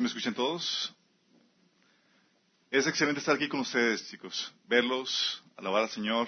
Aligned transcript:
¿Me 0.00 0.06
escuchan 0.06 0.32
todos? 0.32 0.94
Es 2.70 2.86
excelente 2.86 3.20
estar 3.20 3.36
aquí 3.36 3.48
con 3.48 3.60
ustedes, 3.60 4.08
chicos. 4.08 4.50
Verlos, 4.66 5.44
alabar 5.58 5.82
al 5.82 5.90
Señor 5.90 6.26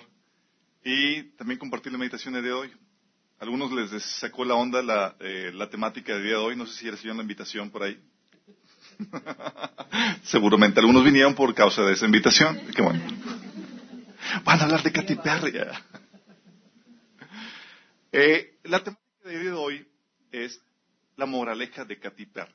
y 0.84 1.22
también 1.38 1.59
compartir 1.59 1.90
la 1.90 1.96
meditación 1.96 2.35
de 2.35 2.53
hoy. 2.53 2.71
Algunos 3.38 3.72
les 3.72 4.03
sacó 4.03 4.45
la 4.45 4.56
onda 4.56 4.82
la, 4.82 5.16
eh, 5.21 5.53
la 5.54 5.71
temática 5.71 6.12
del 6.12 6.24
día 6.24 6.32
de 6.32 6.38
hoy. 6.38 6.54
No 6.54 6.66
sé 6.66 6.74
si 6.74 6.90
recibieron 6.90 7.16
la 7.16 7.22
invitación 7.22 7.71
por 7.71 7.85
ahí. 7.85 7.98
Seguramente 10.25 10.79
algunos 10.79 11.02
vinieron 11.02 11.34
por 11.34 11.54
causa 11.54 11.82
de 11.82 11.95
esa 11.95 12.04
invitación. 12.04 12.61
Qué 12.77 12.82
bueno. 12.82 13.00
Van 14.45 14.61
a 14.61 14.64
hablar 14.64 14.82
de 14.82 14.93
Katy 14.93 15.14
Perry. 15.16 15.52
Eh, 18.14 18.59
la 18.64 18.84
temática 18.84 19.27
de 19.30 19.52
hoy 19.52 19.89
es 20.30 20.61
la 21.16 21.25
moraleja 21.25 21.86
de 21.86 21.98
Katy 21.98 22.27
Perry. 22.27 22.52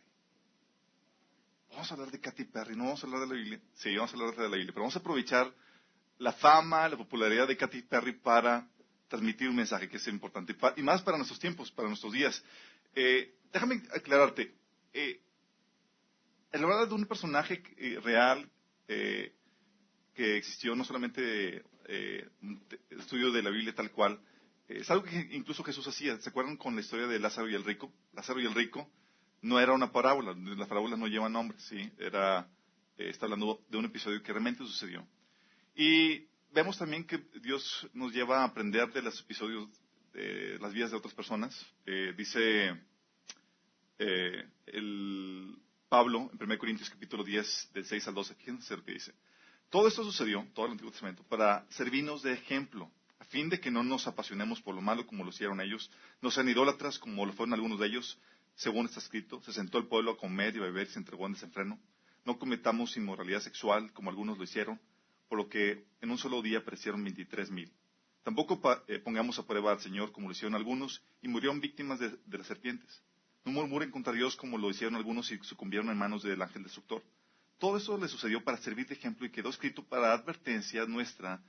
Vamos 1.77 1.91
a 1.91 1.93
hablar 1.93 2.09
de 2.09 2.19
Katy 2.19 2.45
Perry, 2.45 2.75
no 2.75 2.85
vamos 2.85 3.03
a 3.03 3.05
hablar 3.05 3.21
de 3.21 3.27
la 3.27 3.33
Biblia. 3.35 3.61
Sí, 3.75 3.95
vamos 3.95 4.11
a 4.11 4.15
hablar 4.15 4.35
de 4.35 4.49
la 4.49 4.55
Biblia, 4.55 4.73
pero 4.73 4.81
vamos 4.81 4.95
a 4.95 4.99
aprovechar 4.99 5.53
la 6.17 6.33
fama, 6.33 6.89
la 6.89 6.97
popularidad 6.97 7.47
de 7.47 7.55
Katy 7.55 7.83
Perry 7.83 8.13
para 8.13 8.67
transmitir 9.07 9.47
un 9.47 9.57
mensaje 9.57 9.87
que 9.87 9.97
es 9.97 10.07
importante, 10.07 10.55
y 10.75 10.81
más 10.81 11.03
para 11.03 11.17
nuestros 11.17 11.39
tiempos, 11.39 11.69
para 11.71 11.87
nuestros 11.87 12.11
días. 12.13 12.43
Eh, 12.95 13.31
déjame 13.53 13.83
aclararte. 13.93 14.55
Eh, 14.91 15.21
el 16.51 16.63
hablar 16.63 16.87
de 16.87 16.95
un 16.95 17.05
personaje 17.05 17.61
eh, 17.77 17.99
real 18.03 18.49
eh, 18.87 19.35
que 20.15 20.37
existió, 20.37 20.75
no 20.75 20.83
solamente 20.83 21.63
eh, 21.85 22.27
un 22.41 22.59
estudio 22.89 23.31
de 23.31 23.43
la 23.43 23.51
Biblia 23.51 23.75
tal 23.75 23.91
cual, 23.91 24.19
es 24.67 24.89
algo 24.89 25.03
que 25.03 25.29
incluso 25.29 25.63
Jesús 25.63 25.87
hacía. 25.87 26.17
¿Se 26.21 26.29
acuerdan 26.29 26.57
con 26.57 26.73
la 26.73 26.81
historia 26.81 27.05
de 27.05 27.19
Lázaro 27.19 27.47
y 27.47 27.53
el 27.53 27.63
rico? 27.63 27.93
Lázaro 28.13 28.41
y 28.41 28.47
el 28.47 28.55
rico 28.55 28.89
no 29.41 29.59
era 29.59 29.73
una 29.73 29.91
parábola, 29.91 30.33
las 30.33 30.67
parábolas 30.67 30.99
no 30.99 31.07
llevan 31.07 31.33
nombres, 31.33 31.61
¿sí? 31.63 31.91
Era, 31.97 32.47
está 32.97 33.25
hablando 33.25 33.61
de 33.69 33.77
un 33.77 33.85
episodio 33.85 34.21
que 34.21 34.31
realmente 34.31 34.63
sucedió. 34.63 35.05
Y 35.75 36.27
vemos 36.51 36.77
también 36.77 37.05
que 37.05 37.17
Dios 37.41 37.87
nos 37.93 38.11
lleva 38.13 38.41
a 38.41 38.45
aprender 38.45 38.91
de 38.91 39.01
los 39.01 39.19
episodios 39.19 39.69
de 40.13 40.57
las 40.59 40.73
vidas 40.73 40.91
de 40.91 40.97
otras 40.97 41.13
personas. 41.13 41.65
dice 42.17 42.75
el 43.99 45.57
Pablo, 45.89 46.29
en 46.33 46.43
1 46.43 46.57
Corintios 46.57 46.89
capítulo 46.89 47.23
10, 47.23 47.69
del 47.73 47.85
6 47.85 48.07
al 48.09 48.13
12, 48.13 48.35
fíjense 48.35 48.75
lo 48.75 48.83
que 48.83 48.93
dice. 48.93 49.13
Todo 49.69 49.87
esto 49.87 50.03
sucedió, 50.03 50.45
todo 50.53 50.65
el 50.65 50.73
Antiguo 50.73 50.91
Testamento, 50.91 51.23
para 51.23 51.65
servirnos 51.69 52.23
de 52.23 52.33
ejemplo, 52.33 52.91
a 53.19 53.25
fin 53.25 53.49
de 53.49 53.59
que 53.59 53.71
no 53.71 53.83
nos 53.83 54.07
apasionemos 54.07 54.61
por 54.61 54.75
lo 54.75 54.81
malo 54.81 55.05
como 55.07 55.23
lo 55.23 55.29
hicieron 55.29 55.61
ellos, 55.61 55.89
no 56.21 56.31
sean 56.31 56.49
idólatras 56.49 56.99
como 56.99 57.25
lo 57.25 57.33
fueron 57.33 57.53
algunos 57.53 57.79
de 57.79 57.87
ellos, 57.87 58.19
según 58.57 58.87
está 58.87 58.99
escrito, 58.99 59.39
se 59.43 59.53
sentó 59.53 59.77
el 59.77 59.85
pueblo 59.85 60.11
a 60.11 60.17
comer 60.17 60.55
y 60.55 60.59
beber 60.59 60.87
y 60.87 60.89
se 60.89 60.99
entregó 60.99 61.27
en 61.27 61.33
desenfreno. 61.33 61.79
No 62.25 62.39
cometamos 62.39 62.97
inmoralidad 62.97 63.39
sexual 63.39 63.93
como 63.93 64.09
algunos 64.09 64.37
lo 64.37 64.43
hicieron, 64.43 64.81
por 65.29 65.37
lo 65.37 65.47
que 65.47 65.85
en 66.01 66.09
un 66.09 66.17
solo 66.17 66.41
día 66.41 66.65
perecieron 66.65 67.03
veintitrés 67.03 67.51
mil. 67.51 67.71
Tampoco 68.23 68.59
eh, 68.87 68.99
pongamos 68.99 69.37
a 69.37 69.45
prueba 69.45 69.71
al 69.71 69.79
Señor 69.79 70.11
como 70.11 70.27
lo 70.27 70.33
hicieron 70.33 70.55
algunos 70.55 71.01
y 71.21 71.27
murieron 71.27 71.61
víctimas 71.61 71.99
de 71.99 72.37
las 72.37 72.47
serpientes. 72.47 73.01
No 73.45 73.51
murmuren 73.51 73.91
contra 73.91 74.11
Dios 74.11 74.35
como 74.35 74.57
lo 74.57 74.69
hicieron 74.71 74.95
algunos 74.95 75.31
y 75.31 75.37
sucumbieron 75.43 75.89
en 75.89 75.97
manos 75.97 76.23
del 76.23 76.41
ángel 76.41 76.63
destructor. 76.63 77.03
Todo 77.59 77.77
eso 77.77 77.97
le 77.97 78.07
sucedió 78.07 78.43
para 78.43 78.57
servir 78.57 78.87
de 78.87 78.95
ejemplo 78.95 79.25
y 79.25 79.31
quedó 79.31 79.49
escrito 79.49 79.83
para 79.83 80.13
advertencia 80.13 80.85
nuestra, 80.85 81.41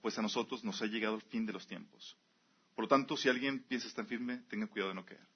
pues 0.00 0.18
a 0.18 0.22
nosotros 0.22 0.64
nos 0.64 0.80
ha 0.80 0.86
llegado 0.86 1.14
el 1.14 1.22
fin 1.22 1.46
de 1.46 1.52
los 1.52 1.66
tiempos. 1.66 2.16
Por 2.74 2.84
lo 2.84 2.88
tanto, 2.88 3.16
si 3.16 3.28
alguien 3.28 3.62
piensa 3.64 3.86
estar 3.86 4.06
firme, 4.06 4.38
tenga 4.48 4.66
cuidado 4.66 4.88
de 4.88 4.94
no 4.94 5.04
caer. 5.04 5.26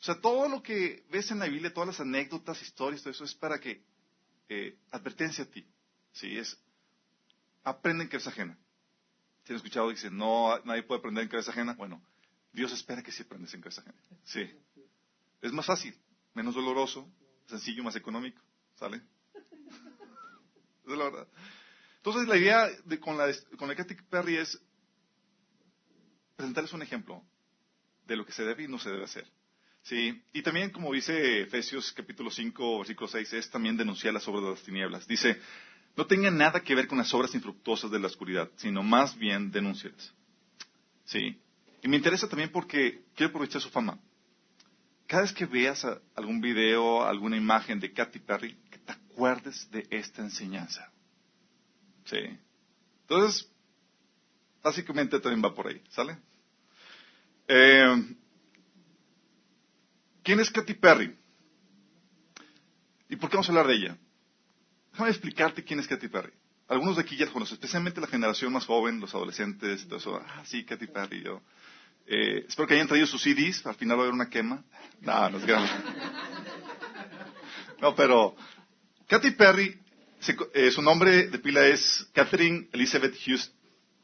O 0.00 0.04
sea, 0.04 0.20
todo 0.20 0.48
lo 0.48 0.62
que 0.62 1.04
ves 1.10 1.30
en 1.30 1.40
la 1.40 1.46
Biblia, 1.46 1.72
todas 1.72 1.88
las 1.88 2.00
anécdotas, 2.00 2.62
historias, 2.62 3.02
todo 3.02 3.10
eso 3.10 3.24
es 3.24 3.34
para 3.34 3.60
que 3.60 3.82
eh, 4.48 4.76
advertencia 4.90 5.44
a 5.44 5.46
ti. 5.48 5.66
Sí, 6.12 6.38
es 6.38 6.56
aprende 7.64 8.04
en 8.04 8.10
cabeza 8.10 8.30
ajena. 8.30 8.56
Si 9.44 9.52
han 9.52 9.56
escuchado, 9.56 9.90
dicen, 9.90 10.16
no, 10.16 10.58
nadie 10.64 10.82
puede 10.82 11.00
aprender 11.00 11.22
en 11.24 11.30
cabeza 11.30 11.50
ajena. 11.50 11.74
Bueno, 11.74 12.02
Dios 12.52 12.72
espera 12.72 13.02
que 13.02 13.12
sí 13.12 13.22
aprendes 13.22 13.52
en 13.54 13.60
cabeza 13.60 13.80
ajena. 13.80 13.98
Sí. 14.24 14.50
Es 15.42 15.52
más 15.52 15.66
fácil, 15.66 15.96
menos 16.34 16.54
doloroso, 16.54 17.08
sencillo, 17.46 17.82
más 17.82 17.96
económico. 17.96 18.40
¿Sale? 18.76 19.02
es 20.86 20.96
la 20.96 21.04
verdad. 21.04 21.28
Entonces, 21.96 22.28
la 22.28 22.36
idea 22.36 22.68
de, 22.84 23.00
con, 23.00 23.18
la, 23.18 23.26
con 23.58 23.68
la 23.68 23.74
Katy 23.74 23.94
Perry 24.08 24.36
es 24.36 24.60
presentarles 26.36 26.72
un 26.72 26.82
ejemplo 26.82 27.22
de 28.06 28.16
lo 28.16 28.24
que 28.24 28.32
se 28.32 28.44
debe 28.44 28.64
y 28.64 28.68
no 28.68 28.78
se 28.78 28.90
debe 28.90 29.04
hacer. 29.04 29.26
¿Sí? 29.88 30.22
Y 30.34 30.42
también, 30.42 30.68
como 30.68 30.92
dice 30.92 31.40
Efesios 31.40 31.92
capítulo 31.92 32.30
5, 32.30 32.80
versículo 32.80 33.08
6, 33.08 33.32
es 33.32 33.50
también 33.50 33.74
denunciar 33.74 34.12
las 34.12 34.28
obras 34.28 34.44
de 34.44 34.50
las 34.50 34.62
tinieblas. 34.62 35.08
Dice, 35.08 35.40
no 35.96 36.06
tengan 36.06 36.36
nada 36.36 36.60
que 36.60 36.74
ver 36.74 36.86
con 36.86 36.98
las 36.98 37.14
obras 37.14 37.34
infructuosas 37.34 37.90
de 37.90 37.98
la 37.98 38.08
oscuridad, 38.08 38.50
sino 38.56 38.82
más 38.82 39.16
bien 39.16 39.50
denúncialas. 39.50 40.12
¿Sí? 41.06 41.40
Y 41.82 41.88
me 41.88 41.96
interesa 41.96 42.28
también 42.28 42.50
porque 42.50 43.00
quiero 43.14 43.30
aprovechar 43.30 43.62
su 43.62 43.70
fama 43.70 43.98
cada 45.06 45.22
vez 45.22 45.32
que 45.32 45.46
veas 45.46 45.86
algún 46.14 46.38
video, 46.42 47.02
alguna 47.02 47.38
imagen 47.38 47.80
de 47.80 47.90
Katy 47.90 48.18
Perry, 48.18 48.54
que 48.70 48.76
te 48.76 48.92
acuerdes 48.92 49.70
de 49.70 49.86
esta 49.88 50.20
enseñanza. 50.20 50.92
Sí. 52.04 52.18
Entonces, 53.08 53.50
básicamente 54.62 55.18
también 55.18 55.42
va 55.42 55.54
por 55.54 55.66
ahí, 55.66 55.82
¿sale? 55.88 56.18
Eh, 57.48 58.16
¿Quién 60.28 60.40
es 60.40 60.50
Katy 60.50 60.74
Perry? 60.74 61.16
¿Y 63.08 63.16
por 63.16 63.30
qué 63.30 63.36
vamos 63.36 63.48
a 63.48 63.52
hablar 63.52 63.66
de 63.66 63.76
ella? 63.76 63.96
Déjame 64.92 65.08
explicarte 65.08 65.64
quién 65.64 65.80
es 65.80 65.88
Katy 65.88 66.08
Perry. 66.08 66.34
Algunos 66.68 66.96
de 66.96 67.00
aquí 67.00 67.16
ya 67.16 67.28
conocen, 67.28 67.54
especialmente 67.54 67.98
la 67.98 68.08
generación 68.08 68.52
más 68.52 68.66
joven, 68.66 69.00
los 69.00 69.14
adolescentes, 69.14 69.86
todo 69.86 69.96
eso. 69.96 70.22
Ah, 70.22 70.44
sí, 70.44 70.66
Katy 70.66 70.88
Perry, 70.88 71.22
yo. 71.22 71.40
Eh, 72.06 72.44
espero 72.46 72.68
que 72.68 72.74
hayan 72.74 72.86
traído 72.86 73.06
sus 73.06 73.22
CDs, 73.22 73.64
al 73.64 73.76
final 73.76 73.96
va 73.96 74.02
a 74.02 74.04
haber 74.04 74.12
una 74.12 74.28
quema. 74.28 74.62
No, 75.00 75.30
no 75.30 75.38
es 75.38 75.46
grave. 75.46 75.66
No, 77.80 77.94
pero 77.94 78.36
Katy 79.06 79.30
Perry, 79.30 79.80
eh, 80.52 80.70
su 80.70 80.82
nombre 80.82 81.28
de 81.28 81.38
pila 81.38 81.66
es 81.68 82.06
Catherine 82.12 82.68
Elizabeth 82.72 83.14
Hughes 83.14 83.50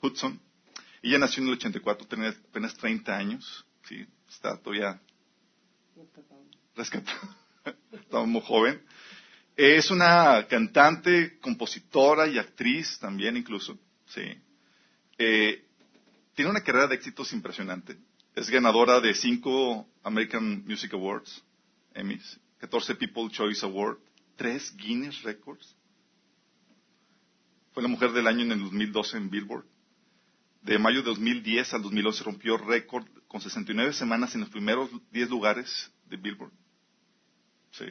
Hudson. 0.01 0.41
Ella 1.03 1.19
nació 1.19 1.43
en 1.43 1.49
el 1.49 1.55
84, 1.57 2.07
tenía 2.07 2.31
apenas 2.31 2.75
30 2.77 3.15
años. 3.15 3.67
Sí, 3.87 4.07
está 4.27 4.57
todavía 4.57 4.99
rescatada. 6.75 7.37
Estaba 7.93 8.27
muy 8.27 8.43
joven. 8.43 8.83
Es 9.57 9.91
una 9.91 10.47
cantante, 10.49 11.39
compositora 11.41 12.27
y 12.27 12.39
actriz 12.39 12.99
también 12.99 13.37
incluso. 13.37 13.79
Sí. 14.07 14.23
Eh, 15.19 15.65
tiene 16.35 16.51
una 16.51 16.63
carrera 16.63 16.89
de 16.89 16.97
éxitos 16.97 17.33
impresionante. 17.33 17.97
Es 18.35 18.51
ganadora 18.51 19.01
de 19.01 19.15
cinco 19.15 19.87
American 20.03 20.65
Music 20.67 20.93
Awards, 20.95 21.43
Emmys, 21.95 22.41
14 22.59 22.97
People 22.97 23.31
Choice 23.31 23.65
Awards, 23.65 24.01
tres 24.37 24.75
Guinness 24.77 25.23
Records. 25.23 25.77
Fue 27.73 27.83
la 27.83 27.89
mujer 27.89 28.13
del 28.13 28.27
año 28.27 28.43
en 28.43 28.53
el 28.53 28.61
2012 28.61 29.17
en 29.17 29.31
Billboard. 29.31 29.65
De 30.63 30.79
mayo 30.79 30.99
de 30.99 31.11
2010 31.11 31.75
al 31.75 31.83
2011 31.83 32.25
rompió 32.25 32.57
récord 32.57 33.07
con 33.35 33.41
69 33.41 33.93
semanas 33.95 34.33
en 34.37 34.43
los 34.43 34.49
primeros 34.49 34.89
10 35.11 35.29
lugares 35.29 35.91
de 36.09 36.17
Billboard. 36.17 36.53
Sí. 37.73 37.85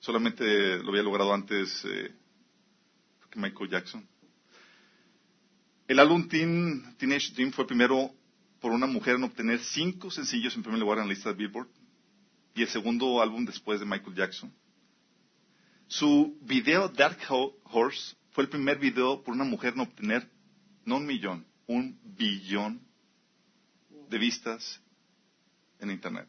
Solamente 0.00 0.78
lo 0.78 0.88
había 0.88 1.04
logrado 1.04 1.32
antes 1.32 1.84
eh, 1.84 2.12
Michael 3.36 3.70
Jackson. 3.70 4.04
El 5.86 6.00
álbum 6.00 6.26
Teen, 6.26 6.96
Teenage 6.98 7.32
Dream 7.32 7.52
fue 7.52 7.64
primero 7.64 8.12
por 8.58 8.72
una 8.72 8.88
mujer 8.88 9.14
en 9.14 9.22
obtener 9.22 9.60
cinco 9.60 10.10
sencillos 10.10 10.56
en 10.56 10.64
primer 10.64 10.80
lugar 10.80 10.98
en 10.98 11.04
la 11.04 11.14
lista 11.14 11.28
de 11.28 11.36
Billboard 11.36 11.68
y 12.56 12.62
el 12.62 12.68
segundo 12.68 13.22
álbum 13.22 13.44
después 13.44 13.78
de 13.78 13.86
Michael 13.86 14.16
Jackson. 14.16 14.52
Su 15.86 16.36
video 16.40 16.88
Dark 16.88 17.20
Horse 17.28 18.16
fue 18.32 18.42
el 18.42 18.50
primer 18.50 18.80
video 18.80 19.22
por 19.22 19.32
una 19.32 19.44
mujer 19.44 19.74
en 19.74 19.80
obtener 19.82 20.28
no 20.84 20.96
un 20.96 21.06
millón, 21.06 21.46
un 21.68 22.00
billón 22.02 22.80
de 24.12 24.18
vistas 24.18 24.80
en 25.80 25.90
Internet. 25.90 26.28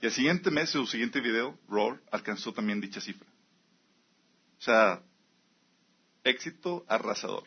Y 0.00 0.06
el 0.06 0.12
siguiente 0.12 0.50
mes, 0.50 0.68
su 0.68 0.86
siguiente 0.86 1.20
video, 1.20 1.58
Roar, 1.68 2.02
alcanzó 2.12 2.52
también 2.52 2.82
dicha 2.82 3.00
cifra. 3.00 3.26
O 4.58 4.62
sea, 4.62 5.00
éxito 6.22 6.84
arrasador. 6.86 7.44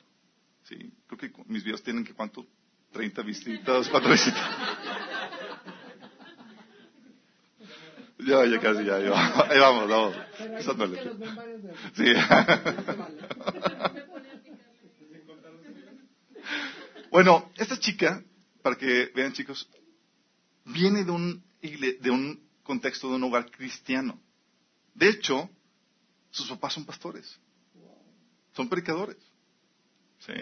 Sí, 0.64 0.92
creo 1.06 1.20
que 1.20 1.32
mis 1.46 1.64
videos 1.64 1.84
tienen 1.84 2.04
que 2.04 2.14
cuánto, 2.14 2.48
30 2.92 3.22
visitas, 3.22 3.88
4 3.88 4.12
visitas. 4.12 4.50
ya, 8.18 8.46
ya 8.46 8.60
casi, 8.60 8.84
ya, 8.84 9.00
ya. 9.00 9.14
Ahí 9.52 9.60
vamos, 9.60 9.88
vamos. 9.88 10.16
Sí. 11.96 12.06
bueno, 17.12 17.52
esta 17.56 17.80
chica, 17.80 18.24
para 18.68 18.78
que 18.78 19.10
vean 19.16 19.32
chicos, 19.32 19.70
viene 20.66 21.06
de 21.06 21.12
un, 21.12 21.42
de 21.62 22.12
un 22.12 22.50
contexto 22.64 23.08
de 23.08 23.16
un 23.16 23.24
hogar 23.24 23.50
cristiano. 23.50 24.20
De 24.94 25.08
hecho, 25.08 25.50
sus 26.32 26.50
papás 26.50 26.74
son 26.74 26.84
pastores. 26.84 27.40
Son 28.52 28.68
predicadores. 28.68 29.16
Sí. 30.20 30.34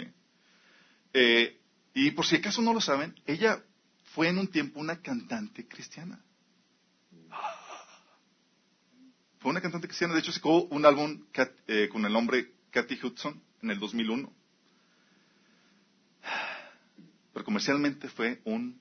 Eh, 1.13 1.61
y 1.93 2.09
por 2.11 2.25
si 2.25 2.37
acaso 2.37 2.63
no 2.63 2.73
lo 2.73 2.81
saben, 2.81 3.13
ella 3.27 3.63
fue 4.15 4.29
en 4.29 4.39
un 4.39 4.47
tiempo 4.47 4.79
una 4.79 4.99
cantante 5.03 5.67
cristiana. 5.67 6.19
Fue 9.37 9.51
una 9.51 9.61
cantante 9.61 9.87
cristiana. 9.87 10.15
De 10.15 10.21
hecho, 10.21 10.31
sacó 10.31 10.63
un 10.63 10.83
álbum 10.83 11.27
eh, 11.67 11.89
con 11.91 12.03
el 12.03 12.11
nombre 12.11 12.55
Kathy 12.71 12.97
Hudson 13.03 13.39
en 13.61 13.69
el 13.69 13.77
2001. 13.77 14.33
Pero 17.35 17.43
comercialmente 17.43 18.07
fue 18.07 18.39
un 18.45 18.79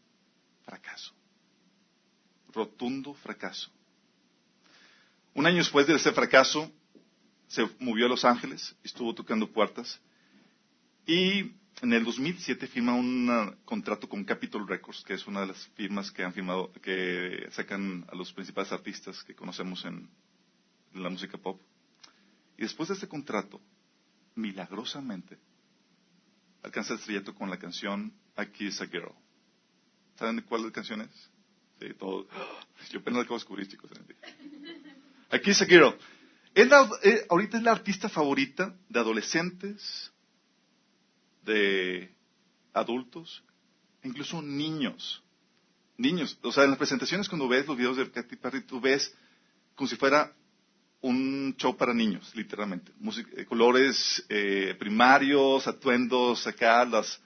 fracaso. 0.65 1.13
Rotundo 2.53 3.13
fracaso. 3.15 3.69
Un 5.35 5.45
año 5.45 5.57
después 5.57 5.89
de 5.89 5.97
ese 5.97 6.13
fracaso, 6.13 6.71
se 7.49 7.69
movió 7.81 8.07
a 8.07 8.09
Los 8.09 8.25
Ángeles, 8.25 8.77
estuvo 8.85 9.13
tocando 9.13 9.51
puertas 9.51 10.01
y 11.05 11.51
en 11.83 11.93
el 11.93 12.05
2007 12.05 12.69
firma 12.69 12.95
un 12.95 13.59
contrato 13.65 14.09
con 14.09 14.23
Capitol 14.23 14.69
Records, 14.69 15.03
que 15.03 15.15
es 15.15 15.27
una 15.27 15.41
de 15.41 15.49
las 15.49 15.67
firmas 15.75 16.13
que 16.13 16.23
han 16.23 16.33
firmado, 16.33 16.71
que 16.75 17.49
sacan 17.51 18.07
a 18.09 18.15
los 18.15 18.33
principales 18.33 18.71
artistas 18.71 19.25
que 19.25 19.35
conocemos 19.35 19.85
en, 19.85 20.09
la 20.93 21.11
música 21.11 21.39
pop. 21.39 21.61
Y 22.57 22.63
después 22.63 22.89
de 22.89 22.95
ese 22.95 23.09
contrato, 23.09 23.61
milagrosamente, 24.37 25.39
alcanza 26.65 26.95
el 26.95 26.99
estrellato 26.99 27.35
con 27.35 27.51
la 27.51 27.59
canción 27.59 28.13
I 28.37 28.47
Kiss 28.47 28.81
a 28.81 28.87
Girl. 28.87 29.13
¿Saben 30.19 30.37
de 30.37 30.43
cuál 30.43 30.73
canción 30.73 31.03
es? 31.03 31.31
Sí, 31.81 31.89
todo. 31.99 32.27
Yo 32.91 33.01
apenas 33.01 33.21
acabo 33.21 33.35
de 33.35 33.41
descubrir, 33.41 33.69
chicos. 33.69 33.91
A 35.31 35.39
Girl. 35.67 35.97
Eh, 36.55 37.27
ahorita 37.29 37.59
es 37.59 37.63
la 37.63 37.73
artista 37.73 38.09
favorita 38.09 38.75
de 38.89 38.99
adolescentes, 38.99 40.13
de 41.43 42.15
adultos, 42.73 43.45
incluso 44.03 44.41
niños. 44.41 45.23
Niños. 45.99 46.39
O 46.43 46.51
sea, 46.51 46.65
en 46.65 46.71
las 46.71 46.79
presentaciones 46.79 47.29
cuando 47.29 47.47
ves 47.47 47.67
los 47.67 47.77
videos 47.77 47.97
de 47.97 48.11
Katy 48.11 48.37
Perry, 48.37 48.63
tú 48.63 48.81
ves 48.81 49.15
como 49.75 49.89
si 49.89 49.97
fuera 49.97 50.35
un 51.05 51.55
show 51.59 51.77
para 51.77 51.93
niños, 51.93 52.35
literalmente. 52.35 52.91
Eh, 53.37 53.45
colores 53.45 54.25
eh, 54.31 54.75
primarios, 54.79 55.67
atuendos 55.67 56.47
acá, 56.47 56.85
las, 56.87 57.21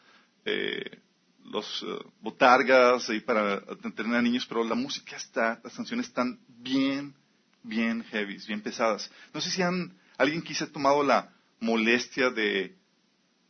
los 1.45 1.87
botargas 2.21 3.09
ahí 3.09 3.21
para 3.21 3.61
tener 3.95 4.17
a 4.17 4.23
niños, 4.23 4.47
pero 4.47 4.65
la 4.65 4.75
música 4.75 5.17
está, 5.17 5.61
las 5.63 5.75
canciones 5.75 6.07
están 6.07 6.41
bien, 6.49 7.15
bien 7.63 8.03
heavy, 8.05 8.39
bien 8.47 8.63
pesadas. 8.63 9.11
No 9.33 9.41
sé 9.41 9.51
si 9.51 9.63
han, 9.63 9.97
alguien 10.17 10.43
quise 10.43 10.65
ha 10.65 10.73
tomado 10.73 11.03
la 11.05 11.31
molestia 11.61 12.31
de, 12.31 12.75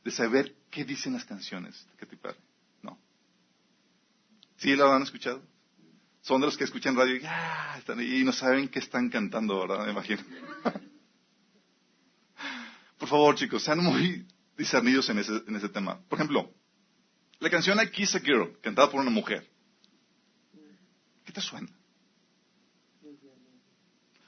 de 0.05 0.11
saber 0.11 0.55
qué 0.71 0.85
dicen 0.85 1.15
las 1.15 1.25
canciones 1.25 1.87
de 1.91 1.97
Katy 1.97 2.17
Perry. 2.17 2.39
No. 2.83 2.99
¿Sí 4.57 4.75
lo 4.77 4.93
han 4.93 5.03
escuchado? 5.03 5.43
Son 6.29 6.43
de 6.43 6.47
los 6.47 6.59
que 6.59 6.65
escuchan 6.65 6.95
radio 6.95 7.23
y, 8.03 8.23
no 8.23 8.35
saben 8.35 8.69
qué 8.69 8.81
están 8.81 9.09
cantando, 9.09 9.61
¿verdad? 9.61 9.87
Me 9.87 9.93
imagino. 9.93 10.23
Por 12.99 13.09
favor, 13.09 13.35
chicos, 13.35 13.63
sean 13.63 13.79
muy 13.79 14.27
discernidos 14.55 15.09
en 15.09 15.21
ese, 15.21 15.69
tema. 15.71 15.99
Por 16.07 16.19
ejemplo, 16.19 16.53
la 17.39 17.49
canción 17.49 17.83
I 17.83 17.89
Kiss 17.89 18.15
a 18.15 18.21
Girl, 18.21 18.59
cantada 18.61 18.91
por 18.91 19.01
una 19.01 19.09
mujer. 19.09 19.49
¿Qué 21.25 21.33
te 21.33 21.41
suena? 21.41 21.67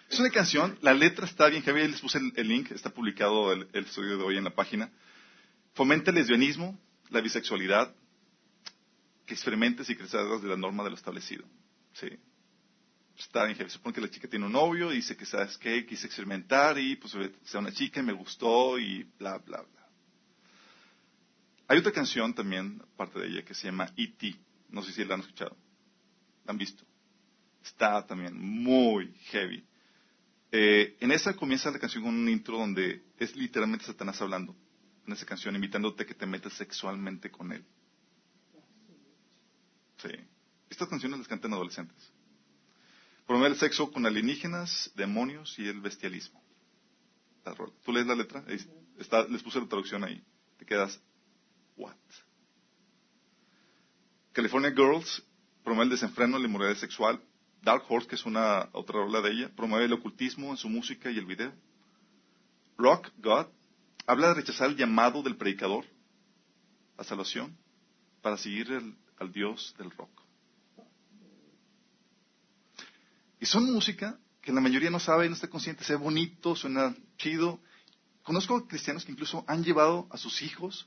Es 0.09 0.19
una 0.19 0.31
canción, 0.31 0.79
la 0.81 0.95
letra 0.95 1.27
está 1.27 1.51
bien 1.51 1.63
heavy, 1.63 1.87
les 1.87 2.01
puse 2.01 2.17
el, 2.17 2.49
link, 2.49 2.71
está 2.71 2.89
publicado 2.89 3.53
el, 3.53 3.69
estudio 3.75 4.17
de 4.17 4.25
hoy 4.25 4.39
en 4.39 4.45
la 4.45 4.55
página. 4.55 4.91
Fomenta 5.75 6.11
el 6.11 6.17
lesbianismo, 6.17 6.81
la 7.11 7.21
bisexualidad, 7.21 7.95
que 9.27 9.35
experimentes 9.35 9.91
y 9.91 9.97
crezcas 9.97 10.41
de 10.41 10.49
la 10.49 10.57
norma 10.57 10.83
de 10.83 10.89
lo 10.89 10.97
establecido. 10.97 11.45
Sí. 12.01 12.09
Está 13.19 13.45
bien 13.45 13.57
heavy. 13.57 13.71
Supone 13.71 13.95
que 13.95 14.01
la 14.01 14.09
chica 14.09 14.27
tiene 14.29 14.47
un 14.47 14.53
novio, 14.53 14.89
dice 14.89 15.17
que 15.17 15.27
sabes 15.27 15.59
qué, 15.59 15.85
quise 15.85 16.07
experimentar 16.07 16.79
y 16.79 16.97
pues 16.97 17.15
sea 17.45 17.61
una 17.61 17.73
chica 17.73 18.01
y 18.01 18.03
me 18.03 18.15
gustó 18.15 18.79
y 18.79 19.05
bla, 19.19 19.37
bla, 19.39 19.61
bla. 19.61 19.87
Hay 21.69 21.79
otra 21.79 21.93
canción 21.93 22.35
también, 22.35 22.83
parte 22.97 23.21
de 23.21 23.29
ella, 23.29 23.45
que 23.45 23.55
se 23.55 23.67
llama 23.67 23.93
E.T. 23.97 24.35
No 24.71 24.83
sé 24.83 24.93
si 24.93 25.05
la 25.05 25.15
han 25.15 25.21
escuchado. 25.21 25.57
¿La 26.45 26.53
han 26.53 26.59
visto? 26.59 26.85
Está 27.63 28.05
también 28.07 28.37
muy 28.37 29.13
heavy. 29.27 29.65
Eh, 30.51 30.97
en 30.99 31.13
esa 31.13 31.37
comienza 31.37 31.71
la 31.71 31.79
canción 31.79 32.03
con 32.03 32.15
un 32.15 32.29
intro 32.29 32.59
donde 32.59 33.05
es 33.19 33.37
literalmente 33.37 33.85
Satanás 33.85 34.21
hablando. 34.23 34.57
En 35.07 35.13
esa 35.13 35.27
canción, 35.27 35.55
invitándote 35.55 36.03
a 36.03 36.07
que 36.07 36.15
te 36.15 36.27
metas 36.27 36.55
sexualmente 36.55 37.31
con 37.31 37.53
él. 37.53 37.65
Sí. 39.99 40.09
Estas 40.71 40.89
canciones 40.89 41.19
las 41.19 41.29
cantan 41.29 41.53
adolescentes. 41.53 42.13
Promueve 43.27 43.55
el 43.55 43.61
sexo 43.61 43.91
con 43.91 44.07
alienígenas, 44.07 44.91
demonios 44.95 45.59
y 45.59 45.69
el 45.69 45.81
bestialismo. 45.81 46.43
Tú 47.85 47.93
lees 47.93 48.07
la 48.07 48.15
letra, 48.15 48.45
está, 48.99 49.27
les 49.27 49.43
puse 49.43 49.61
la 49.61 49.67
traducción 49.67 50.05
ahí. 50.05 50.23
Te 50.59 50.65
quedas, 50.65 51.01
what? 51.77 51.95
California 54.33 54.71
Girls 54.71 55.23
promueve 55.65 55.85
el 55.85 55.91
desenfreno, 55.91 56.39
la 56.39 56.47
inmoralidad 56.47 56.79
sexual, 56.79 57.21
Dark 57.63 57.85
Horse, 57.89 58.09
que 58.09 58.15
es 58.15 58.25
una 58.25 58.69
otra 58.73 59.01
rola 59.01 59.21
de 59.21 59.33
ella, 59.33 59.51
promueve 59.55 59.87
el 59.87 59.93
ocultismo 59.93 60.51
en 60.51 60.57
su 60.57 60.69
música 60.69 61.11
y 61.11 61.19
el 61.19 61.27
video. 61.27 61.53
Rock 62.79 63.11
God 63.19 63.47
habla 64.07 64.29
de 64.29 64.35
rechazar 64.35 64.71
el 64.71 64.77
llamado 64.77 65.23
del 65.23 65.37
predicador 65.37 65.85
a 66.97 67.05
salvación 67.05 67.57
para 68.23 68.37
seguir 68.37 68.69
al 69.19 69.33
Dios 69.33 69.75
del 69.79 69.91
rock. 69.91 70.30
Y 73.41 73.47
son 73.47 73.73
música 73.73 74.19
que 74.43 74.53
la 74.53 74.61
mayoría 74.61 74.91
no 74.91 75.01
sabe, 75.01 75.27
no 75.29 75.35
está 75.35 75.49
consciente, 75.49 75.83
se 75.83 75.95
ve 75.95 75.99
bonito, 75.99 76.55
suena 76.55 76.95
chido. 77.17 77.61
Conozco 78.23 78.67
cristianos 78.69 79.05
que 79.05 79.13
incluso 79.13 79.45
han 79.49 79.65
llevado 79.65 80.07
a 80.11 80.19
sus 80.19 80.43
hijos, 80.43 80.87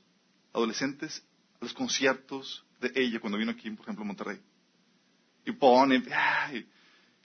adolescentes, 0.52 1.22
a 1.60 1.64
los 1.64 1.74
conciertos 1.74 2.64
de 2.80 2.92
ella 2.94 3.20
cuando 3.20 3.38
vino 3.38 3.50
aquí, 3.50 3.70
por 3.70 3.84
ejemplo, 3.84 4.04
a 4.04 4.06
Monterrey. 4.06 4.40
Y 5.44 5.52
ponen, 5.52 6.06
ay, 6.12 6.66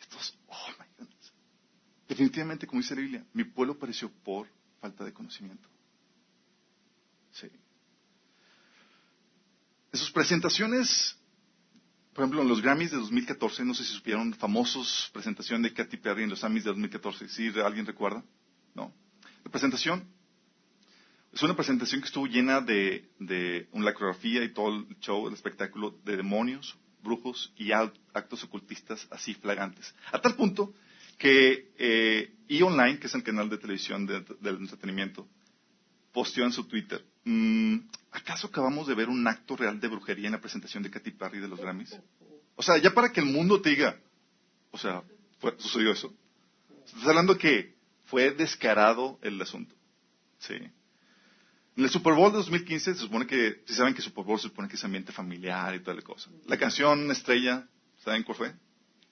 estos, 0.01 0.35
oh 0.47 0.67
my 0.79 0.85
goodness. 0.97 1.31
Definitivamente, 2.07 2.65
como 2.65 2.81
dice 2.81 2.95
la 2.95 3.01
Biblia, 3.01 3.25
mi 3.33 3.43
pueblo 3.43 3.77
pereció 3.77 4.11
por 4.11 4.47
falta 4.81 5.03
de 5.03 5.13
conocimiento. 5.13 5.69
Sí. 7.31 7.47
En 9.91 9.99
sus 9.99 10.11
presentaciones, 10.11 11.18
por 12.19 12.25
ejemplo, 12.25 12.41
en 12.41 12.49
los 12.49 12.61
Grammys 12.61 12.91
de 12.91 12.97
2014, 12.97 13.63
no 13.63 13.73
sé 13.73 13.85
si 13.85 13.93
supieron, 13.93 14.33
famosos 14.33 15.09
presentación 15.13 15.61
de 15.61 15.71
Katy 15.71 15.95
Perry 15.95 16.23
en 16.23 16.29
los 16.29 16.41
Grammys 16.41 16.65
de 16.65 16.71
2014. 16.71 17.29
¿Sí 17.29 17.47
alguien 17.63 17.85
recuerda? 17.85 18.25
¿No? 18.75 18.93
La 19.45 19.49
presentación 19.49 20.05
es 21.31 21.41
una 21.43 21.55
presentación 21.55 22.01
que 22.01 22.07
estuvo 22.07 22.27
llena 22.27 22.59
de, 22.59 23.09
de 23.19 23.69
una 23.71 23.93
coreografía 23.93 24.43
y 24.43 24.51
todo 24.51 24.79
el 24.79 24.99
show, 24.99 25.29
el 25.29 25.33
espectáculo 25.33 25.97
de 26.03 26.17
demonios, 26.17 26.77
brujos 27.01 27.53
y 27.55 27.71
actos 27.71 28.43
ocultistas 28.43 29.07
así 29.11 29.33
flagantes. 29.35 29.95
A 30.11 30.19
tal 30.19 30.35
punto 30.35 30.73
que 31.17 31.71
eh, 31.77 32.33
E! 32.49 32.99
que 32.99 33.07
es 33.07 33.15
el 33.15 33.23
canal 33.23 33.49
de 33.49 33.59
televisión 33.59 34.05
del 34.05 34.57
entretenimiento, 34.57 35.25
posteó 36.11 36.45
en 36.45 36.51
su 36.51 36.65
Twitter, 36.65 37.05
mm, 37.23 37.77
¿acaso 38.11 38.47
acabamos 38.47 38.87
de 38.87 38.95
ver 38.95 39.09
un 39.09 39.27
acto 39.27 39.55
real 39.55 39.79
de 39.79 39.87
brujería 39.87 40.27
en 40.27 40.33
la 40.33 40.41
presentación 40.41 40.83
de 40.83 40.89
Katy 40.89 41.11
Perry 41.11 41.39
de 41.39 41.47
los 41.47 41.59
Grammys? 41.59 41.97
O 42.55 42.63
sea, 42.63 42.77
ya 42.77 42.93
para 42.93 43.11
que 43.11 43.19
el 43.19 43.27
mundo 43.27 43.61
te 43.61 43.69
diga, 43.69 43.99
o 44.71 44.77
sea, 44.77 45.03
sucedió 45.57 45.91
eso. 45.91 46.13
Estás 46.85 47.07
hablando 47.07 47.37
que 47.37 47.75
fue 48.05 48.31
descarado 48.31 49.19
el 49.21 49.41
asunto. 49.41 49.75
Sí. 50.39 50.55
En 50.55 51.83
el 51.83 51.89
Super 51.89 52.13
Bowl 52.13 52.31
de 52.31 52.39
2015 52.39 52.95
se 52.95 52.99
supone 52.99 53.25
que, 53.25 53.61
si 53.65 53.73
saben 53.73 53.93
que 53.93 54.01
Super 54.01 54.25
Bowl 54.25 54.37
se 54.37 54.49
supone 54.49 54.67
que 54.67 54.75
es 54.75 54.83
ambiente 54.83 55.11
familiar 55.11 55.73
y 55.75 55.79
toda 55.79 55.95
la 55.95 56.01
cosa. 56.01 56.29
La 56.45 56.57
canción 56.57 57.09
estrella, 57.11 57.67
¿saben 58.03 58.23
cuál 58.23 58.37
fue? 58.37 58.53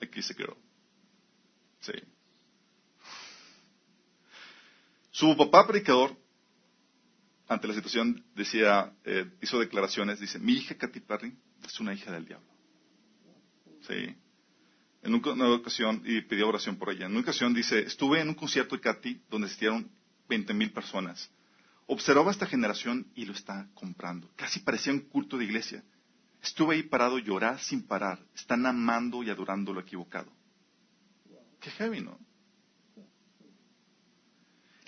Aquí 0.01 0.21
se 0.21 0.33
Girl. 0.33 0.57
Sí. 1.79 1.93
Su 5.11 5.35
papá 5.37 5.65
predicador, 5.65 6.15
ante 7.47 7.67
la 7.67 7.73
situación, 7.73 8.23
decía, 8.35 8.93
eh, 9.05 9.29
hizo 9.41 9.59
declaraciones, 9.59 10.19
dice, 10.19 10.39
mi 10.39 10.53
hija 10.53 10.75
Katy 10.75 10.99
Perry 10.99 11.37
es 11.65 11.79
una 11.79 11.93
hija 11.93 12.11
del 12.11 12.25
diablo. 12.25 12.47
Sí. 13.87 14.15
En 15.01 15.13
una 15.13 15.49
ocasión, 15.53 16.03
y 16.05 16.21
pidió 16.21 16.49
oración 16.49 16.77
por 16.77 16.89
ella, 16.89 17.05
en 17.05 17.11
una 17.11 17.21
ocasión 17.21 17.53
dice, 17.53 17.79
estuve 17.79 18.19
en 18.19 18.29
un 18.29 18.35
concierto 18.35 18.75
de 18.75 18.81
Katy 18.81 19.21
donde 19.29 19.47
asistieron 19.47 19.89
20 20.27 20.53
mil 20.53 20.71
personas. 20.71 21.31
Observaba 21.85 22.31
esta 22.31 22.45
generación 22.45 23.07
y 23.15 23.25
lo 23.25 23.31
está 23.31 23.69
comprando. 23.73 24.29
Casi 24.35 24.59
parecía 24.59 24.91
un 24.91 24.99
culto 24.99 25.37
de 25.37 25.45
iglesia. 25.45 25.83
Estuve 26.43 26.75
ahí 26.75 26.83
parado 26.83 27.17
llorar 27.17 27.59
sin 27.59 27.87
parar. 27.87 28.19
Están 28.35 28.65
amando 28.65 29.23
y 29.23 29.29
adorando 29.29 29.71
lo 29.71 29.79
equivocado. 29.79 30.31
Qué 31.61 31.71
heavy, 31.71 32.01
¿no? 32.01 32.19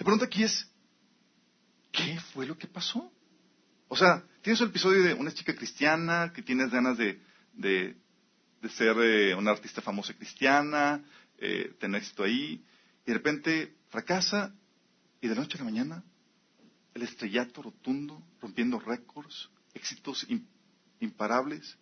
pregunta 0.04 0.26
aquí 0.26 0.44
es, 0.44 0.70
¿qué 2.00 2.20
fue 2.34 2.46
lo 2.46 2.58
que 2.58 2.68
pasó? 2.68 3.12
O 3.88 3.96
sea, 3.96 4.24
tienes 4.42 4.62
un 4.62 4.70
episodio 4.70 5.04
de 5.04 5.14
una 5.14 5.34
chica 5.34 5.56
cristiana 5.56 6.32
que 6.34 6.42
tienes 6.42 6.70
ganas 6.70 6.98
de, 6.98 7.20
de, 7.54 7.96
ser 8.70 8.96
eh, 9.00 9.36
una 9.36 9.52
artista 9.52 9.82
famosa 9.82 10.14
cristiana, 10.14 11.04
eh, 11.38 11.74
tener 11.80 12.02
éxito 12.02 12.24
ahí, 12.24 12.64
y 13.06 13.08
de 13.08 13.14
repente 13.14 13.76
fracasa 13.90 14.54
y 15.22 15.28
de 15.28 15.36
la 15.36 15.42
noche 15.42 15.58
a 15.58 15.60
la 15.60 15.66
mañana 15.66 16.04
el 16.94 17.04
estrellato 17.04 17.62
rotundo, 17.62 18.22
rompiendo 18.42 18.80
récords, 18.80 19.50
éxitos 19.74 20.26
imparables. 21.00 21.78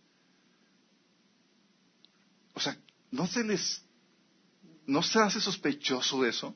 O 2.54 2.60
sea, 2.60 2.78
¿no 3.12 3.26
se 3.28 3.44
les, 3.44 3.84
no 4.86 5.02
se 5.02 5.20
hace 5.20 5.40
sospechoso 5.40 6.22
de 6.22 6.30
eso? 6.30 6.56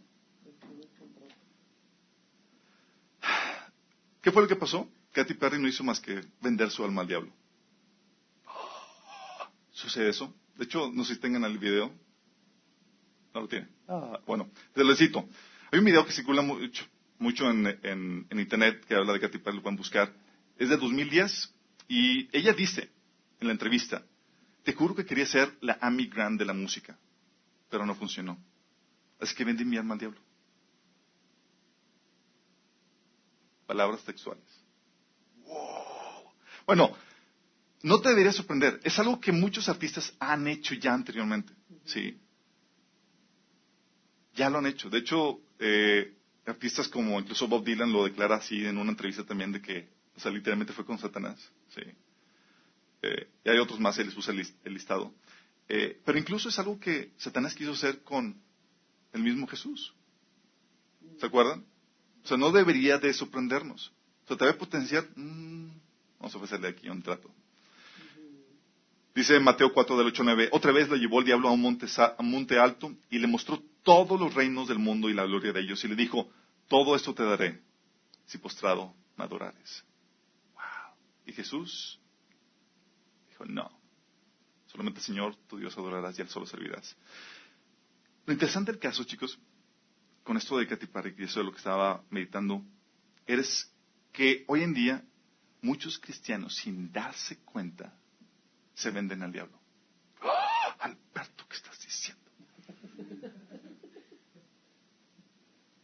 ¿Qué 4.21 4.31
fue 4.31 4.43
lo 4.43 4.47
que 4.47 4.55
pasó? 4.55 4.87
Katy 5.11 5.33
Perry 5.33 5.59
no 5.59 5.67
hizo 5.67 5.83
más 5.83 5.99
que 5.99 6.21
vender 6.41 6.69
su 6.69 6.83
alma 6.83 7.01
al 7.01 7.07
diablo. 7.07 7.31
¿Sucede 9.71 10.09
eso? 10.09 10.33
De 10.55 10.65
hecho, 10.65 10.91
no 10.93 11.03
sé 11.03 11.15
si 11.15 11.19
tengan 11.19 11.43
el 11.43 11.57
video. 11.57 11.91
No 13.33 13.41
lo 13.41 13.47
tiene. 13.47 13.67
Ah. 13.87 14.19
bueno, 14.25 14.49
te 14.73 14.83
lo 14.83 14.95
cito. 14.95 15.27
Hay 15.71 15.79
un 15.79 15.85
video 15.85 16.05
que 16.05 16.11
circula 16.11 16.41
mucho, 16.41 16.85
mucho 17.17 17.49
en, 17.49 18.27
internet 18.31 18.85
que 18.85 18.95
habla 18.95 19.13
de 19.13 19.19
Katy 19.21 19.39
Perry, 19.39 19.57
lo 19.57 19.63
pueden 19.63 19.77
buscar. 19.77 20.13
Es 20.57 20.69
de 20.69 20.77
2010 20.77 21.53
y 21.87 22.29
ella 22.37 22.53
dice 22.53 22.89
en 23.39 23.47
la 23.47 23.53
entrevista, 23.53 24.03
te 24.63 24.73
juro 24.73 24.93
que 24.93 25.05
quería 25.05 25.25
ser 25.25 25.57
la 25.61 25.77
Amy 25.81 26.07
Grant 26.07 26.37
de 26.37 26.45
la 26.45 26.53
música, 26.53 26.97
pero 27.69 27.85
no 27.85 27.95
funcionó. 27.95 28.37
Así 29.19 29.33
que 29.33 29.45
vendí 29.45 29.65
mi 29.65 29.77
alma 29.77 29.93
al 29.93 29.99
diablo. 29.99 30.19
Palabras 33.71 34.03
textuales. 34.03 34.43
Bueno, 36.65 36.93
no 37.83 38.01
te 38.01 38.09
debería 38.09 38.33
sorprender. 38.33 38.81
Es 38.83 38.99
algo 38.99 39.21
que 39.21 39.31
muchos 39.31 39.69
artistas 39.69 40.13
han 40.19 40.45
hecho 40.49 40.75
ya 40.75 40.93
anteriormente. 40.93 41.53
Sí. 41.85 42.19
Ya 44.35 44.49
lo 44.49 44.57
han 44.57 44.65
hecho. 44.65 44.89
De 44.89 44.97
hecho, 44.97 45.39
eh, 45.57 46.13
artistas 46.45 46.89
como 46.89 47.17
incluso 47.17 47.47
Bob 47.47 47.63
Dylan 47.63 47.93
lo 47.93 48.03
declara 48.03 48.35
así 48.35 48.65
en 48.65 48.77
una 48.77 48.91
entrevista 48.91 49.23
también 49.23 49.53
de 49.53 49.61
que, 49.61 49.87
o 50.17 50.19
sea, 50.19 50.31
literalmente 50.31 50.73
fue 50.73 50.85
con 50.85 50.99
Satanás. 50.99 51.39
Sí. 51.73 51.83
Eh, 53.03 53.29
y 53.45 53.49
hay 53.51 53.57
otros 53.57 53.79
más, 53.79 53.97
él 53.99 54.07
les 54.07 54.17
usa 54.17 54.33
el, 54.33 54.73
listado. 54.73 55.13
Eh, 55.69 55.97
pero 56.03 56.19
incluso 56.19 56.49
es 56.49 56.59
algo 56.59 56.77
que 56.77 57.13
Satanás 57.15 57.55
quiso 57.55 57.71
hacer 57.71 58.03
con 58.03 58.35
el 59.13 59.23
mismo 59.23 59.47
Jesús. 59.47 59.93
¿Se 61.21 61.25
acuerdan? 61.25 61.70
O 62.23 62.27
sea, 62.27 62.37
no 62.37 62.51
debería 62.51 62.97
de 62.97 63.13
sorprendernos. 63.13 63.91
O 64.25 64.27
sea, 64.27 64.37
te 64.37 64.45
ve 64.45 64.53
potenciar, 64.53 65.07
mm, 65.15 65.69
vamos 66.19 66.33
a 66.33 66.37
ofrecerle 66.37 66.69
aquí 66.69 66.89
un 66.89 67.01
trato. 67.01 67.29
Dice 69.13 69.39
Mateo 69.39 69.73
4 69.73 69.97
del 69.97 70.07
8 70.07 70.23
9, 70.23 70.49
otra 70.51 70.71
vez 70.71 70.89
le 70.89 70.97
llevó 70.97 71.19
el 71.19 71.25
diablo 71.25 71.49
a 71.49 71.51
un, 71.51 71.61
monte, 71.61 71.85
a 71.97 72.21
monte 72.21 72.57
alto 72.57 72.95
y 73.09 73.19
le 73.19 73.27
mostró 73.27 73.61
todos 73.83 74.17
los 74.19 74.33
reinos 74.33 74.69
del 74.69 74.79
mundo 74.79 75.09
y 75.09 75.13
la 75.13 75.25
gloria 75.25 75.51
de 75.51 75.59
ellos 75.59 75.83
y 75.83 75.89
le 75.89 75.95
dijo, 75.95 76.29
todo 76.69 76.95
esto 76.95 77.13
te 77.13 77.23
daré 77.23 77.59
si 78.25 78.37
postrado 78.37 78.93
me 79.17 79.25
adorares. 79.25 79.83
Wow. 80.53 80.95
Y 81.25 81.33
Jesús 81.33 81.99
dijo, 83.29 83.43
no, 83.45 83.69
solamente 84.67 85.01
Señor, 85.01 85.35
tu 85.49 85.57
Dios 85.57 85.77
adorarás 85.77 86.17
y 86.17 86.21
al 86.21 86.29
solo 86.29 86.45
servirás. 86.45 86.95
Lo 88.25 88.31
interesante 88.31 88.71
del 88.71 88.79
caso, 88.79 89.03
chicos, 89.03 89.37
con 90.31 90.37
esto 90.37 90.57
de 90.57 90.65
Katy 90.65 90.87
Perry, 90.87 91.13
y 91.17 91.23
eso 91.23 91.41
es 91.41 91.45
lo 91.45 91.51
que 91.51 91.57
estaba 91.57 92.05
meditando, 92.09 92.63
es 93.27 93.69
que 94.13 94.45
hoy 94.47 94.63
en 94.63 94.73
día 94.73 95.03
muchos 95.61 95.99
cristianos, 95.99 96.55
sin 96.55 96.89
darse 96.89 97.39
cuenta, 97.39 97.93
se 98.73 98.91
venden 98.91 99.23
al 99.23 99.33
diablo. 99.33 99.59
¡Oh! 100.21 100.75
Alberto, 100.79 101.45
¿qué 101.49 101.57
estás 101.57 101.77
diciendo? 101.81 102.23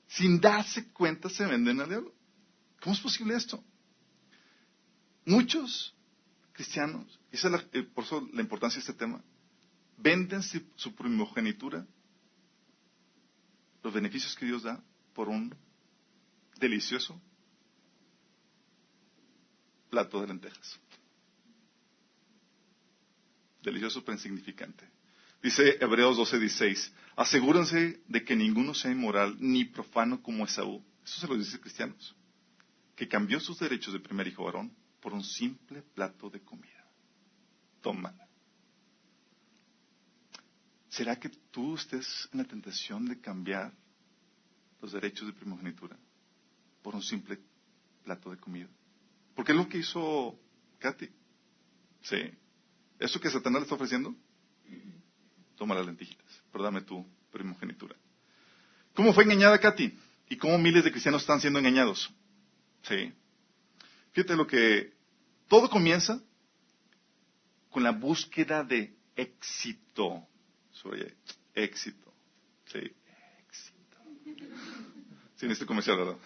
Sin 0.07 0.39
darse 0.39 0.93
cuenta 0.93 1.27
se 1.27 1.45
venden 1.45 1.81
al 1.81 1.89
diablo. 1.89 2.13
¿Cómo 2.79 2.95
es 2.95 3.01
posible 3.01 3.35
esto? 3.35 3.61
Muchos 5.25 5.93
cristianos, 6.53 7.19
y 7.33 7.35
esa 7.35 7.53
es 7.53 7.65
eh, 7.73 7.83
por 7.83 8.05
eso 8.05 8.25
la 8.31 8.41
importancia 8.41 8.77
de 8.77 8.89
este 8.89 8.93
tema, 8.93 9.21
venden 9.97 10.41
su 10.41 10.95
primogenitura, 10.95 11.85
los 13.87 13.93
beneficios 13.93 14.35
que 14.35 14.45
Dios 14.45 14.63
da, 14.63 14.83
por 15.13 15.29
un 15.29 15.55
delicioso 16.59 17.19
plato 19.89 20.19
de 20.19 20.27
lentejas 20.27 20.79
delicioso 23.67 24.03
pero 24.03 24.17
insignificante. 24.17 24.89
Dice 25.41 25.77
Hebreos 25.79 26.17
12:16, 26.17 26.91
asegúrense 27.15 28.01
de 28.07 28.23
que 28.23 28.35
ninguno 28.35 28.73
sea 28.73 28.91
inmoral 28.91 29.35
ni 29.39 29.65
profano 29.65 30.21
como 30.21 30.45
Esaú. 30.45 30.83
Eso 31.03 31.21
se 31.21 31.27
lo 31.27 31.37
dice 31.37 31.59
cristianos. 31.59 32.15
Que 32.95 33.07
cambió 33.07 33.39
sus 33.39 33.59
derechos 33.59 33.93
de 33.93 33.99
primer 33.99 34.27
hijo 34.27 34.43
varón 34.43 34.73
por 34.99 35.13
un 35.13 35.23
simple 35.23 35.81
plato 35.81 36.29
de 36.29 36.41
comida. 36.41 36.85
Tómala. 37.81 38.26
¿Será 40.97 41.15
que 41.19 41.29
tú 41.51 41.75
estés 41.75 42.27
en 42.33 42.39
la 42.39 42.43
tentación 42.43 43.05
de 43.05 43.21
cambiar 43.21 43.71
los 44.81 44.93
derechos 44.93 45.27
de 45.27 45.33
primogenitura 45.33 45.95
por 46.81 46.95
un 46.95 47.03
simple 47.03 47.37
plato 48.03 48.31
de 48.31 48.37
comida? 48.37 48.67
Porque 49.35 49.51
es 49.51 49.57
lo 49.59 49.69
que 49.69 49.77
hizo 49.77 50.35
Katy. 50.79 51.07
Sí. 52.01 52.17
¿Eso 52.97 53.19
que 53.19 53.29
Satanás 53.29 53.59
le 53.59 53.63
está 53.65 53.75
ofreciendo? 53.75 54.15
Toma 55.55 55.75
las 55.75 55.85
lentejitas, 55.85 56.25
pero 56.51 56.63
dame 56.63 56.81
tu 56.81 57.05
primogenitura. 57.31 57.95
¿Cómo 58.95 59.13
fue 59.13 59.23
engañada 59.23 59.59
Katy? 59.59 59.95
¿Y 60.29 60.37
cómo 60.37 60.57
miles 60.57 60.83
de 60.83 60.89
cristianos 60.89 61.21
están 61.21 61.39
siendo 61.39 61.59
engañados? 61.59 62.11
Sí. 62.81 63.13
Fíjate 64.13 64.35
lo 64.35 64.47
que 64.47 64.95
todo 65.47 65.69
comienza 65.69 66.19
con 67.69 67.83
la 67.83 67.91
búsqueda 67.91 68.63
de 68.63 68.97
éxito. 69.15 70.27
Sobre 70.81 71.15
éxito. 71.55 72.13
Sí, 72.65 72.79
éxito. 73.47 73.97
Sin 75.35 75.51
este 75.51 75.65
comercial, 75.65 75.97
¿verdad? 75.97 76.17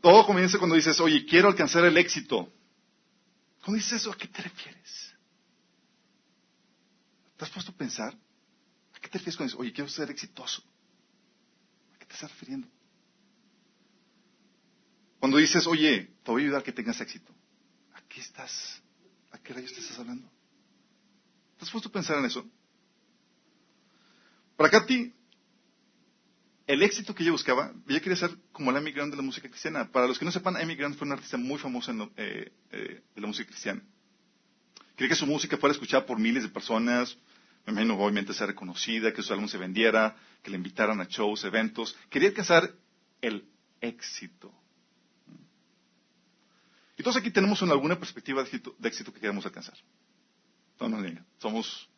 Todo 0.00 0.26
comienza 0.26 0.58
cuando 0.58 0.76
dices, 0.76 0.98
oye, 1.00 1.24
quiero 1.26 1.48
alcanzar 1.48 1.84
el 1.84 1.96
éxito. 1.96 2.50
Cuando 3.60 3.76
dices 3.76 4.00
eso, 4.00 4.10
¿a 4.10 4.16
qué 4.16 4.26
te 4.26 4.42
refieres? 4.42 5.14
¿Te 7.36 7.44
has 7.44 7.50
puesto 7.50 7.70
a 7.70 7.74
pensar? 7.74 8.14
¿A 8.94 8.98
qué 8.98 9.08
te 9.08 9.18
refieres 9.18 9.36
con 9.36 9.46
eso? 9.46 9.58
Oye, 9.58 9.72
quiero 9.72 9.88
ser 9.88 10.10
exitoso. 10.10 10.62
¿A 11.94 11.98
qué 11.98 12.06
te 12.06 12.14
estás 12.14 12.30
refiriendo? 12.30 12.68
Cuando 15.20 15.38
dices, 15.38 15.66
oye, 15.66 16.10
te 16.24 16.30
voy 16.30 16.42
a 16.42 16.44
ayudar 16.46 16.60
a 16.62 16.64
que 16.64 16.72
tengas 16.72 17.00
éxito. 17.00 17.32
¿A 17.94 18.00
qué 18.02 18.20
estás? 18.20 18.82
¿A 19.30 19.38
qué 19.38 19.52
rayos 19.52 19.72
te 19.72 19.80
estás 19.80 19.98
hablando? 19.98 20.28
¿Te 21.58 21.64
has 21.64 21.70
puesto 21.70 21.88
a 21.88 21.92
pensar 21.92 22.18
en 22.18 22.24
eso? 22.24 22.44
Para 24.56 24.70
Katy, 24.70 25.12
el 26.66 26.82
éxito 26.82 27.14
que 27.14 27.22
ella 27.22 27.32
buscaba, 27.32 27.72
ella 27.88 28.00
quería 28.00 28.16
ser 28.16 28.30
como 28.52 28.70
la 28.72 28.78
Amy 28.78 28.92
Grant 28.92 29.10
de 29.10 29.16
la 29.16 29.22
música 29.22 29.48
cristiana. 29.48 29.90
Para 29.90 30.06
los 30.06 30.18
que 30.18 30.24
no 30.24 30.32
sepan, 30.32 30.56
Amy 30.56 30.74
Grant 30.74 30.96
fue 30.96 31.06
una 31.06 31.14
artista 31.14 31.36
muy 31.36 31.58
famosa 31.58 31.92
eh, 32.16 32.52
eh, 32.70 33.02
de 33.14 33.20
la 33.20 33.26
música 33.26 33.48
cristiana. 33.48 33.82
Quería 34.96 35.10
que 35.10 35.16
su 35.16 35.26
música 35.26 35.56
fuera 35.56 35.72
escuchada 35.72 36.06
por 36.06 36.18
miles 36.18 36.42
de 36.42 36.48
personas, 36.48 37.16
me 37.66 37.72
imagino 37.72 37.94
obviamente 37.94 38.34
ser 38.34 38.48
reconocida, 38.48 39.12
que 39.12 39.22
su 39.22 39.32
álbum 39.32 39.48
se 39.48 39.58
vendiera, 39.58 40.16
que 40.42 40.50
le 40.50 40.56
invitaran 40.56 41.00
a 41.00 41.04
shows, 41.04 41.44
eventos. 41.44 41.96
Quería 42.10 42.28
alcanzar 42.28 42.74
el 43.20 43.44
éxito. 43.80 44.52
Y 46.96 47.02
todos 47.02 47.16
aquí 47.16 47.30
tenemos 47.30 47.62
alguna 47.62 47.98
perspectiva 47.98 48.42
de 48.42 48.88
éxito, 48.88 49.12
que 49.12 49.20
queremos 49.20 49.46
alcanzar. 49.46 49.76
Somos 51.38 51.88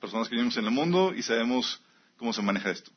personas 0.00 0.28
que 0.28 0.34
vivimos 0.34 0.56
en 0.56 0.64
el 0.64 0.70
mundo 0.70 1.14
y 1.14 1.22
sabemos 1.22 1.80
cómo 2.16 2.32
se 2.32 2.42
maneja 2.42 2.70
esto. 2.70 2.90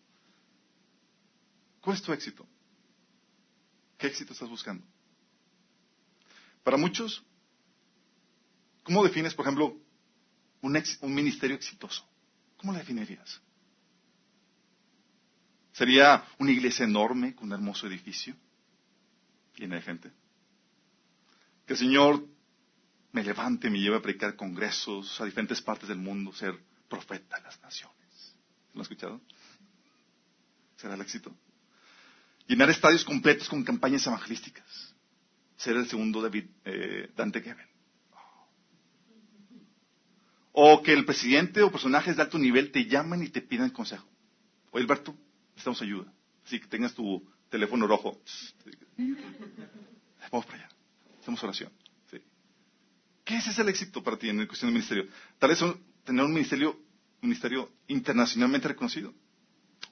¿Cuál 1.82 1.98
es 1.98 2.02
tu 2.02 2.14
éxito? 2.14 2.48
¿Qué 3.98 4.08
éxito 4.08 4.34
estás 4.34 4.50
buscando? 4.50 4.86
Para 6.64 6.78
muchos, 6.78 7.24
¿cómo 8.84 9.04
defines, 9.04 9.34
por 9.34 9.46
ejemplo, 9.46 9.78
un, 10.62 11.14
ministerio 11.14 11.56
exitoso? 11.56 12.08
¿Cómo 12.58 12.72
lo 12.72 12.80
definirías? 12.80 13.42
¿Sería 15.74 16.26
una 16.38 16.52
iglesia 16.52 16.86
enorme 16.86 17.36
con 17.36 17.48
un 17.48 17.54
hermoso 17.54 17.88
edificio 17.88 18.36
llena 19.56 19.76
de 19.76 19.82
gente? 19.82 20.12
Que 21.66 21.74
el 21.74 21.80
Señor 21.80 22.26
me 23.12 23.24
levante, 23.24 23.70
me 23.70 23.80
lleve 23.80 23.98
a 23.98 24.02
predicar 24.02 24.36
congresos 24.36 25.20
a 25.20 25.26
diferentes 25.26 25.62
partes 25.62 25.90
del 25.90 25.98
mundo, 25.98 26.32
ser 26.34 26.58
profeta 26.90 27.38
de 27.38 27.44
las 27.44 27.62
naciones. 27.62 28.36
¿Lo 28.74 28.82
has 28.82 28.86
escuchado? 28.86 29.22
¿Será 30.78 30.96
el 30.96 31.02
éxito? 31.02 31.36
Llenar 32.48 32.70
estadios 32.70 33.06
completos 33.06 33.48
con 33.48 33.64
campañas 33.64 34.06
evangelísticas. 34.06 34.96
Ser 35.56 35.78
el 35.78 35.88
segundo 35.88 36.22
David, 36.22 36.46
eh, 36.66 37.12
Dante 37.16 37.42
Gebel. 37.42 37.68
O 40.52 40.84
que 40.84 40.94
el 40.94 41.06
presidente 41.06 41.62
o 41.62 41.72
personajes 41.72 42.16
de 42.16 42.22
alto 42.22 42.38
nivel 42.38 42.72
te 42.72 42.86
llamen 42.86 43.24
y 43.24 43.30
te 43.30 43.42
pidan 43.42 43.70
consejo. 43.70 44.08
Oye, 44.72 44.84
Alberto, 44.84 45.16
necesitamos 45.50 45.82
ayuda. 45.82 46.14
Así 46.46 46.60
que 46.60 46.68
tengas 46.68 46.94
tu 46.94 47.26
teléfono 47.50 47.88
rojo. 47.88 48.22
Vamos 50.32 50.46
para 50.46 50.58
allá. 50.58 50.70
Hacemos 51.22 51.44
oración. 51.44 51.72
¿Qué 53.24 53.38
es 53.38 53.48
ese 53.48 53.62
el 53.62 53.70
éxito 53.70 54.04
para 54.04 54.18
ti 54.18 54.30
en 54.30 54.46
cuestión 54.46 54.68
del 54.68 54.74
ministerio? 54.74 55.08
Tal 55.40 55.50
vez 55.50 55.60
tener 56.04 56.24
un 56.24 56.34
ministerio, 56.34 56.80
ministerio 57.22 57.72
internacionalmente 57.88 58.68
reconocido. 58.68 59.14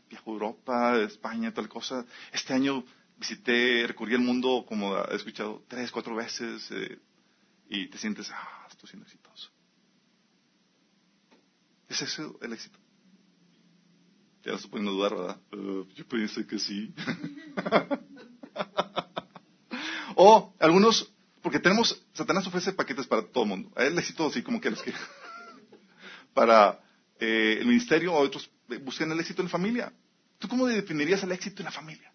Viajo 0.09 0.31
a 0.31 0.33
Europa, 0.33 0.97
España, 0.99 1.53
tal 1.53 1.69
cosa. 1.69 2.05
Este 2.31 2.53
año 2.53 2.83
visité, 3.17 3.85
recorrí 3.87 4.13
el 4.13 4.19
mundo, 4.21 4.65
como 4.67 4.97
he 4.97 5.15
escuchado, 5.15 5.63
tres, 5.67 5.91
cuatro 5.91 6.15
veces, 6.15 6.69
eh, 6.71 6.99
y 7.69 7.87
te 7.87 7.97
sientes, 7.97 8.29
ah, 8.31 8.67
estoy 8.69 8.89
siendo 8.89 9.05
exitoso. 9.05 9.49
¿Es 11.87 12.01
ese 12.01 12.23
el 12.41 12.53
éxito? 12.53 12.79
Ya 14.43 14.51
lo 14.51 14.55
estoy 14.55 14.71
poniendo 14.71 14.91
a 14.91 14.95
dudar, 14.95 15.15
¿verdad? 15.15 15.41
Uh, 15.53 15.87
yo 15.93 16.07
pensé 16.07 16.47
que 16.47 16.57
sí. 16.57 16.93
o 20.15 20.53
algunos, 20.59 21.13
porque 21.41 21.59
tenemos, 21.59 22.03
Satanás 22.13 22.47
ofrece 22.47 22.73
paquetes 22.73 23.05
para 23.07 23.27
todo 23.27 23.43
el 23.43 23.49
mundo. 23.49 23.71
A 23.75 23.83
él 23.83 23.93
le 23.93 24.01
éxito 24.01 24.25
así 24.25 24.41
como 24.41 24.59
que 24.59 24.71
los 24.71 24.81
que 24.81 24.93
para 26.33 26.79
eh, 27.19 27.57
el 27.59 27.67
ministerio 27.67 28.13
o 28.13 28.19
otros 28.19 28.49
eh, 28.69 28.77
buscan 28.77 29.11
el 29.11 29.19
éxito 29.19 29.41
en 29.41 29.47
la 29.47 29.51
familia. 29.51 29.93
¿Tú 30.39 30.47
cómo 30.47 30.67
definirías 30.67 31.23
el 31.23 31.31
éxito 31.31 31.61
en 31.61 31.65
la 31.65 31.71
familia? 31.71 32.11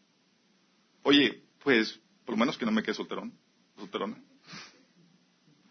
Oye, 1.03 1.45
pues, 1.63 2.01
por 2.25 2.35
lo 2.35 2.39
menos 2.39 2.59
que 2.59 2.67
no 2.67 2.73
me 2.73 2.83
quede 2.83 2.95
solterón, 2.95 3.33
solterona. 3.77 4.17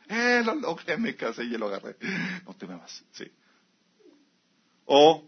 Eh, 0.07 0.41
lo 0.45 0.55
logré, 0.55 0.97
me 0.97 1.15
casé 1.15 1.43
y 1.43 1.51
ya 1.51 1.57
lo 1.57 1.67
agarré. 1.67 1.97
No 2.45 2.53
te 2.53 2.67
me 2.67 2.75
vas, 2.75 3.03
sí. 3.11 3.25
O 4.85 5.27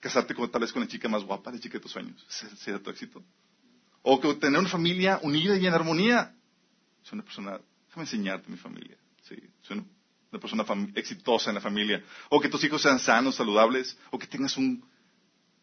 casarte 0.00 0.34
con, 0.34 0.50
tal 0.50 0.62
vez 0.62 0.72
con 0.72 0.82
la 0.82 0.88
chica 0.88 1.08
más 1.08 1.22
guapa, 1.22 1.52
la 1.52 1.60
chica 1.60 1.74
de 1.74 1.80
tus 1.80 1.92
sueños. 1.92 2.24
Sería 2.28 2.82
tu 2.82 2.90
éxito. 2.90 3.22
O 4.02 4.20
que 4.20 4.34
tener 4.34 4.58
una 4.58 4.68
familia 4.68 5.20
unida 5.22 5.56
y 5.56 5.66
en 5.66 5.74
armonía. 5.74 6.34
Soy 7.02 7.16
una 7.16 7.24
persona, 7.24 7.60
déjame 7.88 8.04
enseñarte 8.04 8.50
mi 8.50 8.56
familia. 8.56 8.96
Sí, 9.22 9.36
soy 9.62 9.78
una, 9.78 9.86
persona 10.40 10.64
exitosa 10.94 11.50
en 11.50 11.56
la 11.56 11.60
familia. 11.60 12.02
O 12.30 12.40
que 12.40 12.48
tus 12.48 12.62
hijos 12.64 12.82
sean 12.82 12.98
sanos, 12.98 13.36
saludables. 13.36 13.98
O 14.10 14.18
que 14.18 14.26
tengas 14.26 14.56
un, 14.56 14.84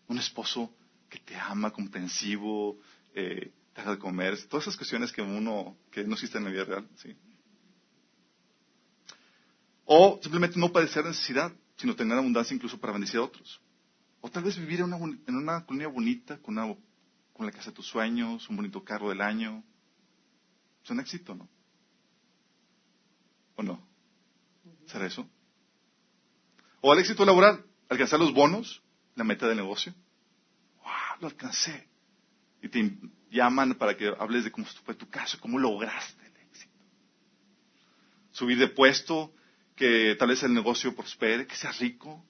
un 0.08 0.18
esposo 0.18 0.74
que 1.10 1.20
te 1.20 1.36
ama, 1.36 1.72
comprensivo, 1.72 2.80
eh, 3.14 3.52
te 3.74 3.82
haga 3.82 3.92
de 3.92 4.00
comer. 4.00 4.42
Todas 4.48 4.66
esas 4.66 4.78
cuestiones 4.78 5.12
que 5.12 5.22
uno, 5.22 5.78
que 5.92 6.04
no 6.04 6.14
existen 6.14 6.40
en 6.40 6.46
la 6.46 6.52
vida 6.52 6.66
real. 6.66 6.88
Sí. 6.96 7.16
O 9.86 10.20
simplemente 10.22 10.60
no 10.60 10.72
padecer 10.72 11.06
necesidad, 11.06 11.52
sino 11.76 11.96
tener 11.96 12.18
abundancia 12.18 12.56
incluso 12.56 12.80
para 12.80 12.94
bendecir 12.94 13.20
a 13.20 13.24
otros. 13.24 13.62
O 14.22 14.30
tal 14.30 14.44
vez 14.44 14.58
vivir 14.58 14.80
en 14.80 14.94
una, 14.94 14.98
en 15.28 15.36
una 15.36 15.66
colonia 15.66 15.88
bonita, 15.88 16.38
con, 16.38 16.58
una, 16.58 16.76
con 17.34 17.46
la 17.46 17.52
casa 17.52 17.72
de 17.72 17.76
tus 17.76 17.88
sueños, 17.88 18.48
un 18.50 18.56
bonito 18.56 18.84
carro 18.84 19.10
del 19.10 19.22
año. 19.22 19.64
Es 20.84 20.90
un 20.90 21.00
éxito, 21.00 21.36
¿no? 21.36 21.50
¿O 23.56 23.64
no? 23.64 23.93
¿Será 24.94 25.08
eso? 25.08 25.28
O 26.82 26.94
el 26.94 27.00
éxito 27.00 27.26
laboral, 27.26 27.66
alcanzar 27.90 28.20
los 28.20 28.32
bonos, 28.32 28.84
la 29.16 29.24
meta 29.24 29.48
del 29.48 29.58
negocio. 29.58 29.92
¡Wow! 30.78 31.22
Lo 31.22 31.28
alcancé. 31.28 31.90
Y 32.62 32.70
te 32.70 32.96
llaman 33.32 33.74
para 33.74 33.98
que 33.98 34.14
hables 34.20 34.44
de 34.44 34.52
cómo 34.52 34.68
fue 34.86 34.94
tu 34.94 35.10
caso, 35.10 35.40
cómo 35.40 35.58
lograste 35.58 36.24
el 36.24 36.36
éxito. 36.48 36.78
Subir 38.32 38.60
de 38.60 38.68
puesto, 38.68 39.34
que 39.76 40.16
tal 40.20 40.28
vez 40.28 40.44
el 40.44 40.54
negocio 40.54 40.96
prospere, 40.96 41.48
que 41.48 41.56
seas 41.56 41.80
rico. 41.80 42.24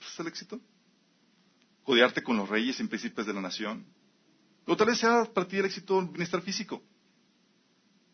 ¿Es 0.00 0.20
el 0.20 0.28
éxito? 0.28 0.60
codearte 1.82 2.22
con 2.22 2.36
los 2.36 2.48
reyes 2.48 2.78
y 2.78 2.84
príncipes 2.84 3.26
de 3.26 3.34
la 3.34 3.40
nación. 3.40 3.84
O 4.66 4.76
tal 4.76 4.86
vez 4.86 4.98
sea 4.98 5.24
para 5.24 5.48
ti 5.48 5.56
el 5.56 5.64
éxito 5.64 5.98
el 5.98 6.06
bienestar 6.06 6.40
físico. 6.42 6.80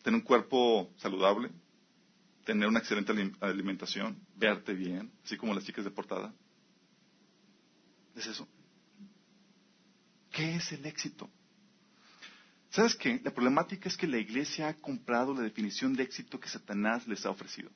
Tener 0.02 0.18
un 0.20 0.26
cuerpo 0.26 0.90
saludable, 0.96 1.50
tener 2.48 2.66
una 2.66 2.78
excelente 2.78 3.12
alimentación, 3.40 4.18
verte 4.34 4.72
bien, 4.72 5.12
así 5.22 5.36
como 5.36 5.52
las 5.52 5.64
chicas 5.64 5.84
de 5.84 5.90
portada. 5.90 6.32
¿Es 8.16 8.26
eso? 8.26 8.48
¿Qué 10.30 10.56
es 10.56 10.72
el 10.72 10.86
éxito? 10.86 11.28
¿Sabes 12.70 12.94
qué? 12.94 13.20
La 13.22 13.34
problemática 13.34 13.86
es 13.86 13.98
que 13.98 14.06
la 14.06 14.16
iglesia 14.16 14.68
ha 14.68 14.74
comprado 14.74 15.34
la 15.34 15.42
definición 15.42 15.92
de 15.92 16.04
éxito 16.04 16.40
que 16.40 16.48
Satanás 16.48 17.06
les 17.06 17.26
ha 17.26 17.30
ofrecido. 17.30 17.70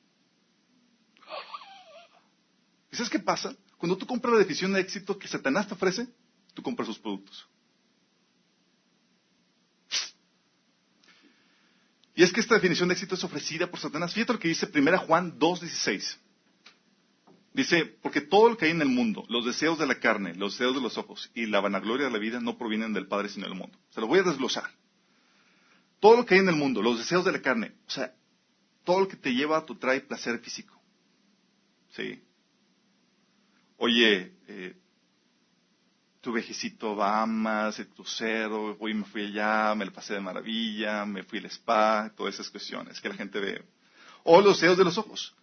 ¿Y 2.91 2.97
sabes 2.97 3.11
qué 3.11 3.19
pasa? 3.19 3.55
Cuando 3.77 3.99
tú 3.99 4.07
compras 4.07 4.33
la 4.33 4.39
definición 4.39 4.73
de 4.73 4.81
éxito 4.81 5.19
que 5.19 5.29
Satanás 5.29 5.69
te 5.69 5.75
ofrece, 5.75 6.09
tú 6.55 6.63
compras 6.63 6.89
sus 6.89 6.99
productos. 6.99 7.47
Y 12.23 12.25
es 12.25 12.33
que 12.33 12.39
esta 12.39 12.55
definición 12.55 12.89
de 12.89 12.93
éxito 12.93 13.17
es 13.17 13.25
ofrecida 13.25 13.67
por 13.67 13.81
Satanás. 13.81 14.15
Fíjate 14.15 14.35
lo 14.35 14.39
que 14.39 14.47
dice 14.47 14.71
1 14.73 14.99
Juan 14.99 15.41
2.16. 15.41 16.19
Dice, 17.53 17.85
porque 18.01 18.21
todo 18.21 18.51
lo 18.51 18.57
que 18.57 18.67
hay 18.67 18.71
en 18.71 18.81
el 18.81 18.91
mundo, 18.91 19.25
los 19.29 19.45
deseos 19.45 19.77
de 19.77 19.89
la 19.89 19.99
carne, 19.99 20.33
los 20.37 20.53
deseos 20.53 20.77
de 20.77 20.81
los 20.81 20.97
ojos 20.99 21.33
y 21.35 21.47
la 21.47 21.59
vanagloria 21.59 22.07
de 22.07 22.13
la 22.13 22.19
vida 22.19 22.39
no 22.39 22.57
provienen 22.57 22.93
del 22.93 23.09
Padre 23.09 23.29
sino 23.29 23.49
del 23.49 23.57
mundo. 23.57 23.77
Se 23.91 24.01
lo 24.01 24.07
voy 24.07 24.21
a 24.21 24.23
desglosar. 24.23 24.71
Todo 25.99 26.19
lo 26.19 26.25
que 26.25 26.35
hay 26.35 26.41
en 26.43 26.49
el 26.49 26.55
mundo, 26.55 26.81
los 26.81 26.99
deseos 26.99 27.25
de 27.25 27.33
la 27.33 27.43
carne, 27.43 27.73
o 27.89 27.91
sea, 27.91 28.15
todo 28.85 29.01
lo 29.01 29.09
que 29.09 29.17
te 29.17 29.35
lleva 29.35 29.59
a 29.59 29.67
tu 29.67 29.75
trae 29.75 30.01
placer 30.01 30.39
físico. 30.39 30.81
¿Sí? 31.91 32.23
oye, 33.79 34.33
eh, 34.47 34.77
tu 36.23 36.31
vejecito 36.31 36.95
Bahamas, 36.95 37.81
el 37.81 37.89
crucero, 37.89 38.77
hoy 38.79 38.95
me 38.95 39.05
fui 39.05 39.27
allá, 39.27 39.75
me 39.75 39.85
lo 39.85 39.93
pasé 39.93 40.15
de 40.15 40.21
maravilla, 40.21 41.05
me 41.05 41.25
fui 41.25 41.41
al 41.41 41.47
spa, 41.47 42.13
todas 42.17 42.35
esas 42.35 42.49
cuestiones 42.49 43.01
que 43.01 43.09
la 43.09 43.17
gente 43.17 43.41
ve. 43.41 43.65
O 44.23 44.41
los 44.41 44.61
deseos 44.61 44.79
de 44.79 44.85
los 44.85 44.97
ojos. 44.97 45.35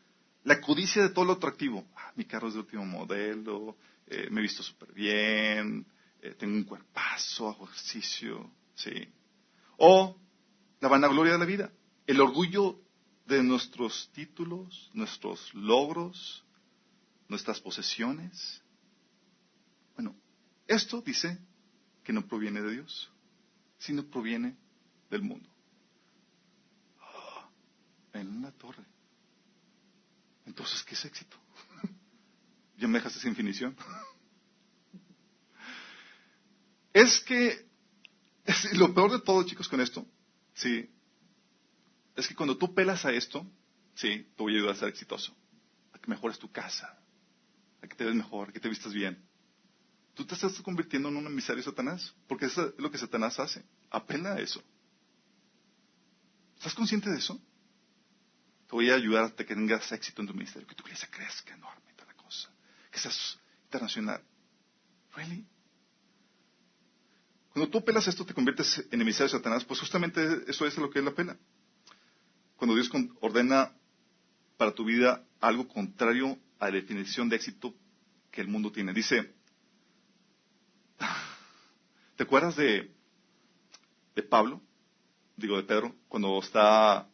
La 0.45 0.61
codicia 0.61 1.01
de 1.01 1.09
todo 1.09 1.25
lo 1.25 1.33
atractivo. 1.33 1.85
Ah, 1.97 2.13
mi 2.15 2.23
carro 2.23 2.47
es 2.47 2.53
de 2.53 2.61
último 2.61 2.85
modelo, 2.85 3.75
eh, 4.07 4.29
me 4.31 4.39
he 4.39 4.43
visto 4.43 4.63
súper 4.63 4.93
bien, 4.93 5.85
eh, 6.21 6.33
tengo 6.39 6.55
un 6.55 6.63
cuerpazo, 6.63 7.49
hago 7.49 7.65
ejercicio, 7.65 8.49
sí. 8.73 9.05
O 9.75 10.17
la 10.79 10.87
vanagloria 10.87 11.33
de 11.33 11.39
la 11.39 11.45
vida. 11.45 11.71
El 12.07 12.21
orgullo 12.21 12.79
de 13.25 13.43
nuestros 13.43 14.09
títulos, 14.13 14.89
nuestros 14.93 15.53
logros, 15.53 16.45
nuestras 17.27 17.59
posesiones. 17.59 18.63
Bueno, 19.95 20.15
esto 20.69 21.01
dice 21.01 21.39
que 22.03 22.13
no 22.13 22.27
proviene 22.27 22.61
de 22.61 22.71
Dios, 22.71 23.11
sino 23.79 24.05
proviene 24.05 24.55
del 25.09 25.23
mundo. 25.23 25.49
Ah, 26.99 27.49
en 28.13 28.27
una 28.37 28.51
torre. 28.51 28.85
Entonces, 30.45 30.83
¿qué 30.83 30.93
es 30.93 31.05
éxito? 31.05 31.37
¿Ya 32.77 32.87
me 32.87 32.99
dejaste 32.99 33.19
sin 33.19 33.31
definición? 33.31 33.75
es 36.93 37.19
que 37.21 37.67
es, 38.45 38.77
lo 38.77 38.93
peor 38.93 39.11
de 39.11 39.21
todo, 39.21 39.43
chicos, 39.43 39.67
con 39.67 39.81
esto, 39.81 40.05
sí, 40.53 40.87
es 42.15 42.27
que 42.27 42.35
cuando 42.35 42.57
tú 42.57 42.75
pelas 42.75 43.05
a 43.05 43.11
esto, 43.11 43.43
sí, 43.95 44.27
te 44.35 44.43
voy 44.43 44.53
a 44.53 44.57
ayudar 44.57 44.75
a 44.75 44.79
ser 44.79 44.89
exitoso, 44.89 45.35
a 45.93 45.97
que 45.97 46.09
mejores 46.11 46.37
tu 46.37 46.51
casa, 46.51 46.95
a 47.81 47.87
que 47.87 47.95
te 47.95 48.05
ves 48.05 48.13
mejor, 48.13 48.49
a 48.49 48.51
que 48.51 48.59
te 48.59 48.69
vistas 48.69 48.93
bien. 48.93 49.28
Tú 50.19 50.25
te 50.25 50.35
estás 50.35 50.59
convirtiendo 50.59 51.07
en 51.07 51.15
un 51.15 51.27
emisario 51.27 51.63
de 51.63 51.69
Satanás, 51.69 52.13
porque 52.27 52.47
eso 52.47 52.67
es 52.67 52.73
lo 52.77 52.91
que 52.91 52.97
Satanás 52.97 53.39
hace. 53.39 53.63
Apela 53.89 54.33
a 54.33 54.39
eso. 54.41 54.61
¿Estás 56.57 56.73
consciente 56.73 57.09
de 57.09 57.19
eso? 57.19 57.39
Te 58.67 58.75
voy 58.75 58.89
a 58.89 58.95
ayudar 58.95 59.23
a 59.23 59.31
que 59.33 59.45
tengas 59.45 59.89
éxito 59.93 60.21
en 60.21 60.27
tu 60.27 60.33
ministerio, 60.33 60.67
que 60.67 60.75
tu 60.75 60.83
iglesia 60.83 61.07
crezca 61.09 61.53
enorme, 61.53 61.93
toda 61.95 62.07
la 62.07 62.21
cosa, 62.21 62.49
que 62.91 62.99
seas 62.99 63.39
internacional. 63.63 64.21
¿Really? 65.15 65.47
Cuando 67.53 67.71
tú 67.71 67.77
apelas 67.77 68.05
esto, 68.09 68.25
te 68.25 68.33
conviertes 68.33 68.85
en 68.91 69.01
emisario 69.01 69.31
de 69.31 69.37
Satanás, 69.37 69.63
pues 69.63 69.79
justamente 69.79 70.43
eso 70.47 70.65
es 70.65 70.77
lo 70.77 70.89
que 70.89 70.99
es 70.99 71.05
la 71.05 71.15
pena. 71.15 71.37
Cuando 72.57 72.75
Dios 72.75 72.91
ordena 73.21 73.71
para 74.57 74.73
tu 74.73 74.83
vida 74.83 75.23
algo 75.39 75.65
contrario 75.65 76.37
a 76.59 76.65
la 76.65 76.71
definición 76.71 77.29
de 77.29 77.37
éxito 77.37 77.73
que 78.31 78.41
el 78.41 78.49
mundo 78.49 78.69
tiene. 78.69 78.91
Dice, 78.91 79.38
¿te 82.15 82.23
acuerdas 82.23 82.55
de, 82.55 82.91
de 84.15 84.23
Pablo? 84.23 84.61
Digo, 85.37 85.57
de 85.57 85.63
Pedro, 85.63 85.95
cuando 86.07 86.39
está 86.39 87.07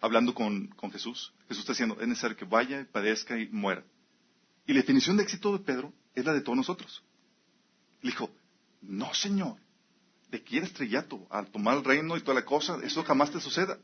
hablando 0.00 0.34
con, 0.34 0.68
con 0.68 0.90
Jesús. 0.90 1.32
Jesús 1.48 1.60
está 1.60 1.72
diciendo, 1.72 1.96
es 2.00 2.08
necesario 2.08 2.36
que 2.36 2.44
vaya, 2.44 2.86
padezca 2.90 3.38
y 3.38 3.48
muera. 3.48 3.84
Y 4.66 4.72
la 4.72 4.80
definición 4.80 5.16
de 5.16 5.22
éxito 5.22 5.52
de 5.52 5.64
Pedro 5.64 5.92
es 6.14 6.24
la 6.24 6.32
de 6.32 6.40
todos 6.40 6.56
nosotros. 6.56 7.02
Le 8.02 8.10
dijo, 8.10 8.30
no, 8.82 9.12
Señor, 9.14 9.56
de 10.30 10.42
que 10.42 10.58
estrellato, 10.58 11.26
al 11.30 11.50
tomar 11.50 11.78
el 11.78 11.84
reino 11.84 12.16
y 12.16 12.20
toda 12.20 12.34
la 12.34 12.44
cosa, 12.44 12.78
eso 12.82 13.02
jamás 13.02 13.30
te 13.30 13.40
suceda. 13.40 13.78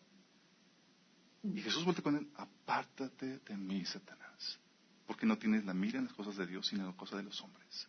Y 1.43 1.61
Jesús 1.61 1.85
vuelve 1.85 2.03
con 2.03 2.17
él, 2.17 2.29
apártate 2.37 3.39
de 3.39 3.57
mí, 3.57 3.85
Satanás, 3.85 4.59
porque 5.07 5.27
no 5.27 5.37
tienes 5.37 5.65
la 5.65 5.75
mira 5.75 5.99
en 5.99 6.07
las 6.07 6.15
cosas 6.15 6.37
de 6.37 6.47
Dios, 6.47 6.67
sino 6.67 6.83
en 6.83 6.89
las 6.89 6.97
cosas 6.97 7.19
de 7.19 7.25
los 7.25 7.41
hombres. 7.43 7.89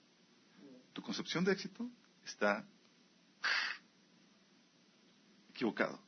Tu 0.96 1.02
concepción 1.02 1.44
de 1.44 1.52
éxito 1.52 1.92
está 2.24 2.66
equivocado. 5.50 6.00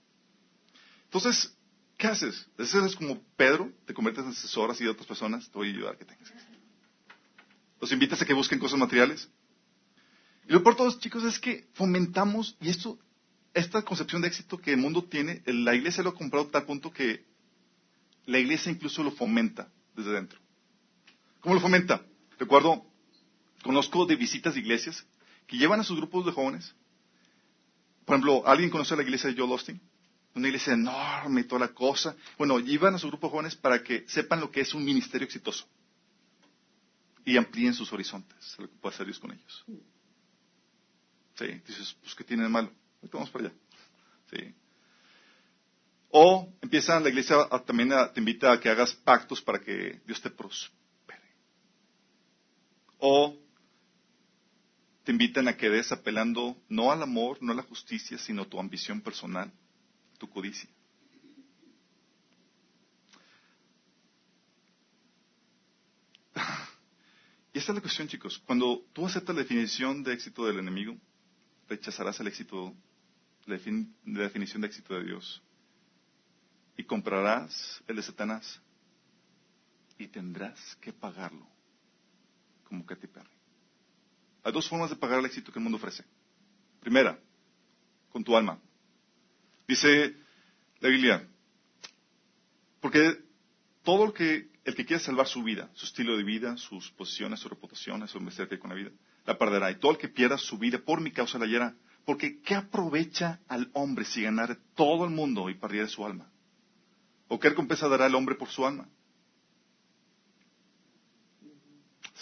Entonces, 1.03 1.53
¿qué 1.97 2.07
haces? 2.07 2.47
Es 2.57 2.95
como 2.95 3.21
Pedro, 3.35 3.69
te 3.85 3.93
conviertes 3.93 4.23
en 4.23 4.31
asesor 4.31 4.71
así 4.71 4.85
de 4.85 4.89
otras 4.89 5.05
personas, 5.05 5.49
te 5.49 5.57
voy 5.57 5.67
a 5.67 5.71
ayudar 5.71 5.97
que 5.97 6.05
tengas 6.05 6.31
éxito. 6.31 6.57
Los 7.81 7.91
invitas 7.91 8.21
a 8.21 8.25
que 8.25 8.33
busquen 8.33 8.59
cosas 8.59 8.79
materiales. 8.79 9.29
Y 10.47 10.53
lo 10.53 10.63
por 10.63 10.77
todos, 10.77 10.99
chicos, 10.99 11.25
es 11.25 11.37
que 11.37 11.67
fomentamos, 11.73 12.55
y 12.61 12.69
esto, 12.69 12.97
esta 13.53 13.81
concepción 13.81 14.21
de 14.21 14.29
éxito 14.29 14.57
que 14.57 14.71
el 14.71 14.77
mundo 14.77 15.03
tiene, 15.03 15.43
la 15.47 15.75
iglesia 15.75 16.01
lo 16.01 16.11
ha 16.11 16.15
comprado 16.15 16.47
a 16.47 16.51
tal 16.51 16.65
punto 16.65 16.93
que 16.93 17.25
la 18.25 18.39
iglesia 18.39 18.71
incluso 18.71 19.03
lo 19.03 19.11
fomenta 19.11 19.69
desde 19.97 20.11
dentro. 20.11 20.39
¿Cómo 21.41 21.55
lo 21.55 21.59
fomenta? 21.59 22.05
Recuerdo, 22.39 22.85
conozco 23.63 24.05
de 24.05 24.15
visitas 24.15 24.53
de 24.53 24.61
iglesias 24.61 25.05
que 25.45 25.57
llevan 25.57 25.79
a 25.79 25.83
sus 25.83 25.97
grupos 25.97 26.25
de 26.25 26.31
jóvenes. 26.31 26.75
Por 28.05 28.15
ejemplo, 28.15 28.47
¿alguien 28.47 28.69
conoce 28.69 28.95
la 28.95 29.03
iglesia 29.03 29.29
de 29.29 29.35
Joel 29.35 29.51
Austin? 29.51 29.81
Una 30.35 30.47
iglesia 30.47 30.73
enorme 30.73 31.41
y 31.41 31.43
toda 31.45 31.61
la 31.61 31.73
cosa. 31.73 32.15
Bueno, 32.37 32.59
llevan 32.59 32.95
a 32.95 32.99
su 32.99 33.07
grupo 33.07 33.27
de 33.27 33.31
jóvenes 33.31 33.55
para 33.55 33.83
que 33.83 34.05
sepan 34.07 34.39
lo 34.39 34.51
que 34.51 34.61
es 34.61 34.73
un 34.73 34.85
ministerio 34.85 35.25
exitoso. 35.25 35.67
Y 37.25 37.35
amplíen 37.35 37.73
sus 37.73 37.91
horizontes, 37.91 38.55
lo 38.57 38.69
que 38.69 38.75
puede 38.77 38.95
hacer 38.95 39.05
Dios 39.05 39.19
con 39.19 39.31
ellos. 39.31 39.65
Sí, 41.35 41.45
dices, 41.67 41.95
pues, 42.01 42.15
¿qué 42.15 42.23
tiene 42.23 42.43
de 42.43 42.49
malo? 42.49 42.71
Vamos 43.11 43.29
para 43.29 43.45
allá. 43.45 43.55
Sí. 44.31 44.55
O 46.09 46.51
empieza 46.61 46.99
la 46.99 47.09
iglesia 47.09 47.47
también 47.65 47.89
te 48.13 48.19
invita 48.19 48.51
a 48.51 48.59
que 48.59 48.69
hagas 48.69 48.93
pactos 48.93 49.41
para 49.41 49.59
que 49.59 50.01
Dios 50.05 50.21
te 50.21 50.29
prospere. 50.29 51.21
O 52.99 53.37
te 55.07 55.13
invitan 55.13 55.47
a 55.47 55.55
que 55.55 55.69
des 55.69 55.89
apelando 55.93 56.61
no 56.67 56.91
al 56.91 57.01
amor, 57.01 57.37
no 57.39 57.53
a 57.53 57.55
la 57.55 57.63
justicia, 57.63 58.17
sino 58.17 58.41
a 58.41 58.45
tu 58.45 58.59
ambición 58.59 58.99
personal, 58.99 59.49
tu 60.17 60.29
codicia. 60.29 60.69
Y 67.53 67.59
esta 67.59 67.71
es 67.71 67.75
la 67.75 67.81
cuestión, 67.81 68.09
chicos. 68.09 68.37
Cuando 68.45 68.85
tú 68.91 69.05
aceptas 69.05 69.33
la 69.33 69.43
definición 69.43 70.03
de 70.03 70.11
éxito 70.13 70.45
del 70.45 70.59
enemigo, 70.59 70.97
rechazarás 71.69 72.19
el 72.19 72.27
éxito, 72.27 72.75
la 73.45 73.57
definición 73.57 74.61
de 74.61 74.67
éxito 74.67 74.93
de 74.93 75.05
Dios 75.05 75.41
y 76.75 76.83
comprarás 76.83 77.81
el 77.87 77.95
de 77.95 78.03
Satanás 78.03 78.61
y 79.97 80.07
tendrás 80.07 80.75
que 80.81 80.91
pagarlo 80.91 81.47
como 82.65 82.85
Katy 82.85 83.07
Perry. 83.07 83.36
Hay 84.47 84.53
dos 84.53 84.69
formas 84.69 84.89
de 84.89 84.95
pagar 84.95 85.19
el 85.19 85.25
éxito 85.25 85.51
que 85.51 85.59
el 85.59 85.63
mundo 85.63 85.75
ofrece. 85.75 86.05
Primera, 86.79 87.19
con 88.09 88.23
tu 88.23 88.33
alma. 88.33 88.57
Dice 89.67 90.15
la 90.79 90.87
Biblia, 90.87 91.27
porque 92.79 93.25
todo 93.83 94.05
el 94.05 94.13
que, 94.13 94.49
el 94.63 94.73
que 94.73 94.85
quiere 94.85 95.03
salvar 95.03 95.27
su 95.27 95.43
vida, 95.43 95.69
su 95.73 95.85
estilo 95.85 96.15
de 96.15 96.23
vida, 96.23 96.55
sus 96.55 96.89
posiciones, 96.91 97.41
su 97.41 97.49
reputación, 97.49 98.07
su 98.07 98.19
que 98.47 98.57
con 98.57 98.69
la 98.69 98.77
vida, 98.77 98.91
la 99.25 99.37
perderá. 99.37 99.69
Y 99.69 99.79
todo 99.79 99.91
el 99.91 99.97
que 99.97 100.07
pierda 100.07 100.37
su 100.37 100.57
vida 100.57 100.77
por 100.77 101.01
mi 101.01 101.11
causa 101.11 101.37
la 101.37 101.43
hallará. 101.43 101.75
Porque 102.05 102.39
¿qué 102.39 102.55
aprovecha 102.55 103.41
al 103.49 103.69
hombre 103.73 104.05
si 104.05 104.21
ganara 104.21 104.57
todo 104.75 105.03
el 105.03 105.09
mundo 105.09 105.49
y 105.49 105.55
perdiera 105.55 105.89
su 105.89 106.05
alma? 106.05 106.31
¿O 107.27 107.37
qué 107.37 107.49
recompensa 107.49 107.89
dará 107.89 108.05
el 108.05 108.15
hombre 108.15 108.35
por 108.35 108.47
su 108.47 108.65
alma? 108.65 108.87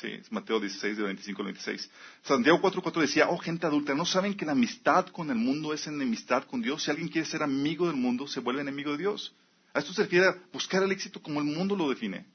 Sí, 0.01 0.07
es 0.07 0.29
Mateo 0.31 0.59
16, 0.59 0.97
de 0.97 1.03
25 1.03 1.41
al 1.41 1.45
26. 1.45 1.89
Santiago 2.23 2.59
4.4 2.61 2.99
decía, 2.99 3.29
oh 3.29 3.37
gente 3.37 3.65
adulta, 3.65 3.95
¿no 3.95 4.05
saben 4.05 4.35
que 4.35 4.45
la 4.45 4.51
amistad 4.51 5.07
con 5.07 5.29
el 5.29 5.37
mundo 5.37 5.73
es 5.73 5.87
enemistad 5.87 6.43
con 6.43 6.61
Dios? 6.61 6.83
Si 6.83 6.91
alguien 6.91 7.07
quiere 7.07 7.27
ser 7.27 7.41
amigo 7.41 7.87
del 7.87 7.95
mundo, 7.95 8.27
se 8.27 8.41
vuelve 8.41 8.61
enemigo 8.61 8.91
de 8.91 8.97
Dios. 8.97 9.33
A 9.73 9.79
esto 9.79 9.93
se 9.93 10.03
refiere 10.03 10.27
a 10.27 10.37
buscar 10.51 10.83
el 10.83 10.91
éxito 10.91 11.21
como 11.21 11.39
el 11.39 11.45
mundo 11.45 11.75
lo 11.77 11.89
define. 11.89 12.25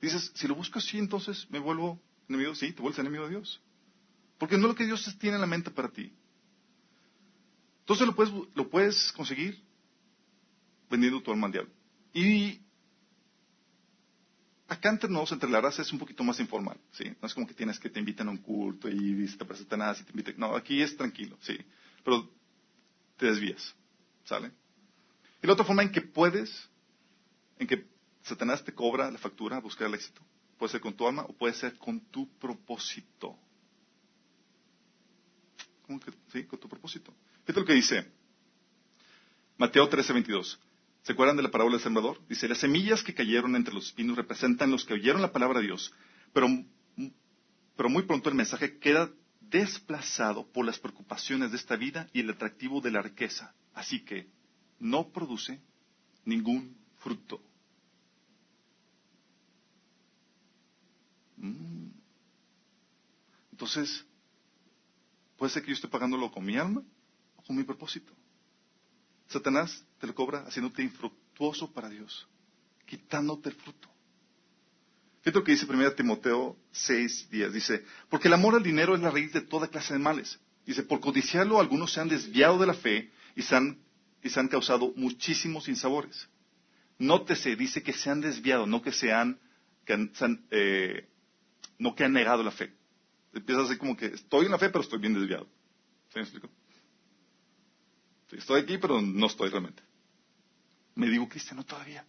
Dices, 0.00 0.30
si 0.34 0.46
lo 0.46 0.54
busco 0.54 0.78
así, 0.78 0.98
entonces 0.98 1.46
me 1.50 1.58
vuelvo 1.58 1.98
enemigo. 2.28 2.54
Sí, 2.54 2.72
te 2.72 2.82
vuelves 2.82 2.98
enemigo 2.98 3.24
de 3.24 3.30
Dios. 3.30 3.62
Porque 4.38 4.58
no 4.58 4.64
es 4.64 4.68
lo 4.68 4.74
que 4.74 4.84
Dios 4.84 5.16
tiene 5.18 5.36
en 5.36 5.40
la 5.40 5.46
mente 5.46 5.70
para 5.70 5.88
ti. 5.88 6.12
Entonces 7.80 8.06
lo 8.06 8.14
puedes, 8.14 8.32
lo 8.54 8.68
puedes 8.68 9.10
conseguir 9.12 9.62
vendiendo 10.90 11.22
tu 11.22 11.30
alma 11.30 11.46
al 11.46 11.52
diablo. 11.52 11.72
Y 12.12 12.60
acá 14.68 14.88
entre 14.90 15.08
nosotros, 15.08 15.32
entre 15.32 15.50
la 15.50 15.60
raza, 15.60 15.82
es 15.82 15.92
un 15.92 15.98
poquito 15.98 16.24
más 16.24 16.40
informal, 16.40 16.78
¿sí? 16.92 17.04
No 17.20 17.26
es 17.26 17.34
como 17.34 17.46
que 17.46 17.54
tienes 17.54 17.78
que 17.78 17.90
te 17.90 18.00
invitan 18.00 18.28
a 18.28 18.30
un 18.30 18.38
culto 18.38 18.88
y 18.88 19.26
te 19.36 19.44
presentan 19.44 19.80
nada, 19.80 19.94
si 19.94 20.04
te 20.04 20.10
invitan. 20.10 20.34
No, 20.38 20.56
aquí 20.56 20.82
es 20.82 20.96
tranquilo, 20.96 21.36
¿sí? 21.40 21.56
Pero 22.04 22.28
te 23.16 23.26
desvías, 23.26 23.74
¿sale? 24.24 24.52
Y 25.42 25.46
la 25.46 25.52
otra 25.52 25.64
forma 25.64 25.82
en 25.82 25.92
que 25.92 26.00
puedes, 26.00 26.68
en 27.58 27.66
que 27.66 27.86
Satanás 28.22 28.64
te 28.64 28.74
cobra 28.74 29.10
la 29.10 29.18
factura 29.18 29.56
a 29.56 29.60
buscar 29.60 29.86
el 29.86 29.94
éxito, 29.94 30.20
puede 30.58 30.72
ser 30.72 30.80
con 30.80 30.94
tu 30.94 31.06
alma 31.06 31.22
o 31.22 31.32
puede 31.32 31.54
ser 31.54 31.76
con 31.78 32.00
tu 32.00 32.28
propósito. 32.38 33.38
¿Cómo 35.82 36.00
que? 36.00 36.12
Sí, 36.32 36.44
con 36.44 36.58
tu 36.58 36.68
propósito. 36.68 37.14
Fíjate 37.44 37.60
lo 37.60 37.66
que 37.66 37.74
dice 37.74 38.10
Mateo 39.56 39.88
13, 39.88 40.12
22. 40.12 40.58
¿Se 41.06 41.12
acuerdan 41.12 41.36
de 41.36 41.44
la 41.44 41.52
parábola 41.52 41.76
del 41.76 41.84
sembrador? 41.84 42.20
Dice, 42.28 42.48
las 42.48 42.58
semillas 42.58 43.04
que 43.04 43.14
cayeron 43.14 43.54
entre 43.54 43.72
los 43.72 43.86
espinos 43.86 44.16
representan 44.16 44.72
los 44.72 44.84
que 44.84 44.94
oyeron 44.94 45.22
la 45.22 45.30
palabra 45.30 45.60
de 45.60 45.66
Dios, 45.66 45.94
pero, 46.32 46.48
pero 47.76 47.88
muy 47.88 48.02
pronto 48.02 48.28
el 48.28 48.34
mensaje 48.34 48.80
queda 48.80 49.08
desplazado 49.38 50.48
por 50.48 50.66
las 50.66 50.80
preocupaciones 50.80 51.52
de 51.52 51.58
esta 51.58 51.76
vida 51.76 52.08
y 52.12 52.18
el 52.18 52.30
atractivo 52.30 52.80
de 52.80 52.90
la 52.90 53.02
riqueza. 53.02 53.54
Así 53.72 54.04
que 54.04 54.26
no 54.80 55.10
produce 55.10 55.60
ningún 56.24 56.76
fruto. 56.98 57.40
Mm. 61.36 61.86
Entonces, 63.52 64.04
puede 65.36 65.52
ser 65.52 65.62
que 65.62 65.68
yo 65.68 65.74
esté 65.74 65.86
pagándolo 65.86 66.32
con 66.32 66.44
mi 66.44 66.56
alma 66.56 66.82
o 67.36 67.42
con 67.44 67.54
mi 67.54 67.62
propósito. 67.62 68.12
Satanás 69.28 69.84
te 69.98 70.06
lo 70.06 70.14
cobra 70.14 70.40
haciéndote 70.46 70.82
infructuoso 70.82 71.72
para 71.72 71.88
Dios, 71.88 72.26
quitándote 72.86 73.50
el 73.50 73.54
fruto. 73.54 73.88
Fíjate 75.22 75.40
lo 75.40 75.44
que 75.44 75.52
dice 75.52 75.66
1 75.68 75.92
Timoteo 75.92 76.56
6 76.70 77.30
días. 77.30 77.52
Dice, 77.52 77.84
porque 78.08 78.28
el 78.28 78.34
amor 78.34 78.54
al 78.54 78.62
dinero 78.62 78.94
es 78.94 79.00
la 79.00 79.10
raíz 79.10 79.32
de 79.32 79.40
toda 79.40 79.66
clase 79.66 79.94
de 79.94 79.98
males. 79.98 80.38
Dice, 80.64 80.84
por 80.84 81.00
codiciarlo 81.00 81.58
algunos 81.58 81.92
se 81.92 82.00
han 82.00 82.08
desviado 82.08 82.58
de 82.58 82.66
la 82.66 82.74
fe 82.74 83.10
y 83.34 83.42
se 83.42 83.56
han, 83.56 83.78
y 84.22 84.30
se 84.30 84.38
han 84.38 84.48
causado 84.48 84.92
muchísimos 84.94 85.68
insabores. 85.68 86.28
Nótese, 86.98 87.56
dice 87.56 87.82
que 87.82 87.92
se 87.92 88.08
han 88.08 88.20
desviado, 88.20 88.66
no 88.66 88.82
que 88.82 88.92
se 88.92 89.12
han, 89.12 89.38
que 89.84 90.10
eh, 90.50 91.08
no 91.78 91.94
que 91.94 92.04
han 92.04 92.12
negado 92.12 92.42
la 92.42 92.52
fe. 92.52 92.72
Empieza 93.32 93.62
así 93.62 93.76
como 93.76 93.96
que 93.96 94.06
estoy 94.06 94.46
en 94.46 94.52
la 94.52 94.58
fe, 94.58 94.68
pero 94.68 94.82
estoy 94.82 95.00
bien 95.00 95.14
desviado. 95.14 95.48
¿Se 96.12 96.20
me? 96.20 96.26
Estoy 98.32 98.62
aquí, 98.62 98.78
pero 98.78 99.00
no 99.00 99.26
estoy 99.26 99.50
realmente. 99.50 99.82
Me 100.94 101.08
digo 101.08 101.28
cristiano 101.28 101.64
todavía. 101.64 102.04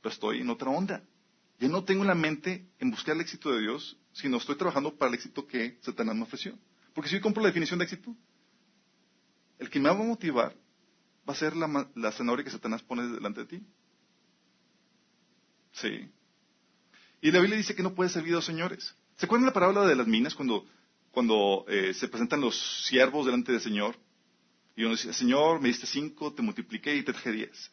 Pero 0.00 0.12
estoy 0.12 0.40
en 0.40 0.50
otra 0.50 0.70
onda. 0.70 1.02
Ya 1.58 1.68
no 1.68 1.84
tengo 1.84 2.04
la 2.04 2.14
mente 2.14 2.66
en 2.78 2.90
buscar 2.90 3.14
el 3.14 3.20
éxito 3.20 3.52
de 3.52 3.60
Dios, 3.60 3.96
sino 4.12 4.38
estoy 4.38 4.56
trabajando 4.56 4.94
para 4.96 5.10
el 5.10 5.14
éxito 5.14 5.46
que 5.46 5.78
Satanás 5.82 6.16
me 6.16 6.22
ofreció. 6.22 6.58
Porque 6.92 7.08
si 7.08 7.16
yo 7.16 7.22
compro 7.22 7.42
la 7.42 7.48
definición 7.48 7.78
de 7.78 7.84
éxito, 7.84 8.14
el 9.58 9.70
que 9.70 9.78
me 9.78 9.88
va 9.88 9.94
a 9.94 9.98
motivar 9.98 10.54
va 11.28 11.32
a 11.32 11.36
ser 11.36 11.56
la, 11.56 11.88
la 11.94 12.12
zanahoria 12.12 12.44
que 12.44 12.50
Satanás 12.50 12.82
pone 12.82 13.06
delante 13.06 13.40
de 13.40 13.46
ti. 13.46 13.66
Sí. 15.72 16.10
Y 17.20 17.30
la 17.30 17.40
Biblia 17.40 17.56
dice 17.56 17.74
que 17.74 17.82
no 17.82 17.94
puede 17.94 18.10
servir 18.10 18.32
a 18.32 18.36
dos 18.36 18.44
señores. 18.44 18.94
¿Se 19.16 19.26
acuerdan 19.26 19.46
la 19.46 19.52
parábola 19.52 19.86
de 19.86 19.96
las 19.96 20.06
minas 20.06 20.34
cuando, 20.34 20.66
cuando 21.10 21.64
eh, 21.68 21.94
se 21.94 22.08
presentan 22.08 22.40
los 22.40 22.84
siervos 22.86 23.26
delante 23.26 23.52
del 23.52 23.60
Señor? 23.60 23.96
Y 24.76 24.82
uno 24.82 24.92
dice, 24.92 25.12
Señor, 25.12 25.60
me 25.60 25.68
diste 25.68 25.86
cinco, 25.86 26.32
te 26.32 26.42
multipliqué 26.42 26.94
y 26.96 27.02
te 27.02 27.12
traje 27.12 27.30
diez. 27.30 27.70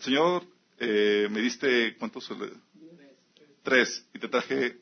Señor, 0.00 0.46
eh, 0.78 1.28
me 1.30 1.40
diste, 1.40 1.96
¿cuántos? 1.96 2.30
Tres, 3.62 4.06
y 4.14 4.18
te 4.18 4.28
traje 4.28 4.78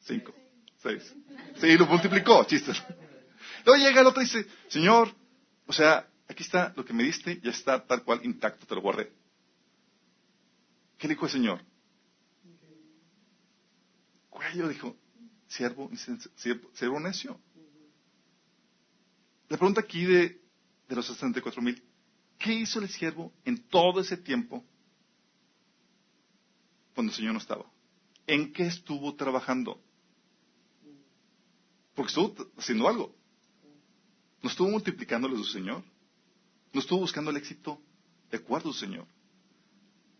cinco, 0.00 0.34
seis. 0.78 1.14
Sí, 1.60 1.76
lo 1.76 1.86
multiplicó, 1.86 2.44
chistes. 2.44 2.82
Luego 3.64 3.84
llega 3.84 4.00
el 4.00 4.06
otro 4.06 4.22
y 4.22 4.24
dice, 4.24 4.46
Señor, 4.68 5.14
o 5.66 5.72
sea, 5.72 6.08
aquí 6.28 6.42
está 6.42 6.72
lo 6.76 6.84
que 6.84 6.92
me 6.92 7.02
diste, 7.02 7.40
ya 7.42 7.50
está 7.50 7.84
tal 7.84 8.02
cual 8.02 8.20
intacto, 8.24 8.66
te 8.66 8.74
lo 8.74 8.80
guardé. 8.80 9.12
¿Qué 10.98 11.08
dijo 11.08 11.26
el 11.26 11.32
Señor? 11.32 11.60
Cuello 14.30 14.68
dijo, 14.68 14.96
siervo, 15.48 15.90
siervo 16.74 17.00
necio. 17.00 17.40
La 19.48 19.56
pregunta 19.56 19.80
aquí 19.80 20.04
de, 20.04 20.40
de 20.88 20.96
los 20.96 21.06
64 21.06 21.62
mil, 21.62 21.82
¿qué 22.38 22.52
hizo 22.52 22.80
el 22.80 22.88
siervo 22.88 23.32
en 23.44 23.58
todo 23.68 24.00
ese 24.00 24.16
tiempo 24.16 24.64
cuando 26.94 27.10
el 27.12 27.16
Señor 27.16 27.32
no 27.32 27.38
estaba? 27.38 27.64
¿En 28.26 28.52
qué 28.52 28.66
estuvo 28.66 29.14
trabajando? 29.14 29.80
Porque 31.94 32.08
estuvo 32.08 32.50
haciendo 32.58 32.88
algo. 32.88 33.14
No 34.42 34.50
estuvo 34.50 34.68
multiplicándole 34.68 35.34
a 35.34 35.38
su 35.38 35.44
Señor. 35.44 35.82
No 36.72 36.80
estuvo 36.80 37.00
buscando 37.00 37.30
el 37.30 37.36
éxito 37.36 37.80
de 38.30 38.38
acuerdo 38.38 38.70
a 38.70 38.72
su 38.72 38.80
Señor. 38.80 39.06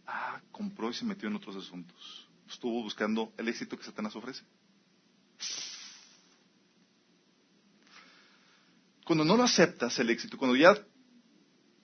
Ah, 0.07 0.41
compró 0.53 0.89
y 0.91 0.95
se 0.95 1.05
metió 1.05 1.29
en 1.29 1.37
otros 1.37 1.57
asuntos. 1.57 2.29
Estuvo 2.49 2.83
buscando 2.83 3.33
el 3.37 3.49
éxito 3.49 3.77
que 3.77 3.85
Satanás 3.85 4.15
ofrece. 4.15 4.45
Cuando 9.07 9.25
no 9.25 9.37
lo 9.37 9.45
aceptas 9.45 9.97
el 10.01 10.11
éxito, 10.11 10.37
cuando 10.37 10.57
ya 10.57 10.77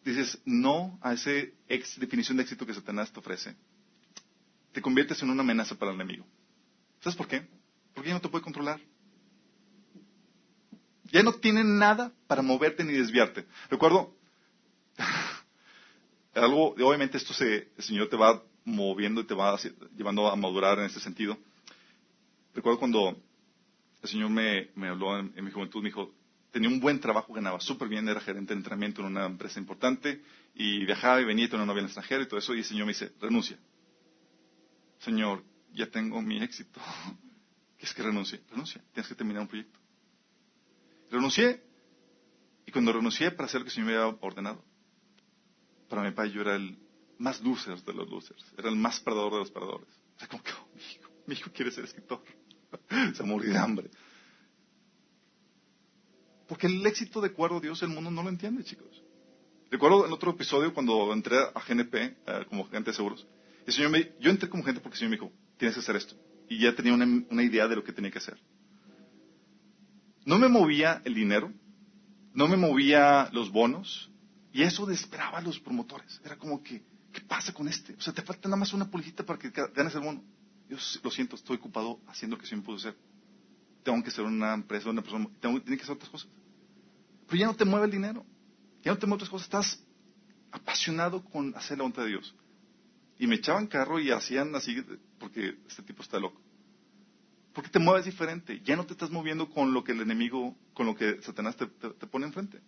dices 0.04 0.42
no 0.44 0.98
a 1.00 1.12
esa 1.12 1.30
definición 1.68 2.36
de 2.36 2.42
éxito 2.42 2.66
que 2.66 2.74
Satanás 2.74 3.12
te 3.12 3.20
ofrece, 3.20 3.54
te 4.72 4.82
conviertes 4.82 5.22
en 5.22 5.30
una 5.30 5.42
amenaza 5.42 5.76
para 5.76 5.92
el 5.92 6.00
enemigo. 6.00 6.26
¿Sabes 6.98 7.14
por 7.14 7.28
qué? 7.28 7.46
Porque 7.94 8.08
ya 8.08 8.14
no 8.14 8.20
te 8.20 8.28
puede 8.28 8.42
controlar. 8.42 8.80
Ya 11.12 11.22
no 11.22 11.34
tiene 11.34 11.62
nada 11.62 12.10
para 12.26 12.42
moverte 12.42 12.82
ni 12.82 12.92
desviarte. 12.94 13.46
Recuerdo, 13.70 14.16
algo, 16.34 16.70
obviamente 16.70 17.18
esto 17.18 17.32
se, 17.32 17.70
el 17.76 17.84
Señor 17.84 18.08
te 18.08 18.16
va 18.16 18.42
moviendo 18.64 19.20
y 19.20 19.26
te 19.26 19.34
va 19.34 19.56
llevando 19.96 20.26
a 20.26 20.34
madurar 20.34 20.80
en 20.80 20.86
este 20.86 20.98
sentido. 20.98 21.38
Recuerdo 22.52 22.80
cuando 22.80 23.16
el 24.02 24.08
Señor 24.08 24.30
me, 24.30 24.70
habló 24.88 25.20
en, 25.20 25.44
mi 25.44 25.52
juventud, 25.52 25.82
me 25.82 25.90
dijo, 25.90 26.12
tenía 26.52 26.68
un 26.68 26.78
buen 26.78 27.00
trabajo, 27.00 27.32
ganaba 27.32 27.58
súper 27.60 27.88
bien, 27.88 28.06
era 28.08 28.20
gerente 28.20 28.52
de 28.52 28.58
entrenamiento 28.58 29.00
en 29.00 29.08
una 29.08 29.26
empresa 29.26 29.58
importante 29.58 30.22
y 30.54 30.84
viajaba 30.84 31.20
y 31.20 31.24
venía, 31.24 31.46
tenía 31.46 31.64
una 31.64 31.72
novia 31.72 31.80
en 31.80 31.86
extranjero 31.86 32.22
y 32.22 32.28
todo 32.28 32.38
eso, 32.38 32.54
y 32.54 32.58
el 32.58 32.64
Señor 32.64 32.86
me 32.86 32.92
dice, 32.92 33.12
renuncia. 33.20 33.58
Señor, 34.98 35.42
ya 35.72 35.86
tengo 35.86 36.20
mi 36.20 36.40
éxito. 36.42 36.78
¿Qué 37.78 37.86
es 37.86 37.94
que 37.94 38.02
renuncie? 38.02 38.42
Renuncia, 38.50 38.84
tienes 38.92 39.08
que 39.08 39.14
terminar 39.14 39.42
un 39.42 39.48
proyecto. 39.48 39.80
Renuncié, 41.10 41.62
y 42.66 42.70
cuando 42.70 42.92
renuncié 42.92 43.30
para 43.30 43.46
hacer 43.46 43.60
lo 43.60 43.64
que 43.64 43.70
el 43.70 43.74
Señor 43.74 43.90
me 43.90 43.96
había 43.96 44.16
ordenado, 44.20 44.62
para 45.88 46.02
mi 46.02 46.10
padre 46.12 46.32
yo 46.32 46.42
era 46.42 46.54
el 46.54 46.78
más 47.18 47.40
loser 47.40 47.82
de 47.82 47.94
los 47.94 48.08
losers, 48.10 48.44
era 48.58 48.68
el 48.68 48.76
más 48.76 49.00
perdedor 49.00 49.32
de 49.32 49.38
los 49.38 49.50
perdedores. 49.50 49.88
O 50.16 50.18
sea, 50.18 50.28
como 50.28 50.42
que, 50.42 50.52
oh, 50.52 50.68
mi, 50.74 50.82
hijo, 50.82 51.10
mi 51.26 51.34
hijo 51.34 51.50
quiere 51.50 51.70
ser 51.70 51.84
escritor. 51.84 52.22
Se 53.14 53.22
morir 53.22 53.52
de 53.52 53.58
hambre. 53.58 53.90
Porque 56.52 56.66
el 56.66 56.84
éxito 56.84 57.22
de 57.22 57.28
acuerdo 57.28 57.56
a 57.56 57.60
Dios, 57.60 57.82
el 57.82 57.88
mundo 57.88 58.10
no 58.10 58.22
lo 58.22 58.28
entiende, 58.28 58.62
chicos. 58.62 59.02
Recuerdo 59.70 60.04
en 60.04 60.12
otro 60.12 60.32
episodio 60.32 60.74
cuando 60.74 61.10
entré 61.10 61.38
a 61.38 61.60
GNP 61.66 61.94
eh, 61.94 62.14
como 62.46 62.66
agente 62.66 62.90
de 62.90 62.94
seguros. 62.94 63.26
El 63.66 63.72
Señor 63.72 63.90
me, 63.90 64.12
yo 64.20 64.30
entré 64.30 64.50
como 64.50 64.62
gente 64.62 64.82
porque 64.82 64.96
el 64.96 64.98
Señor 64.98 65.10
me 65.12 65.16
dijo, 65.16 65.32
tienes 65.56 65.74
que 65.74 65.80
hacer 65.80 65.96
esto. 65.96 66.14
Y 66.50 66.58
ya 66.58 66.74
tenía 66.74 66.92
una, 66.92 67.42
idea 67.42 67.66
de 67.68 67.76
lo 67.76 67.82
que 67.82 67.94
tenía 67.94 68.10
que 68.10 68.18
hacer. 68.18 68.38
No 70.26 70.38
me 70.38 70.48
movía 70.48 71.00
el 71.06 71.14
dinero, 71.14 71.50
no 72.34 72.48
me 72.48 72.58
movía 72.58 73.30
los 73.32 73.50
bonos, 73.50 74.10
y 74.52 74.60
eso 74.60 74.84
desesperaba 74.84 75.38
a 75.38 75.40
los 75.40 75.58
promotores. 75.58 76.20
Era 76.22 76.36
como 76.36 76.62
que, 76.62 76.82
¿qué 77.14 77.22
pasa 77.22 77.54
con 77.54 77.66
este? 77.66 77.94
O 77.94 78.00
sea, 78.02 78.12
te 78.12 78.20
falta 78.20 78.46
nada 78.46 78.58
más 78.58 78.74
una 78.74 78.90
policita 78.90 79.24
para 79.24 79.38
que 79.38 79.48
ganes 79.74 79.94
el 79.94 80.02
bono. 80.02 80.22
Yo 80.68 80.76
lo 81.02 81.10
siento, 81.10 81.34
estoy 81.34 81.56
ocupado 81.56 81.98
haciendo 82.08 82.36
lo 82.36 82.42
que 82.42 82.54
me 82.54 82.60
puedo 82.60 82.76
hacer. 82.76 82.94
Tengo 83.82 84.04
que 84.04 84.10
ser 84.10 84.26
una 84.26 84.52
empresa, 84.52 84.90
una 84.90 85.00
persona, 85.00 85.30
tengo, 85.40 85.64
que 85.64 85.72
hacer 85.76 85.92
otras 85.92 86.10
cosas. 86.10 86.28
Pero 87.32 87.40
ya 87.40 87.46
no 87.46 87.56
te 87.56 87.64
mueve 87.64 87.86
el 87.86 87.92
dinero, 87.92 88.26
ya 88.82 88.92
no 88.92 88.98
te 88.98 89.06
mueve 89.06 89.24
otras 89.24 89.30
cosas, 89.30 89.46
estás 89.46 89.82
apasionado 90.50 91.24
con 91.24 91.56
hacer 91.56 91.78
la 91.78 91.84
voluntad 91.84 92.02
de 92.02 92.10
Dios. 92.10 92.34
Y 93.18 93.26
me 93.26 93.36
echaban 93.36 93.68
carro 93.68 93.98
y 93.98 94.10
hacían 94.10 94.54
así, 94.54 94.84
porque 95.18 95.56
este 95.66 95.82
tipo 95.82 96.02
está 96.02 96.18
loco. 96.18 96.38
Porque 97.54 97.70
te 97.70 97.78
mueves 97.78 98.04
diferente, 98.04 98.60
ya 98.62 98.76
no 98.76 98.84
te 98.84 98.92
estás 98.92 99.10
moviendo 99.10 99.48
con 99.48 99.72
lo 99.72 99.82
que 99.82 99.92
el 99.92 100.02
enemigo, 100.02 100.54
con 100.74 100.84
lo 100.84 100.94
que 100.94 101.22
Satanás 101.22 101.56
te, 101.56 101.68
te 101.68 102.06
pone 102.06 102.26
enfrente. 102.26 102.60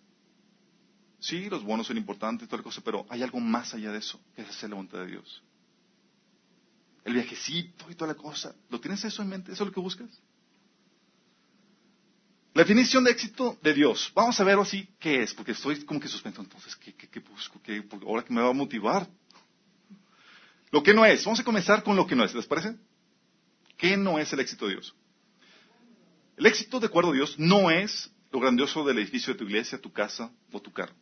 Sí, 1.19 1.51
los 1.51 1.63
bonos 1.63 1.87
son 1.87 1.99
importantes, 1.99 2.49
toda 2.49 2.61
la 2.61 2.65
cosa, 2.65 2.81
pero 2.83 3.05
hay 3.11 3.23
algo 3.23 3.41
más 3.41 3.75
allá 3.75 3.93
de 3.93 3.99
eso, 3.99 4.19
que 4.35 4.41
es 4.41 4.49
hacer 4.49 4.71
la 4.71 4.77
voluntad 4.77 5.01
de 5.01 5.09
Dios. 5.09 5.43
El 7.05 7.13
viajecito 7.13 7.91
y 7.91 7.97
toda 7.97 8.15
la 8.15 8.19
cosa. 8.19 8.55
¿Lo 8.71 8.81
tienes 8.81 9.05
eso 9.05 9.21
en 9.21 9.29
mente? 9.29 9.53
¿Eso 9.53 9.65
es 9.65 9.69
lo 9.69 9.75
que 9.75 9.81
buscas? 9.81 10.09
La 12.55 12.63
definición 12.63 13.03
de 13.03 13.11
éxito 13.11 13.59
de 13.63 13.75
Dios. 13.75 14.13
Vamos 14.15 14.39
a 14.39 14.45
ver 14.45 14.57
así 14.61 14.89
qué 15.01 15.25
es, 15.25 15.35
porque 15.35 15.53
estoy 15.53 15.85
como 15.85 15.99
que 15.99 16.07
suspenso. 16.07 16.41
Entonces, 16.41 16.77
¿qué, 16.77 17.19
busco? 17.19 17.61
¿Qué, 17.61 17.85
ahora 18.07 18.25
que 18.25 18.33
me 18.33 18.41
va 18.41 18.51
a 18.51 18.53
motivar. 18.53 19.09
Lo 20.71 20.81
que 20.81 20.95
no 20.95 21.05
es. 21.05 21.25
Vamos 21.25 21.41
a 21.41 21.45
comenzar 21.45 21.83
con 21.83 21.97
lo 21.97 22.07
que 22.07 22.15
no 22.15 22.25
es. 22.25 22.33
¿Les 22.33 22.47
parece? 22.47 22.77
¿Qué 23.77 23.97
no 23.97 24.21
es 24.21 24.33
el 24.33 24.39
éxito 24.39 24.67
de 24.67 24.75
Dios? 24.75 24.95
El 26.37 26.47
éxito 26.47 26.79
de 26.79 26.87
acuerdo 26.87 27.11
a 27.11 27.15
Dios 27.15 27.37
no 27.39 27.73
es 27.73 28.13
lo 28.31 28.39
grandioso 28.39 28.85
del 28.85 28.99
edificio 28.99 29.33
de 29.33 29.39
tu 29.39 29.45
iglesia, 29.45 29.81
tu 29.81 29.93
casa 29.93 30.31
o 30.53 30.63
tu 30.63 30.73
carro. 30.73 30.95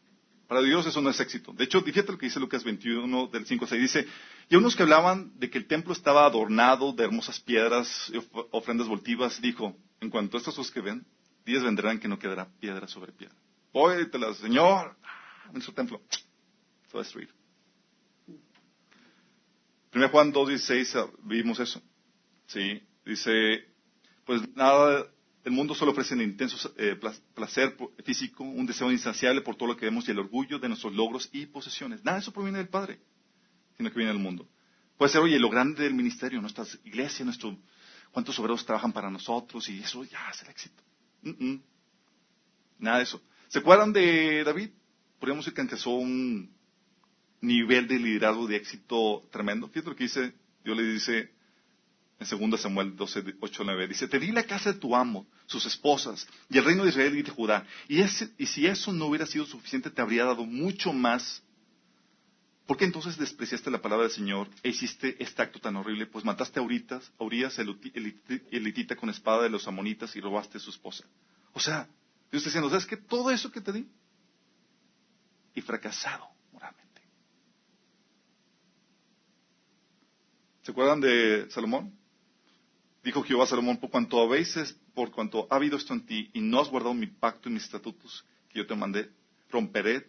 Para 0.48 0.62
Dios 0.62 0.86
eso 0.86 1.02
no 1.02 1.10
es 1.10 1.20
éxito. 1.20 1.52
De 1.52 1.64
hecho, 1.64 1.82
fíjate 1.82 2.12
lo 2.12 2.18
que 2.18 2.26
dice 2.26 2.40
Lucas 2.40 2.64
21 2.64 3.26
del 3.26 3.44
5 3.44 3.66
6. 3.66 3.82
Dice, 3.82 4.06
y 4.48 4.56
unos 4.56 4.74
que 4.74 4.84
hablaban 4.84 5.38
de 5.38 5.50
que 5.50 5.58
el 5.58 5.66
templo 5.66 5.92
estaba 5.92 6.24
adornado 6.24 6.94
de 6.94 7.04
hermosas 7.04 7.40
piedras, 7.40 8.10
ofrendas 8.50 8.88
voltivas, 8.88 9.40
dijo, 9.42 9.76
en 10.00 10.08
cuanto 10.08 10.36
a 10.36 10.40
estas 10.40 10.54
cosas 10.54 10.72
que 10.72 10.80
ven, 10.80 11.06
días 11.44 11.62
vendrán 11.62 11.98
que 11.98 12.08
no 12.08 12.18
quedará 12.18 12.48
piedra 12.60 12.86
sobre 12.88 13.12
piedra. 13.12 13.36
la 13.74 14.34
Señor, 14.34 14.96
en 15.54 15.62
su 15.62 15.72
templo, 15.72 16.00
se 16.88 16.92
va 16.94 17.00
a 17.00 17.02
destruir. 17.04 17.30
1 19.94 20.08
Juan 20.08 20.32
2.16 20.32 20.98
ah, 20.98 21.10
vimos 21.22 21.60
eso. 21.60 21.82
Sí, 22.46 22.82
dice, 23.04 23.66
pues 24.24 24.42
nada 24.56 25.06
el 25.44 25.52
mundo 25.52 25.74
solo 25.74 25.90
ofrece 25.90 26.14
un 26.14 26.22
intenso 26.22 26.72
eh, 26.76 26.98
placer 27.34 27.76
físico, 28.04 28.44
un 28.44 28.64
deseo 28.64 28.92
insaciable 28.92 29.40
por 29.40 29.56
todo 29.56 29.68
lo 29.68 29.76
que 29.76 29.86
vemos 29.86 30.06
y 30.06 30.12
el 30.12 30.18
orgullo 30.20 30.58
de 30.58 30.68
nuestros 30.68 30.94
logros 30.94 31.28
y 31.32 31.46
posesiones. 31.46 32.04
Nada 32.04 32.18
de 32.18 32.22
eso 32.22 32.32
proviene 32.32 32.58
del 32.58 32.68
Padre, 32.68 33.00
sino 33.76 33.90
que 33.90 33.96
viene 33.96 34.12
del 34.12 34.22
mundo. 34.22 34.48
Puede 34.96 35.10
ser, 35.10 35.20
oye, 35.20 35.38
lo 35.40 35.50
grande 35.50 35.82
del 35.82 35.94
ministerio, 35.94 36.40
nuestra 36.40 36.64
iglesia, 36.84 37.24
nuestro, 37.24 37.56
cuántos 38.12 38.38
obreros 38.38 38.64
trabajan 38.64 38.92
para 38.92 39.10
nosotros 39.10 39.68
y 39.68 39.80
eso 39.80 40.04
ya 40.04 40.30
es 40.30 40.42
el 40.42 40.50
éxito. 40.50 40.82
Nada 42.78 42.98
de 42.98 43.04
eso. 43.04 43.22
¿Se 43.48 43.58
acuerdan 43.58 43.92
de 43.92 44.44
David? 44.44 44.70
Podríamos 45.18 45.44
decir 45.44 45.54
que 45.54 45.60
alcanzó 45.60 45.90
un 45.90 46.50
nivel 47.40 47.86
de 47.86 47.98
liderazgo 47.98 48.46
de 48.46 48.56
éxito 48.56 49.28
tremendo. 49.30 49.68
Fíjate 49.68 49.90
lo 49.90 49.96
que 49.96 50.04
dice, 50.04 50.32
Dios 50.64 50.76
le 50.76 50.84
dice, 50.84 51.32
en 52.18 52.50
2 52.50 52.60
Samuel 52.60 52.96
12, 52.96 53.36
8, 53.40 53.62
9. 53.64 53.88
Dice, 53.88 54.08
te 54.08 54.18
di 54.18 54.32
la 54.32 54.44
casa 54.44 54.72
de 54.72 54.78
tu 54.78 54.94
amo, 54.96 55.26
sus 55.46 55.66
esposas, 55.66 56.26
y 56.48 56.58
el 56.58 56.64
reino 56.64 56.84
de 56.84 56.90
Israel 56.90 57.16
y 57.18 57.22
de 57.22 57.30
Judá. 57.30 57.66
Y, 57.88 58.00
y 58.00 58.46
si 58.46 58.66
eso 58.66 58.92
no 58.92 59.06
hubiera 59.06 59.26
sido 59.26 59.44
suficiente, 59.44 59.90
te 59.90 60.00
habría 60.00 60.24
dado 60.24 60.44
mucho 60.44 60.92
más. 60.92 61.42
¿Por 62.66 62.76
qué 62.76 62.84
entonces 62.84 63.18
despreciaste 63.18 63.70
la 63.70 63.82
palabra 63.82 64.04
del 64.04 64.14
Señor 64.14 64.48
e 64.62 64.68
hiciste 64.68 65.16
este 65.22 65.42
acto 65.42 65.58
tan 65.58 65.76
horrible? 65.76 66.06
Pues 66.06 66.24
mataste 66.24 66.60
a 66.60 66.62
Uritas, 66.62 67.12
a 67.18 67.24
el, 67.24 68.20
elitita 68.50 68.94
con 68.94 69.10
espada 69.10 69.42
de 69.42 69.50
los 69.50 69.66
amonitas 69.66 70.14
y 70.14 70.20
robaste 70.20 70.58
a 70.58 70.60
su 70.60 70.70
esposa. 70.70 71.04
O 71.52 71.60
sea, 71.60 71.88
Dios 72.30 72.40
está 72.40 72.48
diciendo, 72.48 72.70
¿sabes 72.70 72.86
qué? 72.86 72.96
Todo 72.96 73.30
eso 73.30 73.50
que 73.50 73.60
te 73.60 73.72
di. 73.72 73.88
Y 75.54 75.60
fracasado 75.60 76.28
moralmente. 76.52 77.02
¿Se 80.62 80.70
acuerdan 80.70 81.00
de 81.00 81.50
Salomón? 81.50 81.92
Dijo 83.02 83.24
Jehová 83.24 83.44
a 83.44 83.48
Salomón, 83.48 83.78
por 83.78 83.90
cuanto 83.90 84.22
habéis, 84.22 84.76
por 84.94 85.10
cuanto 85.10 85.48
ha 85.50 85.56
habido 85.56 85.76
esto 85.76 85.92
en 85.92 86.06
ti 86.06 86.30
y 86.32 86.40
no 86.40 86.60
has 86.60 86.68
guardado 86.68 86.94
mi 86.94 87.08
pacto 87.08 87.48
y 87.48 87.52
mis 87.52 87.64
estatutos 87.64 88.24
que 88.48 88.60
yo 88.60 88.66
te 88.66 88.76
mandé, 88.76 89.10
romperé 89.50 90.06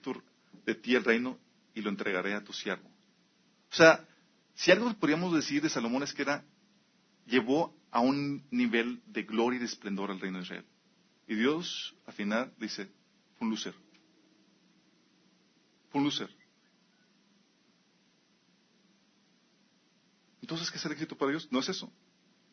de 0.65 0.75
ti 0.75 0.93
el 0.93 1.03
reino 1.03 1.39
y 1.73 1.81
lo 1.81 1.89
entregaré 1.89 2.33
a 2.33 2.43
tu 2.43 2.53
siervo. 2.53 2.87
O 3.71 3.75
sea, 3.75 4.07
si 4.53 4.71
algo 4.71 4.93
podríamos 4.95 5.33
decir 5.33 5.61
de 5.61 5.69
Salomón 5.69 6.03
es 6.03 6.13
que 6.13 6.21
era, 6.21 6.45
llevó 7.25 7.75
a 7.91 7.99
un 7.99 8.45
nivel 8.51 9.01
de 9.07 9.23
gloria 9.23 9.57
y 9.57 9.59
de 9.59 9.65
esplendor 9.65 10.11
al 10.11 10.19
reino 10.19 10.37
de 10.37 10.43
Israel. 10.43 10.65
Y 11.27 11.35
Dios, 11.35 11.95
al 12.05 12.13
final, 12.13 12.53
dice, 12.57 12.85
fue 13.37 13.45
un 13.45 13.49
lucer. 13.49 13.73
Fue 15.89 15.99
un 15.99 16.05
lucer. 16.05 16.29
Entonces, 20.41 20.69
¿qué 20.69 20.77
es 20.77 20.85
el 20.85 20.91
éxito 20.91 21.17
para 21.17 21.31
Dios? 21.31 21.47
No 21.51 21.59
es 21.59 21.69
eso 21.69 21.91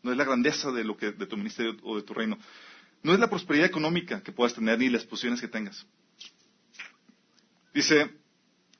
no 0.02 0.12
es 0.12 0.16
la 0.16 0.24
grandeza 0.24 0.70
de, 0.70 0.85
lo 0.85 0.96
que, 0.96 1.12
de 1.12 1.26
tu 1.26 1.37
ministerio 1.37 1.76
o 1.83 1.96
de 1.96 2.02
tu 2.02 2.14
reino. 2.14 2.38
No 3.02 3.12
es 3.12 3.20
la 3.20 3.28
prosperidad 3.28 3.66
económica 3.66 4.22
que 4.22 4.33
puedas 4.33 4.54
tener 4.54 4.78
ni 4.78 4.88
las 4.88 5.04
posiciones 5.04 5.40
que 5.40 5.48
tengas. 5.48 5.87
Dice, 7.72 8.11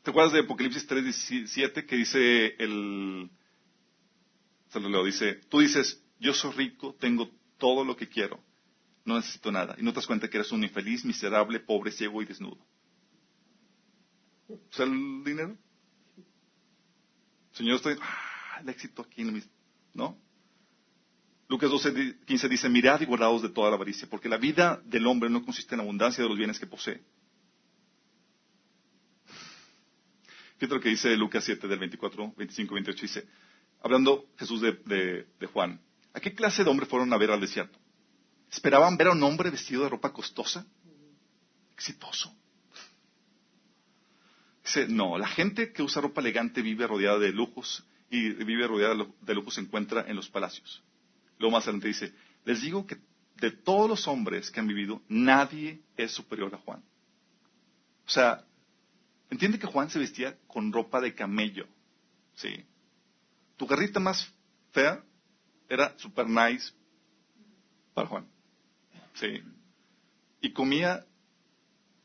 ¿te 0.03 0.11
acuerdas 0.11 0.33
de 0.33 0.41
Apocalipsis 0.41 0.89
3.17 0.89 1.87
que 1.87 1.97
dice 1.97 2.55
el... 2.59 3.31
Se 4.69 4.81
lo 4.81 4.89
leo, 4.89 5.05
dice, 5.05 5.35
tú 5.49 5.61
dices, 5.61 6.03
yo 6.21 6.33
soy 6.33 6.53
rico, 6.53 6.95
tengo 6.99 7.29
todo 7.59 7.85
lo 7.85 7.97
que 7.97 8.09
quiero 8.09 8.41
no 9.05 9.17
necesito 9.17 9.51
nada. 9.53 9.75
Y 9.79 9.83
no 9.83 9.93
te 9.93 9.97
das 9.97 10.07
cuenta 10.07 10.29
que 10.29 10.39
eres 10.39 10.53
un 10.53 10.63
infeliz, 10.63 11.05
miserable, 11.05 11.61
pobre, 11.61 11.91
ciego 11.91 12.23
y 12.23 12.27
desnudo. 12.27 12.59
Sea, 14.71 14.87
el 14.87 15.25
dinero. 15.25 15.57
Señor, 17.53 17.77
estoy, 17.77 17.97
ah, 18.01 18.61
el 18.61 18.69
éxito 18.69 19.03
aquí, 19.03 19.25
¿no? 19.95 20.17
Lucas 21.49 21.71
12, 21.71 22.21
15 22.25 22.49
dice, 22.49 22.69
mirad 22.69 23.01
y 23.01 23.07
guardaos 23.07 23.43
de 23.43 23.49
toda 23.49 23.71
la 23.71 23.77
avaricia, 23.77 24.09
porque 24.09 24.29
la 24.29 24.37
vida 24.37 24.81
del 24.85 25.07
hombre 25.07 25.29
no 25.29 25.45
consiste 25.45 25.75
en 25.75 25.81
abundancia 25.81 26.23
de 26.23 26.29
los 26.29 26.39
bienes 26.39 26.61
que 26.61 26.67
posee. 26.67 27.03
Fíjate 30.61 30.75
lo 30.75 30.81
que 30.83 30.90
dice 30.90 31.16
Lucas 31.16 31.42
7 31.42 31.66
del 31.68 31.79
24, 31.79 32.35
25 32.37 32.75
28, 32.75 33.01
dice, 33.01 33.27
hablando 33.81 34.27
Jesús 34.37 34.61
de, 34.61 35.27
de 35.40 35.46
Juan, 35.46 35.81
¿a 36.12 36.20
qué 36.20 36.35
clase 36.35 36.62
de 36.62 36.68
hombre 36.68 36.85
fueron 36.85 37.11
a 37.14 37.16
ver 37.16 37.31
al 37.31 37.40
desierto? 37.40 37.79
¿Esperaban 38.53 38.99
ver 38.99 39.07
a 39.07 39.12
un 39.12 39.23
hombre 39.23 39.49
vestido 39.49 39.85
de 39.85 39.88
ropa 39.88 40.12
costosa? 40.12 40.66
Exitoso. 41.73 42.37
Dice, 44.62 44.87
no, 44.87 45.16
la 45.16 45.29
gente 45.29 45.73
que 45.73 45.83
usa 45.83 46.03
ropa 46.03 46.20
elegante 46.20 46.61
vive 46.61 46.87
rodeada 46.87 47.18
de 47.18 47.33
lujos 47.33 47.83
y 48.11 48.29
vive 48.29 48.66
rodeada 48.66 49.07
de 49.23 49.35
lujos 49.35 49.55
se 49.55 49.62
encuentra 49.62 50.05
en 50.09 50.14
los 50.14 50.29
palacios. 50.29 50.83
Luego 51.38 51.57
más 51.57 51.64
adelante 51.64 51.88
dice, 51.88 52.12
les 52.44 52.61
digo 52.61 52.87
que 52.87 52.99
de 53.37 53.51
todos 53.51 53.88
los 53.88 54.07
hombres 54.07 54.51
que 54.51 54.61
han 54.61 54.66
vivido, 54.66 55.01
nadie 55.09 55.81
es 55.96 56.12
superior 56.12 56.55
a 56.55 56.59
Juan. 56.59 56.85
O 58.07 58.11
sea, 58.11 58.44
entiende 59.31 59.59
que 59.59 59.66
Juan 59.66 59.90
se 59.90 59.99
vestía 59.99 60.37
con 60.47 60.73
ropa 60.73 61.01
de 61.01 61.14
camello. 61.14 61.66
Sí. 62.35 62.64
Tu 63.57 63.66
garrita 63.66 64.01
más 64.01 64.33
fea 64.73 65.03
era 65.69 65.97
super 65.99 66.29
nice 66.29 66.73
para 67.95 68.09
Juan. 68.09 68.27
Sí. 69.14 69.40
Y 70.40 70.53
comía 70.53 71.07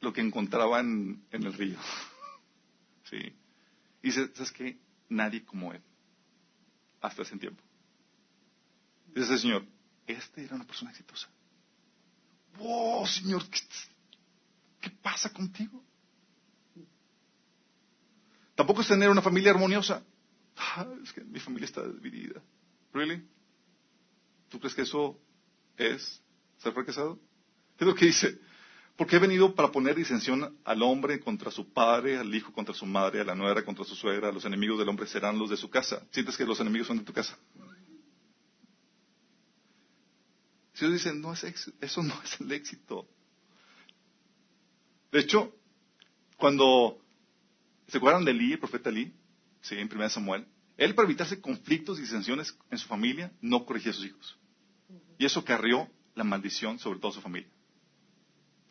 lo 0.01 0.13
que 0.13 0.21
encontraba 0.21 0.79
en, 0.79 1.25
el 1.31 1.53
río. 1.53 1.77
Sí. 3.07 3.17
Y 4.01 4.07
dice, 4.07 4.31
¿sabes 4.33 4.51
qué? 4.51 4.79
Nadie 5.09 5.45
como 5.45 5.71
él. 5.71 5.81
Hasta 7.01 7.21
ese 7.21 7.37
tiempo. 7.37 7.61
Dice 9.13 9.33
el 9.33 9.39
Señor, 9.39 9.65
este 10.07 10.43
era 10.43 10.55
una 10.55 10.65
persona 10.65 10.89
exitosa. 10.89 11.29
¡Wow, 12.57 13.05
Señor! 13.05 13.43
¿Qué, 14.81 14.89
pasa 14.89 15.31
contigo? 15.31 15.83
Tampoco 18.55 18.81
es 18.81 18.87
tener 18.87 19.09
una 19.09 19.21
familia 19.21 19.51
armoniosa. 19.51 20.03
Ah, 20.57 20.87
es 21.03 21.11
que 21.11 21.21
mi 21.21 21.39
familia 21.39 21.65
está 21.65 21.85
dividida. 21.85 22.41
¿Really? 22.93 23.23
¿Tú 24.49 24.59
crees 24.59 24.73
que 24.73 24.83
eso 24.83 25.19
es 25.77 26.21
ser 26.57 26.71
fracasado? 26.73 27.19
Es 27.77 27.85
lo 27.85 27.93
que 27.93 28.05
dice. 28.05 28.39
Porque 28.95 29.17
he 29.17 29.19
venido 29.19 29.53
para 29.53 29.71
poner 29.71 29.95
disensión 29.95 30.57
al 30.63 30.81
hombre 30.81 31.19
contra 31.19 31.51
su 31.51 31.73
padre, 31.73 32.17
al 32.17 32.33
hijo 32.33 32.53
contra 32.53 32.73
su 32.73 32.85
madre, 32.85 33.19
a 33.19 33.25
la 33.25 33.35
nuera 33.35 33.65
contra 33.65 33.83
su 33.83 33.93
suegra, 33.93 34.31
los 34.31 34.45
enemigos 34.45 34.79
del 34.79 34.87
hombre 34.87 35.05
serán 35.07 35.37
los 35.37 35.49
de 35.49 35.57
su 35.57 35.69
casa. 35.69 36.05
¿Sientes 36.11 36.37
que 36.37 36.45
los 36.45 36.59
enemigos 36.61 36.87
son 36.87 36.99
de 36.99 37.03
tu 37.03 37.11
casa? 37.11 37.37
Si 40.73 40.85
ellos 40.85 41.03
dicen, 41.03 41.21
no 41.21 41.33
es 41.33 41.43
eso 41.81 42.03
no 42.03 42.13
es 42.23 42.39
el 42.39 42.51
éxito. 42.53 43.07
De 45.11 45.19
hecho, 45.19 45.53
cuando 46.37 47.04
se 47.87 47.97
acuerdan 47.97 48.25
de 48.25 48.31
Elí, 48.31 48.53
el 48.53 48.59
profeta 48.59 48.89
Elí, 48.89 49.13
sí, 49.61 49.75
en 49.75 49.89
1 49.91 50.09
Samuel, 50.09 50.47
él 50.77 50.93
para 50.95 51.07
evitarse 51.07 51.39
conflictos 51.39 51.97
y 51.97 52.01
disensiones 52.01 52.57
en 52.69 52.77
su 52.77 52.87
familia, 52.87 53.31
no 53.41 53.65
corregía 53.65 53.91
a 53.91 53.95
sus 53.95 54.05
hijos. 54.05 54.37
Y 55.17 55.25
eso 55.25 55.43
carrió 55.45 55.89
la 56.15 56.23
maldición 56.23 56.79
sobre 56.79 56.99
toda 56.99 57.13
su 57.13 57.21
familia. 57.21 57.49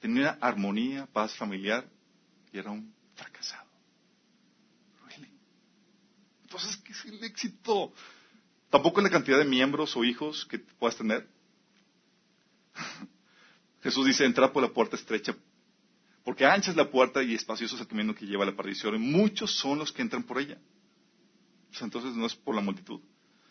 Tenía 0.01 0.39
armonía, 0.41 1.07
paz 1.07 1.35
familiar 1.35 1.89
y 2.53 2.59
era 2.59 2.71
un 2.71 2.95
fracasado. 3.15 3.65
Entonces, 6.43 6.77
¿qué 6.77 6.93
es 6.93 7.05
el 7.07 7.25
éxito? 7.25 7.93
Tampoco 8.71 9.01
en 9.01 9.05
la 9.05 9.11
cantidad 9.11 9.39
de 9.39 9.45
miembros 9.45 9.97
o 9.97 10.05
hijos 10.05 10.47
que 10.47 10.61
puedas 10.61 10.97
tener. 10.97 11.29
Jesús 13.83 14.07
dice, 14.07 14.25
entra 14.25 14.53
por 14.53 14.63
la 14.63 14.73
puerta 14.73 14.95
estrecha, 14.95 15.35
porque 16.25 16.47
ancha 16.47 16.71
es 16.71 16.77
la 16.77 16.91
puerta 16.91 17.23
y 17.23 17.35
espacioso 17.35 17.77
es 17.77 17.83
el 17.83 17.87
camino 17.87 18.15
que 18.15 18.27
lleva 18.27 18.45
a 18.45 18.47
la 18.47 18.57
perdición, 18.57 18.95
y 18.95 18.99
muchos 18.99 19.53
son 19.59 19.79
los 19.79 19.93
que 19.93 20.03
entran 20.03 20.23
por 20.23 20.41
ella. 20.41 20.59
Entonces 21.81 22.15
no 22.15 22.27
es 22.27 22.35
por 22.35 22.55
la 22.55 22.61
multitud. 22.61 23.01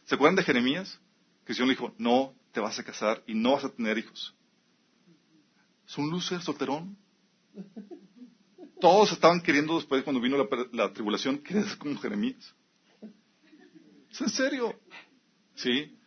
¿Se 0.06 0.16
acuerdan 0.16 0.36
de 0.36 0.44
Jeremías? 0.44 1.00
Que 1.46 1.52
el 1.52 1.56
Señor 1.56 1.68
le 1.68 1.74
dijo, 1.76 1.94
no 1.98 2.34
te 2.52 2.60
vas 2.60 2.80
a 2.80 2.84
casar 2.84 3.24
y 3.28 3.36
no 3.36 3.52
vas 3.54 3.66
a 3.66 3.70
tener 3.70 3.98
hijos. 3.98 4.34
Es 5.88 5.98
un 5.98 6.10
lucer 6.10 6.42
solterón. 6.42 6.98
Todos 8.80 9.12
estaban 9.12 9.42
queriendo 9.42 9.76
después, 9.76 10.04
cuando 10.04 10.22
vino 10.22 10.38
la, 10.72 10.92
tribulación, 10.94 11.38
querer 11.38 11.68
ser 11.68 11.78
como 11.78 12.00
Jeremías. 12.00 12.54
¿Es 14.12 14.22
en 14.22 14.30
serio? 14.30 14.80
Sí. 15.56 15.98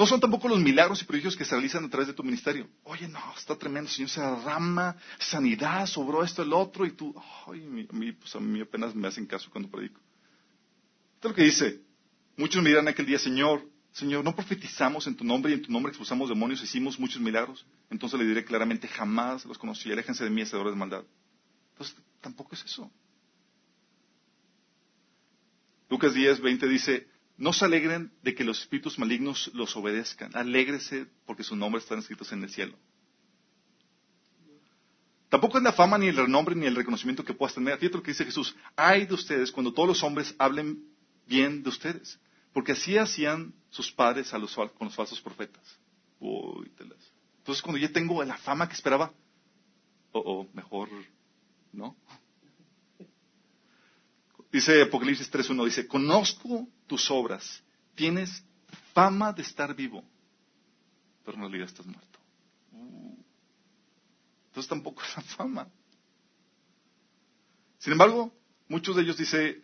No 0.00 0.06
son 0.06 0.18
tampoco 0.18 0.48
los 0.48 0.58
milagros 0.58 1.02
y 1.02 1.04
prodigios 1.04 1.36
que 1.36 1.44
se 1.44 1.50
realizan 1.50 1.84
a 1.84 1.90
través 1.90 2.08
de 2.08 2.14
tu 2.14 2.24
ministerio. 2.24 2.66
Oye, 2.84 3.06
no, 3.06 3.20
está 3.36 3.54
tremendo, 3.54 3.90
Señor 3.90 4.08
se 4.08 4.22
derrama, 4.22 4.96
sanidad, 5.18 5.84
sobró 5.84 6.24
esto, 6.24 6.40
el 6.40 6.54
otro, 6.54 6.86
y 6.86 6.92
tú, 6.92 7.14
ay, 7.46 7.60
mí, 7.60 8.12
pues 8.12 8.34
a 8.34 8.40
mí 8.40 8.62
apenas 8.62 8.94
me 8.94 9.08
hacen 9.08 9.26
caso 9.26 9.50
cuando 9.50 9.68
predico. 9.68 10.00
Esto 11.16 11.28
es 11.28 11.32
lo 11.32 11.34
que 11.34 11.42
dice. 11.42 11.82
Muchos 12.38 12.62
me 12.62 12.70
dirán 12.70 12.88
aquel 12.88 13.04
día, 13.04 13.18
Señor, 13.18 13.62
Señor, 13.92 14.24
¿no 14.24 14.34
profetizamos 14.34 15.06
en 15.06 15.16
tu 15.16 15.22
nombre 15.22 15.52
y 15.52 15.56
en 15.56 15.60
tu 15.60 15.70
nombre 15.70 15.90
expulsamos 15.90 16.30
demonios, 16.30 16.62
hicimos 16.62 16.98
muchos 16.98 17.20
milagros? 17.20 17.66
Entonces 17.90 18.18
le 18.18 18.24
diré 18.24 18.42
claramente, 18.42 18.88
jamás 18.88 19.44
los 19.44 19.58
conocí, 19.58 19.92
aléjense 19.92 20.24
de 20.24 20.30
mí, 20.30 20.40
hacedores 20.40 20.72
de 20.72 20.78
maldad. 20.78 21.04
Entonces, 21.72 21.94
tampoco 22.22 22.54
es 22.54 22.64
eso. 22.64 22.90
Lucas 25.90 26.14
10, 26.14 26.40
20 26.40 26.68
dice, 26.68 27.09
no 27.40 27.54
se 27.54 27.64
alegren 27.64 28.12
de 28.22 28.34
que 28.34 28.44
los 28.44 28.60
espíritus 28.60 28.98
malignos 28.98 29.50
los 29.54 29.74
obedezcan, 29.74 30.30
alégrese 30.36 31.06
porque 31.24 31.42
sus 31.42 31.56
nombres 31.56 31.84
están 31.84 31.98
escritos 31.98 32.30
en 32.32 32.44
el 32.44 32.50
cielo. 32.50 32.76
Tampoco 35.30 35.56
es 35.56 35.64
la 35.64 35.72
fama, 35.72 35.96
ni 35.96 36.08
el 36.08 36.16
renombre, 36.16 36.54
ni 36.54 36.66
el 36.66 36.76
reconocimiento 36.76 37.24
que 37.24 37.32
puedas 37.32 37.54
tener. 37.54 37.78
Fíjate 37.78 37.96
lo 37.96 38.02
que 38.02 38.10
dice 38.10 38.26
Jesús. 38.26 38.54
Hay 38.76 39.06
de 39.06 39.14
ustedes 39.14 39.50
cuando 39.50 39.72
todos 39.72 39.88
los 39.88 40.02
hombres 40.02 40.34
hablen 40.38 40.84
bien 41.26 41.62
de 41.62 41.70
ustedes. 41.70 42.20
Porque 42.52 42.72
así 42.72 42.98
hacían 42.98 43.54
sus 43.70 43.90
padres 43.90 44.34
a 44.34 44.38
los, 44.38 44.54
con 44.54 44.72
los 44.80 44.94
falsos 44.94 45.20
profetas. 45.20 45.62
Entonces 47.38 47.62
cuando 47.62 47.78
yo 47.78 47.90
tengo 47.90 48.22
la 48.22 48.36
fama 48.36 48.68
que 48.68 48.74
esperaba, 48.74 49.14
o 50.12 50.46
mejor, 50.52 50.90
¿no? 51.72 51.96
Dice 54.52 54.82
Apocalipsis 54.82 55.30
3.1, 55.30 55.64
dice, 55.64 55.86
conozco 55.86 56.66
tus 56.88 57.08
obras, 57.10 57.62
tienes 57.94 58.44
fama 58.92 59.32
de 59.32 59.42
estar 59.42 59.74
vivo, 59.74 60.02
pero 61.24 61.36
en 61.36 61.42
realidad 61.42 61.66
estás 61.66 61.86
muerto. 61.86 62.18
Uh. 62.72 63.16
Entonces 64.48 64.68
tampoco 64.68 65.02
es 65.02 65.16
la 65.16 65.22
fama. 65.22 65.68
Sin 67.78 67.92
embargo, 67.92 68.34
muchos 68.68 68.96
de 68.96 69.02
ellos, 69.02 69.16
dice 69.16 69.62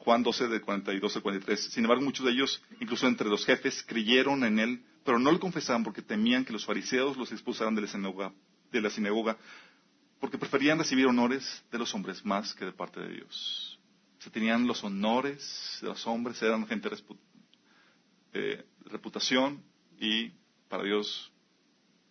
Juan, 0.00 0.22
12, 0.24 0.44
eh, 0.44 0.48
de 0.48 0.60
42 0.60 1.16
al 1.16 1.22
43, 1.22 1.60
sin 1.72 1.84
embargo, 1.84 2.02
muchos 2.02 2.26
de 2.26 2.32
ellos, 2.32 2.60
incluso 2.80 3.06
entre 3.06 3.28
los 3.28 3.46
jefes, 3.46 3.84
creyeron 3.86 4.42
en 4.42 4.58
él, 4.58 4.84
pero 5.04 5.20
no 5.20 5.30
lo 5.30 5.38
confesaban 5.38 5.84
porque 5.84 6.02
temían 6.02 6.44
que 6.44 6.52
los 6.52 6.66
fariseos 6.66 7.16
los 7.16 7.30
expulsaran 7.30 7.74
de 7.76 7.82
la 7.82 8.32
de 8.72 8.80
la 8.82 8.90
sinagoga 8.90 9.38
porque 10.20 10.36
preferían 10.36 10.78
recibir 10.78 11.06
honores 11.06 11.64
de 11.70 11.78
los 11.78 11.94
hombres 11.94 12.24
más 12.24 12.52
que 12.52 12.66
de 12.66 12.72
parte 12.72 13.00
de 13.00 13.14
Dios 13.14 13.77
se 14.18 14.30
tenían 14.30 14.66
los 14.66 14.82
honores 14.82 15.78
de 15.80 15.88
los 15.88 16.06
hombres, 16.06 16.40
eran 16.42 16.66
gente 16.66 16.90
de 18.32 18.66
reputación 18.86 19.62
y 19.98 20.30
para 20.68 20.82
Dios 20.82 21.32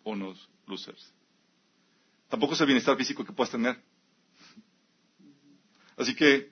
unos 0.04 0.50
losers. 0.66 1.14
Tampoco 2.30 2.54
es 2.54 2.62
el 2.62 2.68
bienestar 2.68 2.98
físico 2.98 3.24
que 3.24 3.34
puedas 3.34 3.52
tener. 3.52 3.82
Así 5.98 6.14
que, 6.14 6.52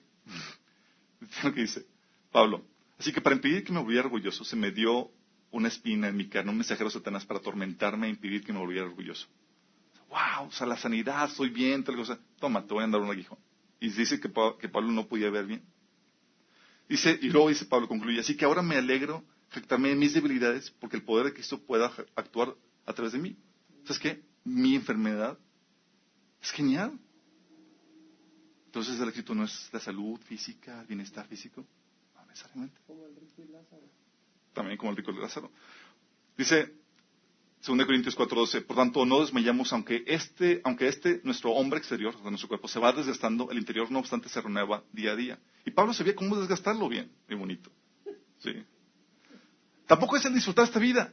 lo 1.44 1.54
que 1.54 1.62
dice 1.62 1.86
Pablo, 2.32 2.64
así 2.98 3.12
que 3.12 3.20
para 3.20 3.36
impedir 3.36 3.64
que 3.64 3.72
me 3.72 3.80
volviera 3.80 4.04
orgulloso, 4.04 4.44
se 4.44 4.56
me 4.56 4.70
dio 4.70 5.10
una 5.50 5.68
espina 5.68 6.08
en 6.08 6.16
mi 6.16 6.28
carne, 6.28 6.50
un 6.50 6.56
mensajero 6.56 6.90
Satanás 6.90 7.24
para 7.24 7.40
atormentarme 7.40 8.06
e 8.06 8.10
impedir 8.10 8.44
que 8.44 8.52
me 8.52 8.58
volviera 8.58 8.86
orgulloso. 8.86 9.26
Wow, 10.08 10.48
o 10.48 10.52
sea, 10.52 10.66
la 10.66 10.76
sanidad, 10.76 11.28
estoy 11.28 11.50
bien, 11.50 11.82
tal 11.82 11.96
cosa. 11.96 12.18
Toma, 12.38 12.64
te 12.66 12.74
voy 12.74 12.84
a 12.84 12.86
dar 12.86 13.00
un 13.00 13.10
aguijón. 13.10 13.38
Y 13.80 13.90
dice 13.90 14.18
que, 14.20 14.28
Pablo 14.28 14.90
no 14.92 15.06
podía 15.06 15.30
ver 15.30 15.46
bien. 15.46 15.62
Dice, 16.88 17.18
y 17.20 17.28
luego 17.28 17.48
dice 17.48 17.66
Pablo, 17.66 17.88
concluye, 17.88 18.20
así 18.20 18.36
que 18.36 18.44
ahora 18.44 18.62
me 18.62 18.76
alegro 18.76 19.24
jactarme 19.50 19.90
en 19.90 19.98
mis 19.98 20.14
debilidades 20.14 20.70
porque 20.70 20.96
el 20.96 21.02
poder 21.02 21.26
de 21.26 21.32
Cristo 21.34 21.60
pueda 21.60 21.92
actuar 22.14 22.54
a 22.84 22.92
través 22.92 23.12
de 23.12 23.18
mí. 23.18 23.36
¿Sabes 23.84 23.98
qué? 23.98 24.22
Mi 24.44 24.74
enfermedad 24.74 25.38
es 26.40 26.50
genial. 26.52 26.98
Entonces 28.66 29.00
el 29.00 29.08
éxito 29.08 29.34
no 29.34 29.44
es 29.44 29.68
la 29.72 29.80
salud 29.80 30.20
física, 30.20 30.80
el 30.80 30.86
bienestar 30.86 31.26
físico. 31.26 31.66
No 32.14 32.26
necesariamente. 32.26 32.78
Como 32.86 33.06
el 33.06 33.16
rico 33.16 33.42
y 33.42 33.50
Lázaro. 33.50 33.88
También 34.52 34.78
como 34.78 34.90
el 34.90 34.96
rico 34.96 35.10
y 35.12 35.16
Lázaro. 35.16 35.50
Dice 36.36 36.72
2 37.66 37.84
Corintios 37.84 38.16
4:12, 38.16 38.64
por 38.64 38.76
tanto 38.76 39.04
no 39.04 39.20
desmayamos 39.20 39.72
aunque 39.72 40.04
este, 40.06 40.60
aunque 40.62 40.86
este, 40.86 41.20
nuestro 41.24 41.50
hombre 41.50 41.78
exterior, 41.78 42.14
o 42.22 42.30
nuestro 42.30 42.48
cuerpo, 42.48 42.68
se 42.68 42.78
va 42.78 42.92
desgastando, 42.92 43.50
el 43.50 43.58
interior 43.58 43.90
no 43.90 43.98
obstante 43.98 44.28
se 44.28 44.40
renueva 44.40 44.84
día 44.92 45.12
a 45.12 45.16
día. 45.16 45.38
Y 45.64 45.72
Pablo 45.72 45.92
sabía 45.92 46.14
cómo 46.14 46.36
desgastarlo 46.36 46.88
bien, 46.88 47.10
bien 47.26 47.40
bonito. 47.40 47.72
Sí. 48.38 48.52
Tampoco 49.86 50.16
es 50.16 50.24
el 50.24 50.34
disfrutar 50.34 50.64
esta 50.64 50.78
vida. 50.78 51.12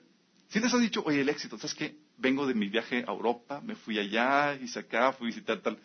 Si 0.49 0.59
les 0.59 0.71
has 0.71 0.79
dicho, 0.79 1.01
oye, 1.05 1.21
el 1.21 1.29
éxito, 1.29 1.57
¿sabes 1.57 1.73
qué? 1.73 1.97
Vengo 2.17 2.45
de 2.45 2.53
mi 2.53 2.69
viaje 2.69 3.03
a 3.07 3.11
Europa, 3.11 3.59
me 3.61 3.75
fui 3.75 3.97
allá, 3.97 4.53
hice 4.53 4.79
acá, 4.79 5.11
fui 5.13 5.27
a 5.27 5.29
visitar 5.29 5.59
tal. 5.59 5.79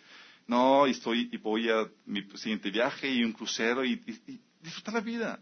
No, 0.47 0.87
y 0.87 0.91
estoy, 0.91 1.31
y 1.33 1.39
voy 1.39 1.71
a 1.71 1.89
mi 2.05 2.23
siguiente 2.37 2.71
viaje 2.71 3.11
y 3.11 3.25
un 3.25 3.33
crucero 3.33 3.85
y, 3.85 3.93
y 4.27 4.41
disfrutar 4.61 4.95
la 4.95 5.01
vida. 5.01 5.41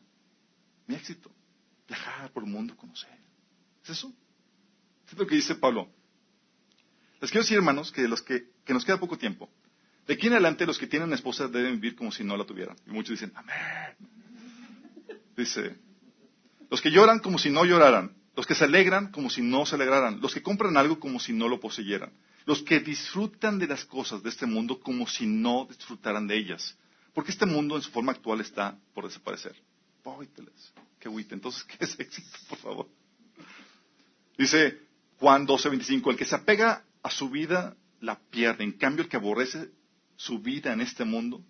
Mi 0.87 0.95
éxito. 0.95 1.33
Viajar 1.89 2.31
por 2.33 2.45
el 2.45 2.51
mundo, 2.51 2.77
conocer. 2.77 3.11
¿Es 3.83 3.91
eso? 3.91 4.12
Es 5.07 5.19
lo 5.19 5.27
que 5.27 5.37
dice 5.37 5.55
Pablo. 5.55 5.89
Les 7.21 7.31
quiero 7.31 7.45
decir, 7.45 7.57
hermanos, 7.57 7.93
que, 7.93 8.07
los 8.09 8.23
que, 8.23 8.51
que 8.65 8.75
nos 8.75 8.85
queda 8.85 8.99
poco 8.99 9.17
tiempo. 9.17 9.51
De 10.07 10.15
aquí 10.15 10.27
en 10.27 10.35
adelante, 10.35 10.67
los 10.67 10.79
que 10.79 10.87
tienen 10.87 11.13
esposa 11.13 11.49
deben 11.49 11.81
vivir 11.81 11.97
como 11.97 12.13
si 12.13 12.23
no 12.23 12.37
la 12.37 12.45
tuvieran. 12.45 12.77
Y 12.87 12.91
muchos 12.91 13.11
dicen, 13.11 13.33
amén. 13.35 13.57
Dice, 15.37 15.77
los 16.71 16.81
que 16.81 16.91
lloran 16.91 17.19
como 17.19 17.39
si 17.39 17.51
no 17.51 17.65
lloraran. 17.65 18.15
Los 18.37 18.47
que 18.47 18.55
se 18.55 18.65
alegran 18.65 19.11
como 19.11 19.31
si 19.31 19.43
no 19.43 19.65
se 19.65 19.77
alegraran. 19.77 20.21
Los 20.21 20.35
que 20.35 20.43
compran 20.43 20.77
algo 20.77 21.01
como 21.01 21.19
si 21.19 21.33
no 21.33 21.49
lo 21.49 21.59
poseyeran. 21.59 22.13
Los 22.45 22.63
que 22.63 22.81
disfrutan 22.81 23.59
de 23.59 23.67
las 23.67 23.85
cosas 23.85 24.23
de 24.23 24.29
este 24.29 24.47
mundo 24.47 24.79
como 24.81 25.07
si 25.09 25.27
no 25.27 25.67
disfrutaran 25.69 26.27
de 26.27 26.37
ellas. 26.37 26.77
Porque 27.15 27.31
este 27.31 27.47
mundo 27.47 27.77
en 27.77 27.83
su 27.83 27.91
forma 27.91 28.13
actual 28.13 28.41
está 28.41 28.79
por 28.95 29.07
desaparecer. 29.07 29.57
Qué 31.01 31.09
agüite. 31.09 31.35
Entonces, 31.35 31.65
¿qué 31.65 31.79
es 31.81 31.99
éxito, 31.99 32.39
por 32.49 32.59
favor? 32.59 32.89
Dice 34.37 34.86
Juan 35.19 35.47
12:25, 35.47 36.11
el 36.11 36.17
que 36.17 36.25
se 36.25 36.35
apega 36.35 36.85
a 37.03 37.11
su 37.11 37.31
vida 37.31 37.77
la 38.01 38.19
pierde. 38.19 38.64
En 38.64 38.73
cambio, 38.73 39.05
el 39.05 39.09
que 39.09 39.17
aborrece 39.17 39.71
su 40.17 40.41
vida 40.41 40.73
en 40.73 40.81
este 40.81 41.05
mundo, 41.05 41.45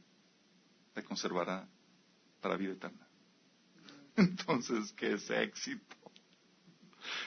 la 0.94 1.02
conservará 1.02 1.68
para 2.40 2.56
vida 2.56 2.72
eterna. 2.72 3.06
Entonces, 4.16 4.92
¿qué 4.92 5.14
es 5.14 5.28
éxito? 5.30 5.96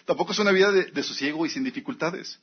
Tampoco 0.06 0.32
es 0.32 0.40
una 0.40 0.52
vida 0.52 0.72
de, 0.72 1.04
sosiego 1.04 1.46
y 1.46 1.50
sin 1.50 1.64
dificultades. 1.64 2.40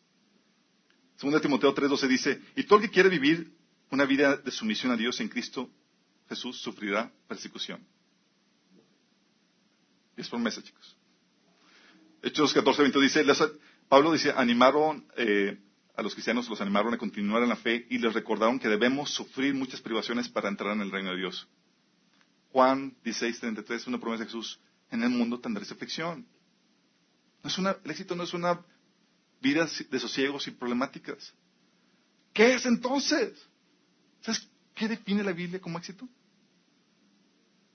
Segunda 1.16 1.40
Timoteo 1.40 1.74
3:12 1.74 2.09
dice, 2.09 2.42
y 2.55 2.64
todo 2.64 2.78
el 2.78 2.86
que 2.86 2.90
quiere 2.90 3.09
vivir 3.09 3.53
una 3.90 4.05
vida 4.05 4.36
de 4.36 4.51
sumisión 4.51 4.92
a 4.92 4.97
Dios 4.97 5.20
en 5.20 5.28
Cristo 5.28 5.70
Jesús 6.28 6.61
sufrirá 6.61 7.11
persecución. 7.28 7.86
Y 10.16 10.20
es 10.20 10.28
promesa, 10.28 10.62
chicos. 10.62 10.97
Hechos 12.22 12.53
14, 12.53 12.82
20 12.82 13.01
dice, 13.01 13.24
Pablo 13.89 14.12
dice, 14.12 14.32
animaron 14.37 15.07
eh, 15.16 15.59
a 15.97 16.03
los 16.03 16.14
cristianos, 16.14 16.49
los 16.49 16.61
animaron 16.61 16.95
a 16.95 16.99
continuar 16.99 17.43
en 17.43 17.49
la 17.49 17.57
fe 17.57 17.87
y 17.89 17.99
les 17.99 18.12
recordaron 18.12 18.59
que 18.59 18.68
debemos 18.68 19.11
sufrir 19.11 19.55
muchas 19.55 19.80
privaciones 19.80 20.28
para 20.28 20.49
entrar 20.49 20.72
en 20.74 20.82
el 20.82 20.91
reino 20.91 21.11
de 21.11 21.18
Dios. 21.18 21.49
Juan 22.53 22.97
16, 23.05 23.41
33, 23.41 23.87
una 23.87 23.99
promesa 23.99 24.24
de 24.24 24.28
Jesús, 24.28 24.61
en 24.91 25.03
el 25.03 25.11
mundo 25.11 25.41
tendréis 25.41 25.70
aflicción. 25.70 26.26
No 27.43 27.49
es 27.49 27.59
una, 27.59 27.76
el 27.84 27.91
éxito 27.91 28.16
no 28.16 28.24
es 28.24 28.34
una 28.34 28.61
vida 29.41 29.68
de 29.91 29.99
sosiegos 30.01 30.47
y 30.49 30.51
problemáticas. 30.51 31.34
¿Qué 32.32 32.55
es 32.55 32.66
entonces? 32.66 33.32
¿Sabes 34.20 34.49
qué 34.74 34.89
define 34.89 35.22
la 35.22 35.32
Biblia 35.32 35.61
como 35.61 35.78
éxito? 35.78 36.09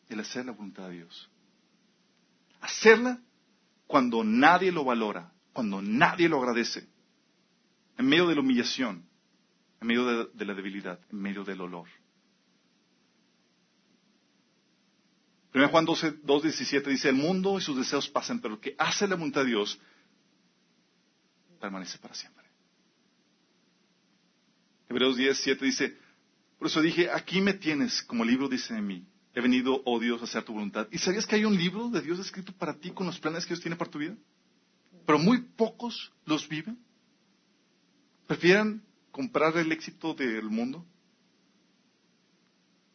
El 0.09 0.19
hacer 0.19 0.45
la 0.45 0.51
voluntad 0.51 0.89
de 0.89 0.97
Dios. 0.97 1.29
Hacerla 2.59 3.19
cuando 3.87 4.23
nadie 4.23 4.71
lo 4.71 4.83
valora, 4.83 5.30
cuando 5.53 5.81
nadie 5.81 6.29
lo 6.29 6.39
agradece, 6.39 6.87
en 7.97 8.07
medio 8.07 8.27
de 8.27 8.35
la 8.35 8.41
humillación, 8.41 9.05
en 9.79 9.87
medio 9.87 10.27
de, 10.27 10.45
la 10.45 10.53
debilidad, 10.53 10.99
en 11.11 11.21
medio 11.21 11.43
del 11.43 11.61
olor. 11.61 11.87
1 15.53 15.67
Juan 15.67 15.85
12, 15.85 16.21
2.17 16.23 16.85
dice, 16.85 17.09
el 17.09 17.15
mundo 17.15 17.57
y 17.57 17.61
sus 17.61 17.77
deseos 17.77 18.07
pasan, 18.09 18.39
pero 18.39 18.53
el 18.53 18.59
que 18.59 18.75
hace 18.77 19.07
la 19.07 19.15
voluntad 19.15 19.41
de 19.41 19.47
Dios 19.47 19.79
permanece 21.59 21.97
para 21.97 22.13
siempre. 22.13 22.45
Hebreos 24.87 25.17
10, 25.17 25.59
dice, 25.59 25.97
por 26.57 26.67
eso 26.67 26.81
dije, 26.81 27.09
aquí 27.11 27.41
me 27.41 27.53
tienes 27.53 28.01
como 28.03 28.23
libro 28.23 28.47
dice 28.47 28.73
de 28.73 28.81
mí, 28.81 29.05
He 29.33 29.39
venido, 29.39 29.81
oh 29.85 29.99
Dios, 29.99 30.21
a 30.21 30.25
hacer 30.25 30.43
tu 30.43 30.53
voluntad. 30.53 30.87
¿Y 30.91 30.97
sabías 30.97 31.25
que 31.25 31.35
hay 31.35 31.45
un 31.45 31.55
libro 31.55 31.89
de 31.89 32.01
Dios 32.01 32.19
escrito 32.19 32.51
para 32.51 32.77
ti 32.77 32.91
con 32.91 33.07
los 33.07 33.17
planes 33.19 33.45
que 33.45 33.49
Dios 33.53 33.61
tiene 33.61 33.77
para 33.77 33.89
tu 33.89 33.99
vida? 33.99 34.15
Pero 35.05 35.19
muy 35.19 35.41
pocos 35.41 36.11
los 36.25 36.47
viven. 36.47 36.77
Prefieren 38.27 38.83
comprar 39.11 39.57
el 39.57 39.71
éxito 39.71 40.13
del 40.13 40.43
mundo 40.43 40.85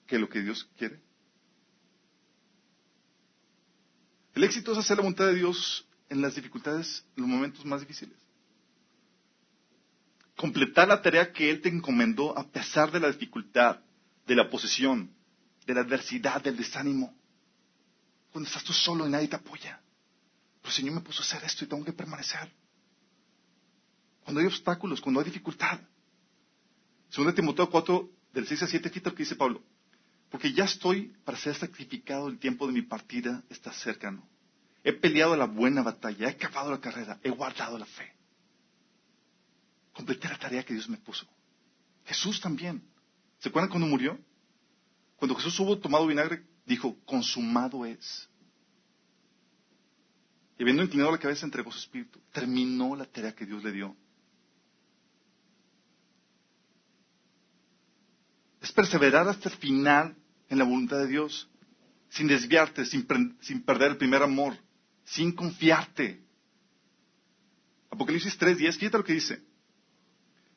que 0.07 0.19
lo 0.19 0.29
que 0.29 0.41
Dios 0.41 0.69
quiere. 0.79 1.01
El 4.35 4.45
éxito 4.45 4.73
es 4.73 4.79
hacer 4.79 4.99
la 4.99 5.03
voluntad 5.03 5.27
de 5.27 5.35
Dios 5.35 5.87
en 6.09 6.21
las 6.21 6.35
dificultades, 6.35 7.05
en 7.17 7.23
los 7.23 7.31
momentos 7.31 7.65
más 7.65 7.81
difíciles. 7.81 8.17
Completar 10.37 10.89
la 10.89 11.01
tarea 11.01 11.33
que 11.33 11.51
Él 11.51 11.63
te 11.63 11.71
encomendó 11.71 12.37
a 12.39 12.47
pesar 12.47 12.93
de 12.93 13.01
la 13.01 13.11
dificultad, 13.11 13.81
de 14.27 14.35
la 14.35 14.49
posesión, 14.51 15.11
de 15.67 15.75
la 15.75 15.81
adversidad, 15.81 16.43
del 16.43 16.57
desánimo. 16.57 17.15
Cuando 18.31 18.47
estás 18.49 18.63
tú 18.63 18.73
solo 18.73 19.07
y 19.07 19.11
nadie 19.11 19.29
te 19.29 19.37
apoya. 19.37 19.81
El 20.67 20.73
Señor 20.73 20.95
me 20.95 21.01
puso 21.01 21.23
a 21.23 21.27
hacer 21.27 21.45
esto 21.45 21.65
y 21.65 21.69
tengo 21.69 21.85
que 21.85 21.93
permanecer. 21.93 22.51
Cuando 24.25 24.41
hay 24.41 24.47
obstáculos, 24.47 25.01
cuando 25.01 25.21
hay 25.21 25.27
dificultad. 25.27 25.81
Segundo 27.09 27.33
Timoteo 27.33 27.71
4, 27.71 28.11
del 28.33 28.47
6 28.47 28.63
a 28.65 28.67
7, 28.67 28.91
fíjate 28.91 29.11
lo 29.11 29.17
que 29.17 29.23
dice 29.23 29.37
Pablo. 29.37 29.63
Porque 30.29 30.53
ya 30.53 30.65
estoy 30.65 31.15
para 31.25 31.39
ser 31.39 31.55
sacrificado, 31.55 32.27
el 32.29 32.39
tiempo 32.39 32.67
de 32.67 32.73
mi 32.73 32.83
partida 32.83 33.45
está 33.49 33.73
cercano. 33.73 34.29
He 34.83 34.93
peleado 34.93 35.37
la 35.37 35.47
buena 35.47 35.83
batalla, 35.83 36.27
he 36.27 36.31
acabado 36.31 36.73
la 36.73 36.81
carrera, 36.81 37.21
he 37.23 37.31
guardado 37.31 37.79
la 37.79 37.87
fe. 37.87 38.13
Completé 39.93 40.29
la 40.29 40.39
tarea 40.39 40.65
que 40.65 40.75
Dios 40.75 40.89
me 40.89 40.97
puso. 40.99 41.27
Jesús 42.05 42.41
también. 42.41 42.83
¿Se 43.39 43.49
acuerdan 43.49 43.71
cuando 43.71 43.87
murió? 43.87 44.19
Cuando 45.17 45.35
Jesús 45.37 45.59
hubo 45.61 45.79
tomado 45.79 46.07
vinagre, 46.07 46.45
dijo, 46.67 46.97
consumado 47.05 47.87
es. 47.87 48.29
Y 50.59 50.63
habiendo 50.63 50.83
inclinado 50.83 51.13
la 51.13 51.19
cabeza, 51.19 51.45
entregó 51.45 51.71
su 51.71 51.79
espíritu. 51.79 52.21
Terminó 52.33 52.97
la 52.97 53.05
tarea 53.05 53.35
que 53.35 53.45
Dios 53.45 53.63
le 53.63 53.73
dio. 53.73 53.95
Es 58.61 58.73
perseverar 58.73 59.29
hasta 59.29 59.49
el 59.49 59.57
final 59.57 60.17
en 60.49 60.59
la 60.59 60.65
voluntad 60.65 60.99
de 60.99 61.07
Dios, 61.07 61.49
sin 62.09 62.27
desviarte, 62.27 62.85
sin, 62.85 63.07
perder 63.65 63.93
el 63.93 63.97
primer 63.97 64.23
amor, 64.23 64.57
sin 65.05 65.33
confiarte. 65.33 66.21
Apocalipsis 67.91 68.39
3.10, 68.39 68.79
fíjate 68.79 68.99
lo 68.99 69.05
que 69.05 69.13
dice. 69.13 69.43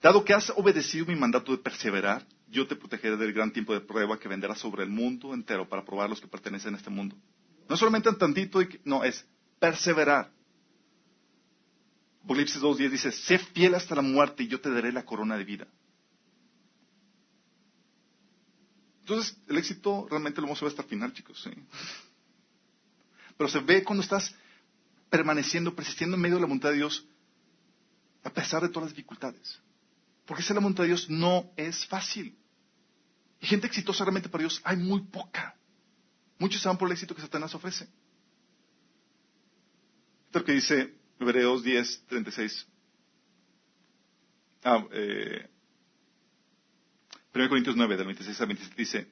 Dado 0.02 0.24
que 0.24 0.34
has 0.34 0.50
obedecido 0.52 1.06
mi 1.06 1.16
mandato 1.16 1.52
de 1.52 1.58
perseverar, 1.58 2.26
yo 2.48 2.66
te 2.66 2.76
protegeré 2.76 3.18
del 3.18 3.34
gran 3.34 3.52
tiempo 3.52 3.74
de 3.74 3.82
prueba 3.82 4.18
que 4.18 4.30
vendrá 4.30 4.56
sobre 4.56 4.84
el 4.84 4.90
mundo 4.90 5.34
entero 5.34 5.68
para 5.68 5.84
probar 5.84 6.10
los 6.10 6.22
que 6.22 6.28
pertenecen 6.28 6.74
a 6.74 6.78
este 6.78 6.90
mundo. 6.90 7.18
No 7.68 7.76
solamente 7.76 8.10
en 8.10 8.18
tantito, 8.18 8.60
no, 8.86 9.04
es 9.04 9.26
perseverar. 9.60 10.32
Apocalipsis 12.24 12.62
2.10 12.62 12.90
dice, 12.90 13.12
sé 13.12 13.40
fiel 13.40 13.76
hasta 13.76 13.96
la 13.96 14.02
muerte 14.02 14.44
y 14.44 14.48
yo 14.48 14.62
te 14.62 14.70
daré 14.70 14.92
la 14.92 15.06
corona 15.06 15.38
de 15.38 15.44
vida. 15.44 15.68
Entonces, 19.02 19.36
el 19.48 19.58
éxito 19.58 20.06
realmente 20.10 20.40
lo 20.40 20.46
vamos 20.46 20.62
a 20.62 20.66
ver 20.66 20.72
hasta 20.72 20.84
el 20.84 20.88
final, 20.88 21.12
chicos. 21.14 21.50
Pero 23.36 23.50
se 23.50 23.60
ve 23.60 23.84
cuando 23.84 24.04
estás 24.04 24.36
permaneciendo, 25.10 25.76
persistiendo 25.76 26.16
en 26.16 26.22
medio 26.22 26.36
de 26.36 26.42
la 26.42 26.48
voluntad 26.48 26.70
de 26.70 26.76
Dios, 26.76 27.08
a 28.24 28.30
pesar 28.30 28.62
de 28.62 28.70
todas 28.70 28.90
las 28.90 28.96
dificultades. 28.96 29.60
Porque 30.26 30.44
ser 30.44 30.56
la 30.56 30.62
voluntad 30.62 30.84
de 30.84 30.90
Dios 30.90 31.10
no 31.10 31.52
es 31.58 31.88
fácil. 31.88 32.38
Y 33.42 33.48
gente 33.48 33.66
exitosa 33.66 34.04
realmente 34.04 34.30
para 34.30 34.44
Dios 34.44 34.62
hay 34.64 34.78
muy 34.78 35.02
poca. 35.02 35.56
Muchos 36.38 36.62
se 36.62 36.68
van 36.68 36.78
por 36.78 36.88
el 36.88 36.92
éxito 36.92 37.16
que 37.16 37.22
Satanás 37.22 37.56
ofrece. 37.56 37.88
Esto 40.30 40.46
que 40.46 40.52
dice 40.52 40.94
Hebreos 41.20 41.64
10, 41.64 42.06
36. 42.08 42.68
Ah, 44.64 44.86
eh, 44.92 45.50
1 47.34 47.50
Corintios 47.50 47.76
9, 47.76 47.98
del 47.98 48.06
26 48.06 48.40
al 48.42 48.48
27 48.48 48.76
dice, 48.78 49.08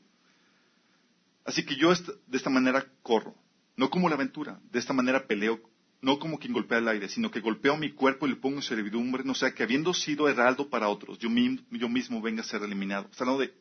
Así 1.43 1.65
que 1.65 1.75
yo 1.75 1.91
de 1.91 2.37
esta 2.37 2.51
manera 2.51 2.85
corro, 3.01 3.33
no 3.77 3.89
como 3.89 4.09
la 4.09 4.15
aventura, 4.15 4.59
de 4.71 4.77
esta 4.77 4.93
manera 4.93 5.25
peleo 5.25 5.59
no 6.01 6.19
como 6.19 6.37
quien 6.37 6.53
golpea 6.53 6.77
el 6.77 6.87
aire, 6.87 7.09
sino 7.09 7.31
que 7.31 7.39
golpeo 7.39 7.75
mi 7.77 7.93
cuerpo 7.93 8.27
y 8.27 8.29
le 8.29 8.35
pongo 8.35 8.57
en 8.57 8.61
servidumbre, 8.61 9.23
no 9.23 9.33
sea 9.33 9.55
que 9.55 9.63
habiendo 9.63 9.95
sido 9.95 10.29
heraldo 10.29 10.69
para 10.69 10.87
otros, 10.87 11.17
yo, 11.17 11.31
mismo 11.31 12.21
venga 12.21 12.41
a 12.41 12.45
ser 12.45 12.61
eliminado. 12.61 13.07
Está 13.09 13.23
hablando 13.23 13.41
de, 13.41 13.55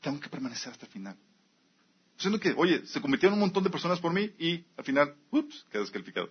tengo 0.00 0.18
que 0.20 0.30
permanecer 0.30 0.72
hasta 0.72 0.86
el 0.86 0.92
final. 0.92 1.16
Siendo 2.16 2.40
que, 2.40 2.54
oye, 2.56 2.86
se 2.86 3.02
convirtieron 3.02 3.34
un 3.34 3.40
montón 3.40 3.62
de 3.62 3.68
personas 3.68 4.00
por 4.00 4.14
mí 4.14 4.30
y 4.38 4.64
al 4.78 4.84
final, 4.84 5.14
ups, 5.30 5.66
quedé 5.70 5.82
descalificado. 5.82 6.30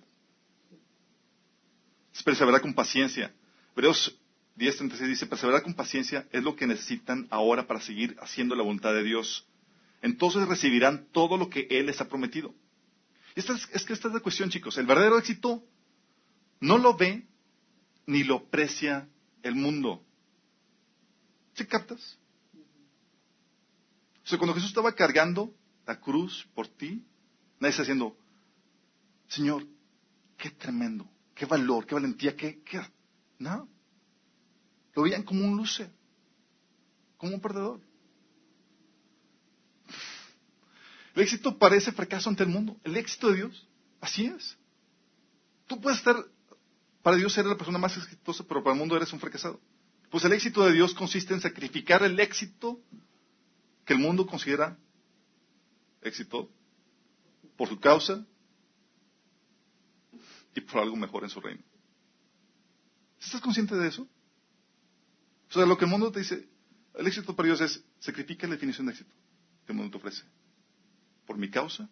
Es 2.15 2.23
perseverar 2.23 2.61
con 2.61 2.73
paciencia. 2.73 3.33
Hebreos 3.75 4.17
10.36 4.57 5.07
dice, 5.07 5.25
perseverar 5.27 5.63
con 5.63 5.73
paciencia 5.73 6.25
es 6.31 6.41
lo 6.41 6.55
que 6.55 6.65
necesitan 6.65 7.27
ahora 7.29 7.67
para 7.67 7.81
seguir 7.81 8.15
haciendo 8.21 8.55
la 8.55 8.63
voluntad 8.63 8.93
de 8.93 9.03
Dios. 9.03 9.45
Entonces 10.01 10.47
recibirán 10.47 11.07
todo 11.11 11.35
lo 11.35 11.49
que 11.49 11.67
Él 11.69 11.87
les 11.87 11.99
ha 11.99 12.07
prometido. 12.07 12.55
Esta 13.35 13.53
es, 13.53 13.67
es 13.73 13.83
que 13.83 13.91
esta 13.91 14.07
es 14.07 14.13
la 14.13 14.21
cuestión, 14.21 14.49
chicos. 14.49 14.77
El 14.77 14.85
verdadero 14.85 15.17
éxito 15.17 15.61
no 16.61 16.77
lo 16.77 16.95
ve 16.95 17.27
ni 18.05 18.23
lo 18.23 18.35
aprecia 18.35 19.09
el 19.43 19.55
mundo. 19.55 20.01
¿Sí 21.53 21.65
captas? 21.65 22.17
O 24.23 24.27
sea, 24.27 24.37
cuando 24.37 24.53
Jesús 24.53 24.69
estaba 24.69 24.93
cargando 24.93 25.53
la 25.85 25.99
cruz 25.99 26.47
por 26.55 26.67
ti, 26.67 27.03
nadie 27.59 27.71
está 27.71 27.83
diciendo, 27.83 28.17
Señor, 29.27 29.67
qué 30.37 30.49
tremendo, 30.49 31.07
qué 31.35 31.45
valor, 31.45 31.85
qué 31.85 31.93
valentía, 31.93 32.35
qué, 32.35 32.63
qué. 32.63 32.81
No. 33.37 33.67
Lo 34.95 35.03
veían 35.03 35.23
como 35.23 35.45
un 35.45 35.57
luce, 35.57 35.91
como 37.17 37.35
un 37.35 37.41
perdedor. 37.41 37.81
El 41.13 41.21
éxito 41.21 41.57
parece 41.57 41.91
fracaso 41.91 42.29
ante 42.29 42.43
el 42.43 42.49
mundo. 42.49 42.77
El 42.83 42.95
éxito 42.97 43.29
de 43.29 43.35
Dios, 43.35 43.67
así 44.01 44.25
es. 44.25 44.57
Tú 45.67 45.79
puedes 45.79 45.99
estar, 45.99 46.15
para 47.03 47.17
Dios 47.17 47.37
eres 47.37 47.51
la 47.51 47.57
persona 47.57 47.77
más 47.77 47.95
exitosa, 47.97 48.43
pero 48.47 48.63
para 48.63 48.73
el 48.73 48.79
mundo 48.79 48.95
eres 48.95 49.11
un 49.13 49.19
fracasado. 49.19 49.59
Pues 50.09 50.23
el 50.23 50.33
éxito 50.33 50.65
de 50.65 50.73
Dios 50.73 50.93
consiste 50.93 51.33
en 51.33 51.41
sacrificar 51.41 52.03
el 52.03 52.19
éxito 52.19 52.79
que 53.85 53.93
el 53.93 53.99
mundo 53.99 54.25
considera 54.25 54.77
éxito 56.01 56.49
por 57.57 57.67
su 57.67 57.79
causa 57.79 58.25
y 60.55 60.61
por 60.61 60.81
algo 60.81 60.95
mejor 60.95 61.23
en 61.23 61.29
su 61.29 61.41
reino. 61.41 61.61
¿Estás 63.19 63.41
consciente 63.41 63.75
de 63.75 63.89
eso? 63.89 64.07
O 65.49 65.53
sea, 65.53 65.65
lo 65.65 65.77
que 65.77 65.85
el 65.85 65.91
mundo 65.91 66.11
te 66.11 66.19
dice, 66.19 66.47
el 66.95 67.05
éxito 67.05 67.35
para 67.35 67.47
Dios 67.47 67.61
es 67.61 67.83
sacrifica 67.99 68.47
la 68.47 68.53
definición 68.53 68.87
de 68.87 68.93
éxito 68.93 69.13
que 69.65 69.73
el 69.73 69.77
mundo 69.77 69.91
te 69.91 69.97
ofrece. 69.97 70.23
Por 71.25 71.37
mi 71.37 71.49
causa 71.49 71.89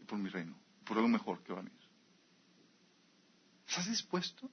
y 0.00 0.04
por 0.04 0.18
mi 0.18 0.28
reino. 0.28 0.56
Por 0.84 0.98
algo 0.98 1.08
mejor 1.08 1.42
que 1.42 1.52
va 1.52 1.60
a 1.60 1.62
venir. 1.62 1.78
¿Estás 3.66 3.88
dispuesto? 3.88 4.50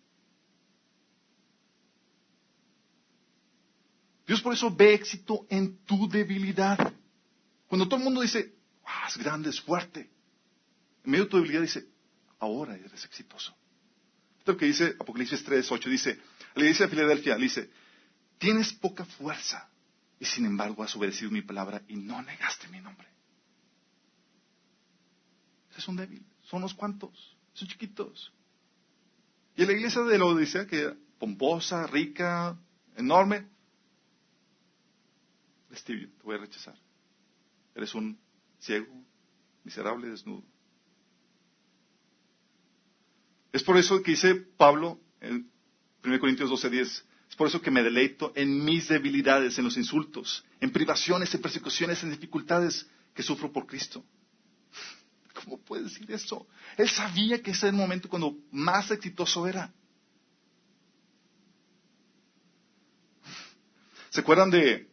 Dios 4.25 4.41
por 4.41 4.53
eso 4.53 4.73
ve 4.73 4.93
éxito 4.93 5.45
en 5.49 5.77
tu 5.79 6.07
debilidad. 6.07 6.93
Cuando 7.67 7.87
todo 7.87 7.97
el 7.97 8.05
mundo 8.05 8.21
dice, 8.21 8.55
wow, 8.81 9.07
es 9.09 9.17
grande, 9.17 9.49
es 9.49 9.59
fuerte. 9.59 10.09
En 11.03 11.11
medio 11.11 11.25
de 11.25 11.29
tu 11.29 11.37
debilidad 11.37 11.61
dice, 11.61 11.92
ahora 12.43 12.75
eres 12.75 13.03
exitoso. 13.05 13.55
Esto 14.39 14.57
que 14.57 14.65
dice 14.65 14.95
Apocalipsis 14.99 15.43
3, 15.43 15.71
8, 15.71 15.89
dice, 15.89 16.19
le 16.55 16.65
dice 16.65 16.83
a 16.83 16.87
Filadelfia, 16.87 17.35
le 17.35 17.43
dice, 17.43 17.69
tienes 18.37 18.73
poca 18.73 19.05
fuerza 19.05 19.69
y 20.19 20.25
sin 20.25 20.45
embargo 20.45 20.83
has 20.83 20.95
obedecido 20.95 21.31
mi 21.31 21.41
palabra 21.41 21.81
y 21.87 21.95
no 21.95 22.21
negaste 22.21 22.67
mi 22.67 22.81
nombre. 22.81 23.07
Esos 25.71 25.85
son 25.85 25.95
débiles, 25.95 26.27
son 26.43 26.59
unos 26.59 26.73
cuantos, 26.73 27.35
son 27.53 27.67
chiquitos. 27.67 28.31
Y 29.55 29.65
la 29.65 29.71
iglesia 29.71 30.01
de 30.01 30.17
la 30.17 30.25
Odisea, 30.25 30.67
que 30.67 30.93
pomposa, 31.17 31.87
rica, 31.87 32.57
enorme, 32.95 33.47
Stevie, 35.73 36.07
te 36.07 36.23
voy 36.23 36.35
a 36.35 36.39
rechazar. 36.39 36.75
Eres 37.73 37.95
un 37.95 38.19
ciego, 38.59 38.93
miserable, 39.63 40.09
desnudo. 40.09 40.43
Es 43.63 43.65
por 43.65 43.77
eso 43.77 44.03
que 44.03 44.11
dice 44.11 44.35
Pablo 44.35 44.99
en 45.21 45.49
1 46.03 46.19
Corintios 46.19 46.49
12:10, 46.49 46.81
es 47.29 47.35
por 47.37 47.47
eso 47.47 47.61
que 47.61 47.71
me 47.71 47.81
deleito 47.81 48.33
en 48.35 48.65
mis 48.65 48.89
debilidades, 48.89 49.57
en 49.57 49.63
los 49.63 49.77
insultos, 49.77 50.43
en 50.59 50.69
privaciones, 50.69 51.33
en 51.33 51.41
persecuciones, 51.41 52.03
en 52.03 52.11
dificultades 52.11 52.85
que 53.13 53.23
sufro 53.23 53.53
por 53.53 53.65
Cristo. 53.65 54.03
¿Cómo 55.33 55.61
puede 55.61 55.83
decir 55.83 56.11
eso? 56.11 56.45
Él 56.75 56.89
sabía 56.89 57.41
que 57.41 57.51
ese 57.51 57.67
era 57.67 57.69
el 57.69 57.81
momento 57.81 58.09
cuando 58.09 58.35
más 58.51 58.91
exitoso 58.91 59.47
era. 59.47 59.73
¿Se 64.09 64.19
acuerdan 64.19 64.49
de 64.49 64.89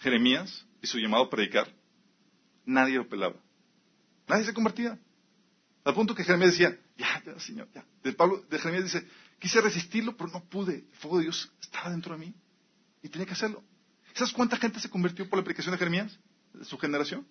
Jeremías 0.00 0.66
y 0.82 0.88
su 0.88 0.98
llamado 0.98 1.22
a 1.22 1.30
predicar? 1.30 1.72
Nadie 2.66 2.96
lo 2.96 3.08
pelaba. 3.08 3.36
Nadie 4.26 4.44
se 4.44 4.54
convertía. 4.54 4.98
Al 5.84 5.94
punto 5.94 6.14
que 6.14 6.24
Jeremías 6.24 6.52
decía, 6.52 6.78
ya, 6.96 7.22
ya, 7.24 7.38
Señor, 7.38 7.68
ya. 7.74 7.84
De, 8.02 8.12
Pablo, 8.12 8.44
de 8.50 8.58
Jeremías 8.58 8.84
dice, 8.84 9.06
quise 9.38 9.60
resistirlo, 9.60 10.16
pero 10.16 10.30
no 10.30 10.44
pude. 10.44 10.74
El 10.74 10.96
fuego 10.96 11.18
de 11.18 11.24
Dios 11.24 11.50
estaba 11.60 11.90
dentro 11.90 12.14
de 12.14 12.26
mí 12.26 12.34
y 13.02 13.08
tenía 13.08 13.26
que 13.26 13.32
hacerlo. 13.32 13.62
¿Sabes 14.12 14.32
cuánta 14.32 14.56
gente 14.56 14.80
se 14.80 14.90
convirtió 14.90 15.28
por 15.28 15.38
la 15.38 15.42
aplicación 15.42 15.72
de 15.72 15.78
Jeremías? 15.78 16.18
De 16.52 16.64
su 16.64 16.76
generación. 16.78 17.26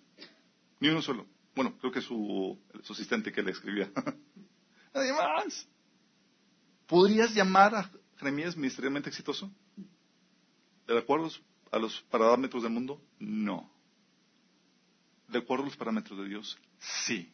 Ni 0.80 0.88
uno 0.88 1.02
solo. 1.02 1.26
Bueno, 1.54 1.76
creo 1.78 1.92
que 1.92 2.00
su, 2.00 2.58
su 2.82 2.92
asistente 2.92 3.32
que 3.32 3.42
le 3.42 3.52
escribía. 3.52 3.90
Nadie 4.94 5.12
más. 5.12 5.68
¿Podrías 6.86 7.32
llamar 7.34 7.74
a 7.74 7.90
Jeremías 8.16 8.56
ministerialmente 8.56 9.08
exitoso? 9.08 9.50
¿De 10.86 10.98
acuerdo 10.98 11.30
a 11.70 11.78
los 11.78 12.00
parámetros 12.10 12.64
del 12.64 12.72
mundo? 12.72 13.00
No. 13.20 13.70
¿De 15.28 15.38
acuerdo 15.38 15.64
a 15.64 15.66
los 15.66 15.76
parámetros 15.76 16.18
de 16.18 16.28
Dios? 16.28 16.58
Sí. 17.06 17.32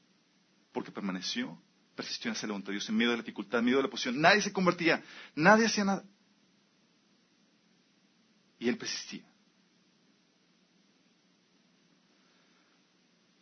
Porque 0.76 0.92
permaneció, 0.92 1.58
persistió 1.94 2.28
en 2.28 2.36
hacer 2.36 2.50
la 2.50 2.52
voluntad 2.52 2.68
de 2.68 2.74
Dios 2.74 2.88
en 2.90 2.96
medio 2.96 3.12
de 3.12 3.16
la 3.16 3.22
dificultad, 3.22 3.60
en 3.60 3.64
medio 3.64 3.78
de 3.78 3.84
la 3.84 3.88
posición. 3.88 4.20
Nadie 4.20 4.42
se 4.42 4.52
convertía, 4.52 5.02
nadie 5.34 5.64
hacía 5.64 5.86
nada. 5.86 6.04
Y 8.58 8.68
él 8.68 8.76
persistía. 8.76 9.24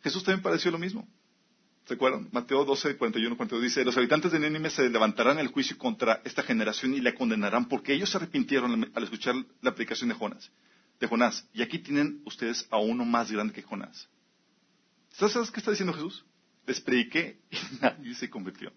Jesús 0.01 0.23
también 0.23 0.41
pareció 0.41 0.71
lo 0.71 0.77
mismo. 0.77 1.05
¿Se 1.83 1.95
acuerdan? 1.95 2.29
Mateo 2.31 2.63
12, 2.63 2.95
41, 2.95 3.35
42 3.35 3.63
dice, 3.63 3.83
los 3.83 3.97
habitantes 3.97 4.31
de 4.31 4.39
Nínive 4.39 4.69
se 4.69 4.89
levantarán 4.89 5.37
el 5.37 5.49
juicio 5.49 5.77
contra 5.77 6.21
esta 6.23 6.41
generación 6.41 6.93
y 6.93 7.01
la 7.01 7.13
condenarán 7.15 7.65
porque 7.65 7.91
ellos 7.91 8.11
se 8.11 8.15
arrepintieron 8.15 8.91
al 8.95 9.03
escuchar 9.03 9.35
la 9.61 9.71
aplicación 9.71 10.07
de 10.07 10.15
Jonás. 10.15 10.49
De 11.01 11.07
Jonás. 11.07 11.45
Y 11.53 11.63
aquí 11.63 11.79
tienen 11.79 12.21
ustedes 12.23 12.65
a 12.71 12.77
uno 12.77 13.03
más 13.03 13.29
grande 13.29 13.53
que 13.53 13.61
Jonás. 13.61 14.07
¿Sabes 15.09 15.51
qué 15.51 15.59
está 15.59 15.71
diciendo 15.71 15.93
Jesús? 15.93 16.23
Les 16.67 16.81
prediqué 16.81 17.39
y 17.51 17.57
nadie 17.81 18.15
se 18.15 18.29
convirtió. 18.29 18.71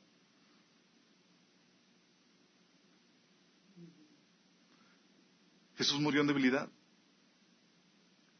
Jesús 5.76 6.00
murió 6.00 6.20
en 6.20 6.26
debilidad. 6.26 6.68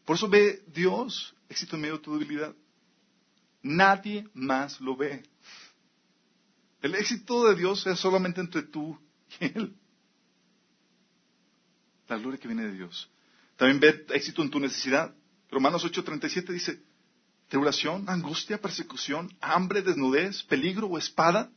Por 0.05 0.17
eso 0.17 0.29
ve 0.29 0.65
Dios 0.67 1.35
éxito 1.49 1.77
en 1.77 1.83
medio 1.83 1.97
de 1.97 2.03
tu 2.03 2.13
debilidad. 2.13 2.55
Nadie 3.63 4.29
más 4.35 4.81
lo 4.81 4.97
ve. 4.97 5.23
El 6.81 6.95
éxito 6.95 7.49
de 7.49 7.57
Dios 7.57 7.87
es 7.87 7.99
solamente 7.99 8.41
entre 8.41 8.63
tú 8.63 8.99
y 9.41 9.45
Él. 9.47 9.77
La 12.09 12.19
gloria 12.19 12.39
que 12.39 12.49
viene 12.49 12.65
de 12.65 12.73
Dios. 12.73 13.11
También 13.57 13.81
ve 13.81 14.07
éxito 14.15 14.43
en 14.43 14.51
tu 14.51 14.61
necesidad. 14.61 15.15
Romanos 15.51 15.85
8:37 15.85 16.53
dice, 16.53 16.83
tribulación, 17.49 18.09
angustia, 18.09 18.61
persecución, 18.61 19.35
hambre, 19.41 19.83
desnudez, 19.83 20.43
peligro 20.45 20.87
o 20.87 20.99
espada. 20.99 21.51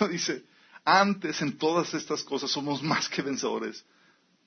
dice, 0.10 0.44
antes 0.84 1.40
en 1.42 1.56
todas 1.56 1.94
estas 1.94 2.22
cosas 2.22 2.50
somos 2.50 2.82
más 2.82 3.08
que 3.08 3.22
vencedores 3.22 3.84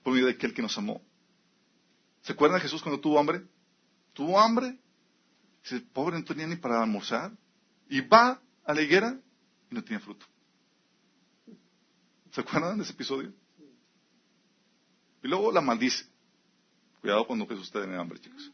por 0.04 0.14
medio 0.14 0.28
de 0.28 0.34
aquel 0.34 0.54
que 0.54 0.62
nos 0.62 0.78
amó. 0.78 1.02
¿Se 2.22 2.34
acuerdan 2.34 2.60
de 2.60 2.64
Jesús 2.64 2.82
cuando 2.82 3.02
tuvo 3.02 3.20
hambre? 3.20 3.44
Tuvo 4.14 4.40
hambre 4.40 4.78
Dice, 5.64 5.80
pobre, 5.80 6.20
no 6.20 6.26
tenía 6.26 6.46
ni 6.46 6.58
para 6.58 6.82
almorzar. 6.82 7.32
Y 7.90 8.02
va 8.02 8.42
a 8.66 8.74
la 8.74 8.82
higuera 8.82 9.18
y 9.72 9.76
no 9.76 9.84
tiene 9.84 10.02
fruto. 10.02 10.26
¿Se 12.32 12.42
acuerdan 12.42 12.78
de 12.78 12.84
ese 12.84 12.94
episodio? 12.94 13.34
Y 15.24 15.28
luego 15.28 15.52
la 15.52 15.62
maldice. 15.62 16.06
Cuidado 17.00 17.26
cuando 17.26 17.48
Jesús 17.48 17.72
tiene 17.72 17.96
hambre, 17.96 18.20
chicos. 18.20 18.52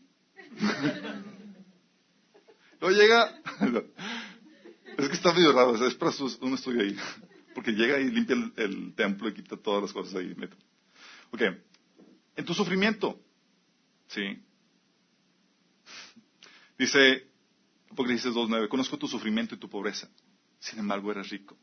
luego 2.80 2.98
llega. 2.98 3.42
es 4.98 5.08
que 5.08 5.16
está 5.16 5.34
medio 5.34 5.52
raro, 5.52 5.76
es 5.86 5.96
para 5.96 6.12
un 6.42 6.54
estudio 6.54 6.82
ahí. 6.82 6.96
Porque 7.54 7.72
llega 7.72 8.00
y 8.00 8.10
limpia 8.12 8.36
el, 8.56 8.94
templo 8.96 9.30
y 9.30 9.34
quita 9.34 9.58
todas 9.58 9.82
las 9.82 9.94
cosas 9.94 10.16
ahí. 10.16 10.36
Ok. 11.32 11.42
En 12.36 12.46
tu 12.46 12.54
sufrimiento, 12.54 13.20
¿sí? 14.08 14.42
Dice 16.78 17.28
Apocalipsis 17.92 18.32
2.9, 18.32 18.70
conozco 18.70 18.98
tu 18.98 19.08
sufrimiento 19.08 19.56
y 19.56 19.58
tu 19.58 19.70
pobreza, 19.70 20.10
sin 20.60 20.80
embargo 20.80 21.12
eres 21.12 21.30
rico. 21.30 21.58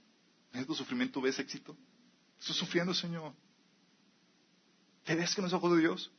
¿En 0.53 0.67
tu 0.67 0.75
sufrimiento 0.75 1.21
ves 1.21 1.39
éxito? 1.39 1.77
Estás 2.39 2.57
sufriendo, 2.57 2.93
Señor. 2.93 3.33
¿Te 5.05 5.14
ves 5.14 5.35
que 5.35 5.41
no 5.41 5.47
es 5.47 5.55
ojo 5.55 5.75
de 5.75 5.81
Dios? 5.81 6.11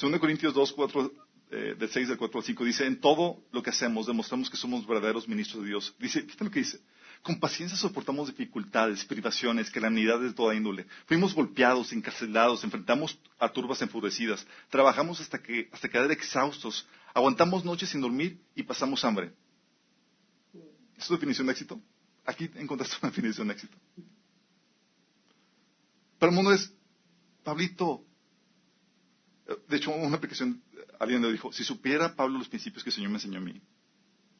2 0.00 0.18
Corintios 0.18 0.54
2, 0.54 0.72
4, 0.72 1.12
del 1.52 1.90
6 1.90 2.10
al 2.10 2.16
4 2.16 2.40
al 2.40 2.46
5 2.46 2.64
dice, 2.64 2.86
en 2.86 2.98
todo 2.98 3.42
lo 3.52 3.62
que 3.62 3.70
hacemos 3.70 4.06
demostramos 4.06 4.48
que 4.48 4.56
somos 4.56 4.86
verdaderos 4.86 5.28
ministros 5.28 5.62
de 5.62 5.68
Dios. 5.68 5.94
Dice, 5.98 6.26
¿qué 6.26 6.44
lo 6.44 6.50
que 6.50 6.60
dice? 6.60 6.80
Con 7.22 7.38
paciencia 7.38 7.76
soportamos 7.76 8.28
dificultades, 8.28 9.04
privaciones, 9.04 9.70
calamidades 9.70 10.30
de 10.30 10.34
toda 10.34 10.54
índole. 10.54 10.86
Fuimos 11.06 11.34
golpeados, 11.34 11.92
encarcelados, 11.92 12.64
enfrentamos 12.64 13.18
a 13.38 13.48
turbas 13.48 13.80
enfurecidas, 13.82 14.46
trabajamos 14.70 15.20
hasta, 15.20 15.40
que, 15.40 15.68
hasta 15.72 15.88
quedar 15.88 16.10
exhaustos, 16.10 16.88
aguantamos 17.14 17.64
noches 17.64 17.90
sin 17.90 18.00
dormir 18.00 18.40
y 18.56 18.62
pasamos 18.62 19.04
hambre. 19.04 19.32
¿Es 20.96 21.06
tu 21.06 21.14
definición 21.14 21.46
de 21.46 21.52
éxito? 21.52 21.80
Aquí 22.24 22.50
encontraste 22.54 22.96
una 23.02 23.10
definición 23.10 23.46
de 23.48 23.54
éxito. 23.54 23.76
Para 26.18 26.30
el 26.30 26.36
mundo 26.36 26.52
es, 26.52 26.72
Pablito, 27.44 28.04
de 29.68 29.76
hecho, 29.76 29.90
una 29.90 30.16
aplicación, 30.16 30.62
alguien 30.98 31.22
le 31.22 31.32
dijo, 31.32 31.52
si 31.52 31.64
supiera 31.64 32.14
Pablo 32.14 32.38
los 32.38 32.48
principios 32.48 32.84
que 32.84 32.90
el 32.90 32.94
Señor 32.94 33.10
me 33.10 33.16
enseñó 33.16 33.38
a 33.38 33.42
mí, 33.42 33.60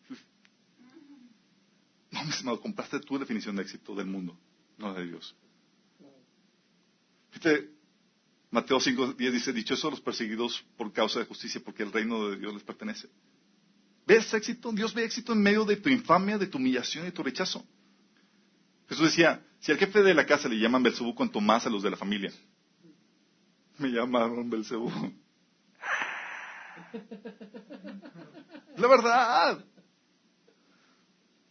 no, 2.11 2.25
mi 2.25 2.31
estimado, 2.31 2.61
compraste 2.61 3.01
tu 3.01 3.19
definición 3.19 3.57
de 3.57 3.63
éxito 3.63 3.95
del 3.95 4.07
mundo, 4.07 4.39
no 4.79 4.95
de 4.95 5.07
Dios. 5.07 5.35
Mateo 8.51 8.79
5.10 8.79 9.31
dice, 9.31 9.53
dichosos 9.53 9.91
los 9.91 10.01
perseguidos 10.01 10.63
por 10.77 10.93
causa 10.93 11.19
de 11.19 11.25
justicia, 11.25 11.61
porque 11.65 11.83
el 11.83 11.91
reino 11.91 12.29
de 12.29 12.37
Dios 12.37 12.53
les 12.53 12.63
pertenece. 12.63 13.09
¿Ves 14.07 14.35
éxito? 14.35 14.71
Dios 14.73 14.93
ve 14.93 15.05
éxito 15.05 15.33
en 15.33 15.41
medio 15.41 15.65
de 15.65 15.77
tu 15.77 15.89
infamia, 15.89 16.37
de 16.37 16.47
tu 16.47 16.59
humillación 16.59 17.05
y 17.05 17.07
de 17.07 17.13
tu 17.13 17.23
rechazo. 17.23 17.65
Jesús 18.89 19.07
decía, 19.07 19.43
si 19.59 19.73
al 19.73 19.79
jefe 19.79 20.03
de 20.03 20.13
la 20.13 20.27
casa 20.27 20.49
le 20.49 20.59
llaman 20.59 20.83
Belcebú, 20.83 21.15
cuanto 21.15 21.41
más 21.41 21.67
a 21.67 21.71
los 21.71 21.83
de 21.83 21.91
la 21.91 21.97
familia. 21.97 22.31
Me 23.79 23.89
llamaron 23.89 24.51
Belcebú. 24.51 24.91
La 28.77 28.89
verdad. 28.89 29.65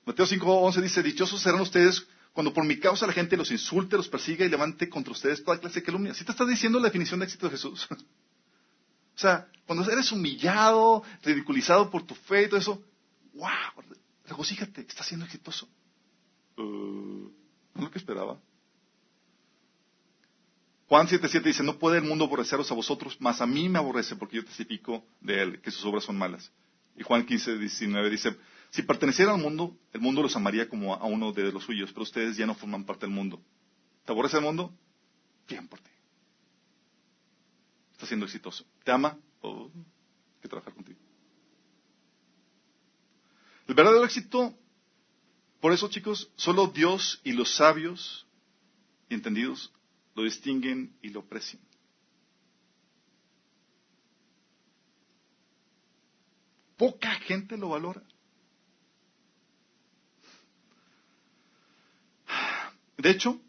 Mateo 0.06 0.26
5.11 0.26 0.82
dice, 0.82 1.04
dichosos 1.04 1.42
serán 1.42 1.62
ustedes 1.62 2.08
cuando 2.34 2.54
por 2.54 2.66
mi 2.66 2.80
causa 2.80 3.06
la 3.06 3.14
gente 3.14 3.38
los 3.38 3.52
insulte, 3.52 3.98
los 3.98 4.08
persiga 4.08 4.46
y 4.46 4.50
levante 4.50 4.90
contra 4.90 5.12
ustedes 5.12 5.44
toda 5.44 5.60
clase 5.60 5.82
de 5.82 5.86
calumnia. 5.86 6.14
¿Sí 6.14 6.26
te 6.26 6.32
está 6.32 6.46
diciendo 6.46 6.80
la 6.80 6.86
definición 6.86 7.20
de 7.20 7.26
éxito 7.26 7.48
de 7.48 7.52
Jesús? 7.52 7.88
o 7.92 7.98
sea, 9.16 9.48
cuando 9.66 9.90
eres 9.90 10.12
humillado, 10.12 11.04
ridiculizado 11.24 11.90
por 11.90 12.04
tu 12.04 12.16
fe 12.16 12.44
y 12.44 12.48
todo 12.48 12.60
eso, 12.60 12.84
wow, 13.34 13.84
regocíjate, 14.26 14.82
estás 14.82 15.08
siendo 15.08 15.26
exitoso. 15.26 15.68
Uh, 16.58 16.62
no 16.64 17.76
es 17.76 17.84
lo 17.84 17.92
que 17.92 18.00
esperaba. 18.00 18.40
Juan 20.92 21.08
7.7 21.08 21.44
dice, 21.44 21.64
no 21.64 21.80
puede 21.80 22.00
el 22.00 22.04
mundo 22.04 22.26
aborreceros 22.26 22.70
a 22.70 22.74
vosotros, 22.74 23.16
mas 23.22 23.40
a 23.40 23.46
mí 23.46 23.70
me 23.70 23.80
aborrece 23.80 24.18
porque 24.18 24.36
yo 24.36 24.44
testifico 24.44 25.06
de 25.22 25.42
él, 25.42 25.62
que 25.62 25.72
sus 25.72 25.86
obras 25.86 26.04
son 26.04 26.18
malas. 26.18 26.52
Y 26.98 27.04
Juan 27.04 27.26
15.19 27.26 28.10
dice, 28.10 28.36
si 28.72 28.82
pertenecieran 28.82 29.36
al 29.36 29.42
mundo, 29.42 29.74
el 29.94 30.02
mundo 30.02 30.22
los 30.22 30.36
amaría 30.36 30.68
como 30.68 30.94
a 30.94 31.06
uno 31.06 31.32
de 31.32 31.50
los 31.50 31.64
suyos, 31.64 31.94
pero 31.94 32.04
ustedes 32.04 32.36
ya 32.36 32.46
no 32.46 32.56
forman 32.56 32.84
parte 32.84 33.06
del 33.06 33.16
mundo. 33.16 33.42
¿Te 34.04 34.12
aborrece 34.12 34.36
el 34.36 34.44
mundo? 34.44 34.74
Bien 35.48 35.66
por 35.66 35.80
ti. 35.80 35.92
Está 37.94 38.06
siendo 38.06 38.26
exitoso. 38.26 38.66
¿Te 38.84 38.92
ama? 38.92 39.18
Oh, 39.40 39.72
que 40.42 40.50
trabajar 40.50 40.74
contigo. 40.74 41.00
El 43.66 43.76
verdadero 43.76 44.04
éxito, 44.04 44.54
por 45.62 45.72
eso 45.72 45.88
chicos, 45.88 46.30
solo 46.36 46.68
Dios 46.68 47.22
y 47.24 47.32
los 47.32 47.56
sabios 47.56 48.28
y 49.08 49.14
entendidos 49.14 49.72
lo 50.16 50.24
distinguen 50.24 50.96
y 51.02 51.10
lo 51.10 51.22
aprecian. 51.22 51.62
Poca 56.78 57.12
gente 57.12 57.58
lo 57.58 57.70
valora. 57.70 58.02
De 62.98 63.10
hecho, 63.10 63.40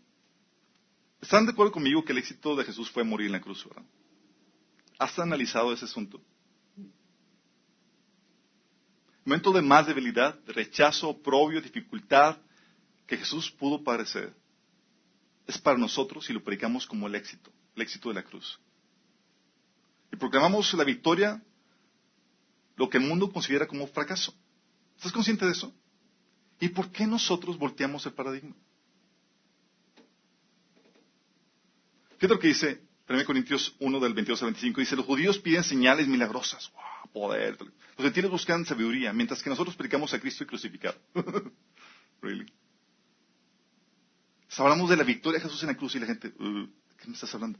¿están 1.21 1.47
de 1.47 1.53
acuerdo 1.53 1.73
conmigo 1.73 2.05
que 2.05 2.13
el 2.13 2.19
éxito 2.19 2.57
de 2.57 2.65
Jesús 2.65 2.91
fue 2.91 3.05
morir 3.05 3.27
en 3.27 3.33
la 3.33 3.41
cruz, 3.41 3.65
verdad? 3.65 3.85
¿Has 4.99 5.19
analizado 5.19 5.73
ese 5.73 5.85
asunto? 5.85 6.21
Momento 9.25 9.53
de 9.53 9.63
más 9.63 9.87
debilidad, 9.87 10.35
de 10.35 10.53
rechazo, 10.53 11.09
oprobio, 11.09 11.61
dificultad 11.61 12.39
que 13.07 13.17
Jesús 13.17 13.51
pudo 13.51 13.83
padecer, 13.83 14.35
es 15.47 15.59
para 15.59 15.78
nosotros 15.78 16.26
si 16.26 16.32
lo 16.32 16.43
predicamos 16.43 16.86
como 16.86 17.07
el 17.07 17.14
éxito, 17.14 17.51
el 17.76 17.82
éxito 17.82 18.09
de 18.09 18.14
la 18.16 18.22
cruz. 18.22 18.59
Y 20.12 20.16
proclamamos 20.16 20.72
la 20.74 20.84
victoria, 20.84 21.43
lo 22.76 22.88
que 22.88 22.99
el 22.99 23.05
mundo 23.05 23.32
considera 23.32 23.66
como 23.66 23.86
fracaso. 23.86 24.34
¿Estás 24.97 25.12
consciente 25.12 25.45
de 25.45 25.53
eso? 25.53 25.74
¿Y 26.61 26.68
por 26.68 26.90
qué 26.90 27.07
nosotros 27.07 27.59
volteamos 27.59 28.07
el 28.07 28.12
paradigma? 28.12 28.55
Fíjate 32.18 32.34
lo 32.34 32.38
que 32.38 32.49
dice 32.49 32.82
1 33.09 33.24
Corintios 33.24 33.74
1 33.80 34.01
del 34.01 34.14
22 34.14 34.43
al 34.43 34.47
25. 34.51 34.80
Dice, 34.80 34.97
los 34.97 35.07
judíos 35.07 35.38
piden 35.38 35.64
señales 35.64 36.07
milagrosas. 36.07 36.70
Wow, 36.72 37.12
poder. 37.12 37.59
Los 37.59 38.05
gentiles 38.05 38.30
buscan 38.30 38.64
sabiduría, 38.64 39.12
mientras 39.12 39.43
que 39.43 39.51
nosotros 39.51 39.74
predicamos 39.74 40.14
a 40.14 40.20
Cristo 40.20 40.45
y 40.45 40.47
crucificado. 40.47 40.97
really. 42.22 42.47
Hablamos 44.59 44.91
de 44.91 44.97
la 44.97 45.05
victoria 45.05 45.39
de 45.39 45.45
Jesús 45.45 45.63
en 45.63 45.69
la 45.69 45.77
cruz 45.77 45.95
y 45.95 46.01
la 46.01 46.07
gente, 46.07 46.29
uh, 46.29 46.69
¿qué 46.99 47.07
me 47.07 47.15
estás 47.15 47.35
hablando? 47.35 47.59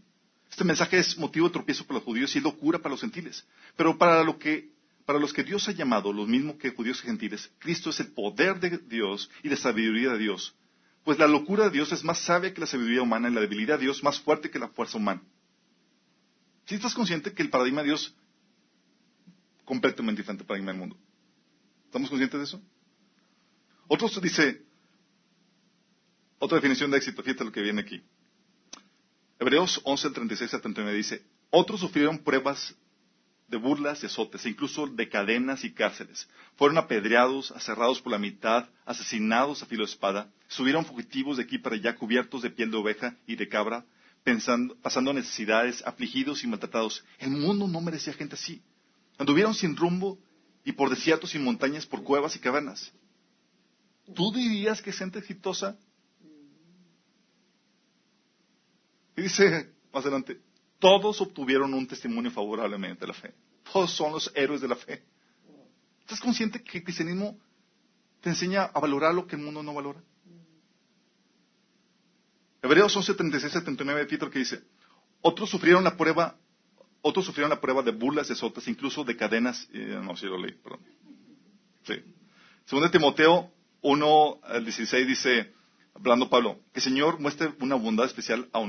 Este 0.51 0.65
mensaje 0.65 0.99
es 0.99 1.17
motivo 1.17 1.47
de 1.47 1.53
tropiezo 1.53 1.87
para 1.87 1.95
los 1.95 2.05
judíos 2.05 2.35
y 2.35 2.39
es 2.39 2.45
locura 2.45 2.79
para 2.79 2.91
los 2.91 3.01
gentiles. 3.01 3.47
Pero 3.77 3.97
para, 3.97 4.23
lo 4.23 4.39
que, 4.39 4.71
para 5.07 5.19
los 5.19 5.33
que 5.33 5.43
Dios 5.43 5.67
ha 5.69 5.73
llamado, 5.73 6.13
lo 6.13 6.27
mismo 6.27 6.59
que 6.59 6.71
judíos 6.71 7.01
y 7.03 7.07
gentiles, 7.07 7.51
Cristo 7.59 7.91
es 7.91 8.01
el 8.01 8.09
poder 8.09 8.61
de 8.61 8.77
Dios 8.77 9.31
y 9.43 9.49
la 9.49 9.57
sabiduría 9.57 10.11
de 10.13 10.19
Dios. 10.19 10.55
Pues 11.05 11.19
la 11.19 11.27
locura 11.27 11.65
de 11.65 11.71
Dios 11.71 11.91
es 11.93 12.05
más 12.05 12.19
sabia 12.19 12.53
que 12.53 12.61
la 12.61 12.67
sabiduría 12.67 13.03
humana 13.03 13.29
y 13.29 13.33
la 13.33 13.41
debilidad 13.41 13.79
de 13.79 13.85
Dios 13.85 14.03
más 14.05 14.21
fuerte 14.21 14.51
que 14.51 14.59
la 14.59 14.69
fuerza 14.69 14.99
humana. 14.99 15.23
¿Sí 16.67 16.75
estás 16.75 16.95
consciente 16.95 17.33
que 17.33 17.43
el 17.43 17.51
paradigma 17.51 17.81
de 17.81 17.89
Dios 17.89 18.15
completamente 19.65 20.21
diferente 20.21 20.43
al 20.43 20.47
paradigma 20.47 20.73
del 20.73 20.81
mundo? 20.81 20.97
¿Estamos 21.87 22.09
conscientes 22.11 22.39
de 22.39 22.45
eso? 22.45 22.63
Otros 23.89 24.21
dice, 24.21 24.63
otra 26.43 26.57
definición 26.57 26.91
de 26.91 26.97
éxito, 26.99 27.23
fíjate 27.23 27.45
lo 27.45 27.53
que 27.53 27.63
viene 27.63 27.83
aquí. 27.83 28.03
Hebreos 29.39 29.81
11, 29.85 30.11
36 30.11 30.55
a 30.55 30.61
39 30.61 30.97
dice, 30.97 31.23
otros 31.51 31.79
sufrieron 31.79 32.19
pruebas 32.19 32.75
de 33.47 33.59
burlas 33.59 34.03
y 34.03 34.07
azotes, 34.07 34.45
incluso 34.45 34.89
de 34.89 35.09
cadenas 35.09 35.63
y 35.63 35.73
cárceles. 35.73 36.29
Fueron 36.57 36.79
apedreados, 36.79 37.53
aserrados 37.53 38.03
por 38.03 38.11
la 38.11 38.19
mitad, 38.19 38.69
asesinados 38.85 39.63
a 39.63 39.67
filo 39.67 39.85
de 39.85 39.93
espada, 39.93 40.33
subieron 40.49 40.85
fugitivos 40.85 41.37
de 41.37 41.45
aquí 41.45 41.59
para 41.59 41.77
allá 41.77 41.95
cubiertos 41.95 42.43
de 42.43 42.51
piel 42.51 42.73
de 42.73 42.77
oveja 42.77 43.17
y 43.25 43.37
de 43.37 43.49
cabra, 43.49 43.85
pasando 44.83 45.13
necesidades, 45.13 45.81
afligidos 45.87 46.43
y 46.43 46.49
maltratados. 46.49 47.05
El 47.21 47.31
mundo 47.31 47.69
no 47.69 47.81
merecía 47.81 48.15
gente 48.15 48.35
así. 48.35 48.61
Anduvieron 49.17 49.55
sin 49.55 49.77
rumbo 49.77 50.19
y 50.65 50.73
por 50.73 50.91
desiertos 50.91 51.37
y 51.37 51.39
montañas, 51.39 51.87
por 51.87 52.03
cuevas 52.03 52.35
y 52.35 52.41
cavernas. 52.41 52.93
¿Tú 54.13 54.33
dirías 54.33 54.83
que 54.83 54.91
es 54.91 54.99
gente 54.99 55.21
exitosa? 55.21 55.79
Y 59.17 59.23
dice 59.23 59.71
más 59.93 60.05
adelante, 60.05 60.41
todos 60.79 61.21
obtuvieron 61.21 61.75
un 61.75 61.87
testimonio 61.87 62.31
favorablemente 62.31 63.01
de 63.01 63.07
la 63.07 63.15
fe. 63.15 63.35
Todos 63.73 63.93
son 63.93 64.13
los 64.13 64.33
héroes 64.35 64.61
de 64.61 64.69
la 64.69 64.77
fe. 64.77 65.05
¿Estás 66.01 66.21
consciente 66.21 66.63
que 66.63 66.79
el 66.79 66.85
cristianismo 66.85 67.39
te 68.21 68.31
enseña 68.31 68.65
a 68.65 68.81
valorar 68.81 69.15
lo 69.15 69.27
que 69.27 69.37
el 69.37 69.43
mundo 69.43 69.63
no 69.63 69.75
valora? 69.75 70.03
Hebreos 72.63 72.97
11, 72.97 73.15
36, 73.15 73.53
79, 73.53 74.07
Peter 74.07 74.31
que 74.31 74.39
dice, 74.39 74.63
otros 75.21 75.51
sufrieron 75.51 75.85
la 75.85 75.97
prueba, 75.97 76.37
otros 77.01 77.27
sufrieron 77.27 77.51
la 77.51 77.61
prueba 77.61 77.83
de 77.83 77.91
burlas, 77.91 78.29
de 78.29 78.37
sotas, 78.37 78.67
incluso 78.69 79.05
de 79.05 79.17
cadenas, 79.17 79.69
no 79.73 80.17
sé, 80.17 80.27
lo 80.27 80.39
leí, 80.39 80.53
perdón. 80.53 80.81
Sí. 81.85 81.95
Segundo 82.65 82.91
Timoteo 82.91 83.51
1 83.83 84.41
al 84.45 84.65
16 84.65 85.07
dice, 85.07 85.53
hablando 85.95 86.31
Pablo, 86.31 86.61
que 86.73 86.79
el 86.79 86.83
Señor 86.83 87.19
muestre 87.19 87.53
una 87.61 87.75
bondad 87.75 88.07
especial 88.07 88.49
a 88.53 88.61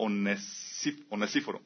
Onesíforo 0.00 1.62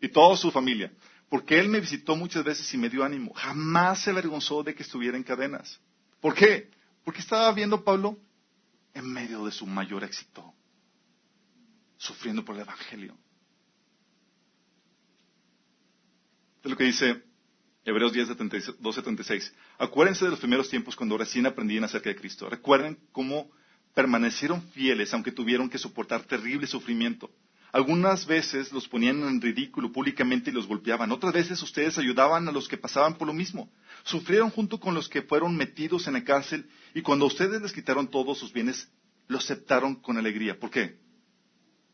y 0.00 0.08
toda 0.08 0.36
su 0.36 0.50
familia, 0.50 0.92
porque 1.28 1.58
él 1.58 1.68
me 1.68 1.80
visitó 1.80 2.14
muchas 2.14 2.44
veces 2.44 2.72
y 2.74 2.78
me 2.78 2.90
dio 2.90 3.04
ánimo. 3.04 3.32
Jamás 3.34 4.02
se 4.02 4.10
avergonzó 4.10 4.62
de 4.62 4.74
que 4.74 4.82
estuviera 4.82 5.16
en 5.16 5.22
cadenas. 5.22 5.80
¿Por 6.20 6.34
qué? 6.34 6.70
Porque 7.04 7.20
estaba 7.20 7.50
viendo 7.52 7.82
Pablo 7.82 8.18
en 8.92 9.10
medio 9.10 9.44
de 9.44 9.52
su 9.52 9.66
mayor 9.66 10.04
éxito, 10.04 10.54
sufriendo 11.96 12.44
por 12.44 12.54
el 12.54 12.62
Evangelio. 12.62 13.16
Es 16.62 16.70
lo 16.70 16.76
que 16.76 16.84
dice 16.84 17.22
Hebreos 17.84 18.12
10, 18.12 18.28
76. 18.28 19.54
Acuérdense 19.78 20.24
de 20.24 20.30
los 20.30 20.40
primeros 20.40 20.68
tiempos 20.70 20.96
cuando 20.96 21.18
recién 21.18 21.46
aprendían 21.46 21.84
acerca 21.84 22.08
de 22.08 22.16
Cristo. 22.16 22.48
Recuerden 22.48 22.98
cómo 23.12 23.50
permanecieron 23.94 24.62
fieles 24.72 25.14
aunque 25.14 25.32
tuvieron 25.32 25.70
que 25.70 25.78
soportar 25.78 26.24
terrible 26.24 26.66
sufrimiento. 26.66 27.30
Algunas 27.72 28.26
veces 28.26 28.72
los 28.72 28.86
ponían 28.86 29.22
en 29.24 29.40
ridículo 29.40 29.90
públicamente 29.90 30.50
y 30.50 30.52
los 30.52 30.68
golpeaban. 30.68 31.10
Otras 31.10 31.32
veces 31.32 31.60
ustedes 31.60 31.98
ayudaban 31.98 32.46
a 32.46 32.52
los 32.52 32.68
que 32.68 32.76
pasaban 32.76 33.14
por 33.16 33.26
lo 33.26 33.32
mismo. 33.32 33.68
Sufrieron 34.04 34.50
junto 34.50 34.78
con 34.78 34.94
los 34.94 35.08
que 35.08 35.22
fueron 35.22 35.56
metidos 35.56 36.06
en 36.06 36.12
la 36.12 36.22
cárcel 36.22 36.68
y 36.94 37.02
cuando 37.02 37.26
ustedes 37.26 37.60
les 37.60 37.72
quitaron 37.72 38.08
todos 38.08 38.38
sus 38.38 38.52
bienes, 38.52 38.88
lo 39.26 39.38
aceptaron 39.38 39.96
con 39.96 40.16
alegría. 40.18 40.58
¿Por 40.58 40.70
qué? 40.70 41.00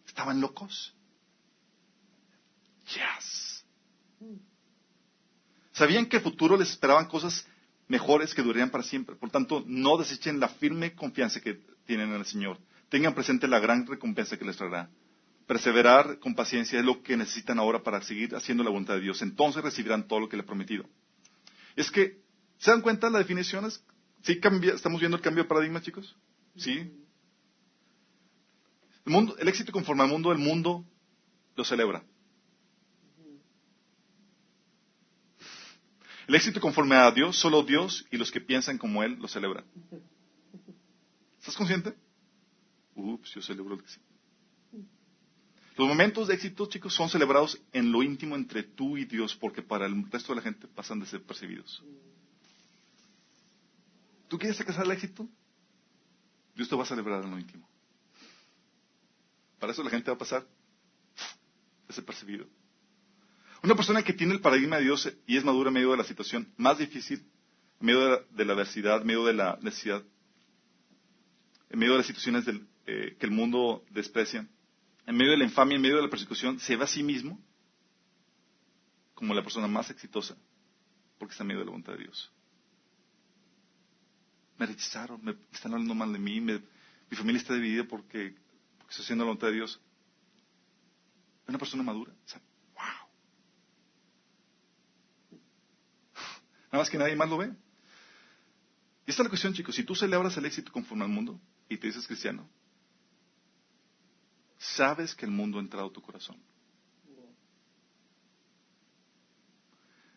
¿Estaban 0.06 0.40
locos? 0.40 0.94
Yes. 2.88 3.64
Sabían 5.72 6.04
que 6.04 6.18
el 6.18 6.22
futuro 6.22 6.58
les 6.58 6.70
esperaban 6.70 7.06
cosas 7.06 7.46
mejores 7.88 8.34
que 8.34 8.42
durarían 8.42 8.68
para 8.70 8.84
siempre. 8.84 9.16
Por 9.16 9.30
tanto, 9.30 9.64
no 9.66 9.96
desechen 9.96 10.40
la 10.40 10.48
firme 10.48 10.94
confianza 10.94 11.40
que 11.40 11.58
tienen 11.90 12.10
en 12.10 12.20
el 12.20 12.24
Señor. 12.24 12.56
Tengan 12.88 13.16
presente 13.16 13.48
la 13.48 13.58
gran 13.58 13.84
recompensa 13.84 14.36
que 14.36 14.44
les 14.44 14.56
traerá. 14.56 14.88
Perseverar 15.48 16.20
con 16.20 16.36
paciencia 16.36 16.78
es 16.78 16.84
lo 16.84 17.02
que 17.02 17.16
necesitan 17.16 17.58
ahora 17.58 17.82
para 17.82 18.00
seguir 18.00 18.36
haciendo 18.36 18.62
la 18.62 18.70
voluntad 18.70 18.94
de 18.94 19.00
Dios. 19.00 19.22
Entonces 19.22 19.60
recibirán 19.60 20.06
todo 20.06 20.20
lo 20.20 20.28
que 20.28 20.36
le 20.36 20.44
he 20.44 20.46
prometido. 20.46 20.84
Es 21.74 21.90
que, 21.90 22.20
¿se 22.58 22.70
dan 22.70 22.80
cuenta 22.80 23.10
las 23.10 23.22
definiciones? 23.22 23.84
¿Sí 24.22 24.38
cambia, 24.38 24.74
¿Estamos 24.74 25.00
viendo 25.00 25.16
el 25.16 25.22
cambio 25.22 25.42
de 25.42 25.48
paradigma, 25.48 25.82
chicos? 25.82 26.16
¿Sí? 26.54 26.92
El 29.40 29.48
éxito 29.48 29.72
conforme 29.72 30.04
al 30.04 30.08
mundo, 30.08 30.30
el 30.30 30.38
mundo 30.38 30.84
lo 31.56 31.64
celebra. 31.64 32.04
El 36.28 36.36
éxito 36.36 36.60
conforme 36.60 36.94
a 36.94 37.10
Dios, 37.10 37.36
solo 37.36 37.64
Dios 37.64 38.06
y 38.12 38.16
los 38.16 38.30
que 38.30 38.40
piensan 38.40 38.78
como 38.78 39.02
Él 39.02 39.18
lo 39.18 39.26
celebran. 39.26 39.64
¿Estás 41.40 41.56
consciente? 41.56 41.94
Ups, 42.94 43.34
yo 43.34 43.42
celebro 43.42 43.74
el 43.74 43.80
éxito. 43.80 44.04
Los 45.76 45.88
momentos 45.88 46.28
de 46.28 46.34
éxito, 46.34 46.66
chicos, 46.66 46.94
son 46.94 47.08
celebrados 47.08 47.58
en 47.72 47.90
lo 47.90 48.02
íntimo 48.02 48.36
entre 48.36 48.62
tú 48.62 48.98
y 48.98 49.06
Dios, 49.06 49.34
porque 49.34 49.62
para 49.62 49.86
el 49.86 50.10
resto 50.10 50.32
de 50.32 50.36
la 50.36 50.42
gente 50.42 50.68
pasan 50.68 51.00
de 51.00 51.06
ser 51.06 51.22
percibidos. 51.22 51.82
¿Tú 54.28 54.38
quieres 54.38 54.60
alcanzar 54.60 54.84
el 54.84 54.92
éxito? 54.92 55.26
Dios 56.54 56.68
te 56.68 56.76
va 56.76 56.82
a 56.82 56.86
celebrar 56.86 57.24
en 57.24 57.30
lo 57.30 57.38
íntimo. 57.38 57.66
Para 59.58 59.72
eso 59.72 59.82
la 59.82 59.90
gente 59.90 60.10
va 60.10 60.16
a 60.16 60.18
pasar 60.18 60.46
de 61.88 61.94
ser 61.94 62.04
percibido. 62.04 62.46
Una 63.62 63.74
persona 63.74 64.02
que 64.02 64.12
tiene 64.12 64.34
el 64.34 64.40
paradigma 64.40 64.76
de 64.76 64.84
Dios 64.84 65.10
y 65.26 65.36
es 65.36 65.44
madura 65.44 65.68
en 65.68 65.74
medio 65.74 65.92
de 65.92 65.96
la 65.96 66.04
situación 66.04 66.52
más 66.58 66.78
difícil, 66.78 67.24
en 67.80 67.86
medio 67.86 68.24
de 68.30 68.44
la, 68.44 68.52
adversidad, 68.52 69.00
en 69.00 69.06
medio 69.06 69.24
de 69.24 69.32
la 69.32 69.58
necesidad, 69.62 70.02
en 71.70 71.78
medio 71.78 71.92
de 71.92 71.98
las 71.98 72.06
situaciones 72.06 72.44
eh, 72.86 73.16
que 73.18 73.26
el 73.26 73.32
mundo 73.32 73.84
desprecia, 73.90 74.46
en 75.06 75.16
medio 75.16 75.30
de 75.30 75.38
la 75.38 75.44
infamia, 75.44 75.76
en 75.76 75.82
medio 75.82 75.96
de 75.96 76.02
la 76.02 76.10
persecución, 76.10 76.58
se 76.58 76.76
ve 76.76 76.84
a 76.84 76.88
sí 76.88 77.02
mismo 77.02 77.40
como 79.14 79.34
la 79.34 79.42
persona 79.42 79.68
más 79.68 79.88
exitosa, 79.90 80.36
porque 81.18 81.32
está 81.32 81.44
en 81.44 81.48
medio 81.48 81.60
de 81.60 81.66
la 81.66 81.70
voluntad 81.70 81.92
de 81.92 82.00
Dios. 82.00 82.32
Me 84.58 84.66
rechazaron, 84.66 85.22
me 85.22 85.36
están 85.52 85.72
hablando 85.72 85.94
mal 85.94 86.12
de 86.12 86.18
mí, 86.18 86.40
mi 86.40 86.60
familia 87.16 87.40
está 87.40 87.54
dividida 87.54 87.84
porque, 87.84 88.34
porque 88.78 88.90
estoy 88.90 89.04
haciendo 89.04 89.24
la 89.24 89.28
voluntad 89.28 89.48
de 89.48 89.54
Dios. 89.54 89.80
Una 91.46 91.58
persona 91.58 91.82
madura, 91.82 92.12
Nada 96.72 96.82
más 96.82 96.90
que 96.90 96.98
nadie 96.98 97.16
más 97.16 97.28
lo 97.28 97.38
ve. 97.38 97.46
Y 97.46 99.10
esta 99.10 99.22
es 99.22 99.26
la 99.26 99.28
cuestión, 99.28 99.52
chicos. 99.52 99.74
Si 99.74 99.82
tú 99.82 99.96
celebras 99.96 100.36
el 100.36 100.44
éxito 100.44 100.70
conforme 100.70 101.02
al 101.02 101.10
mundo 101.10 101.40
y 101.70 101.78
te 101.78 101.86
dices 101.86 102.06
cristiano, 102.06 102.50
sabes 104.58 105.14
que 105.14 105.24
el 105.24 105.30
mundo 105.30 105.58
ha 105.58 105.62
entrado 105.62 105.86
a 105.86 105.92
tu 105.92 106.02
corazón. 106.02 106.36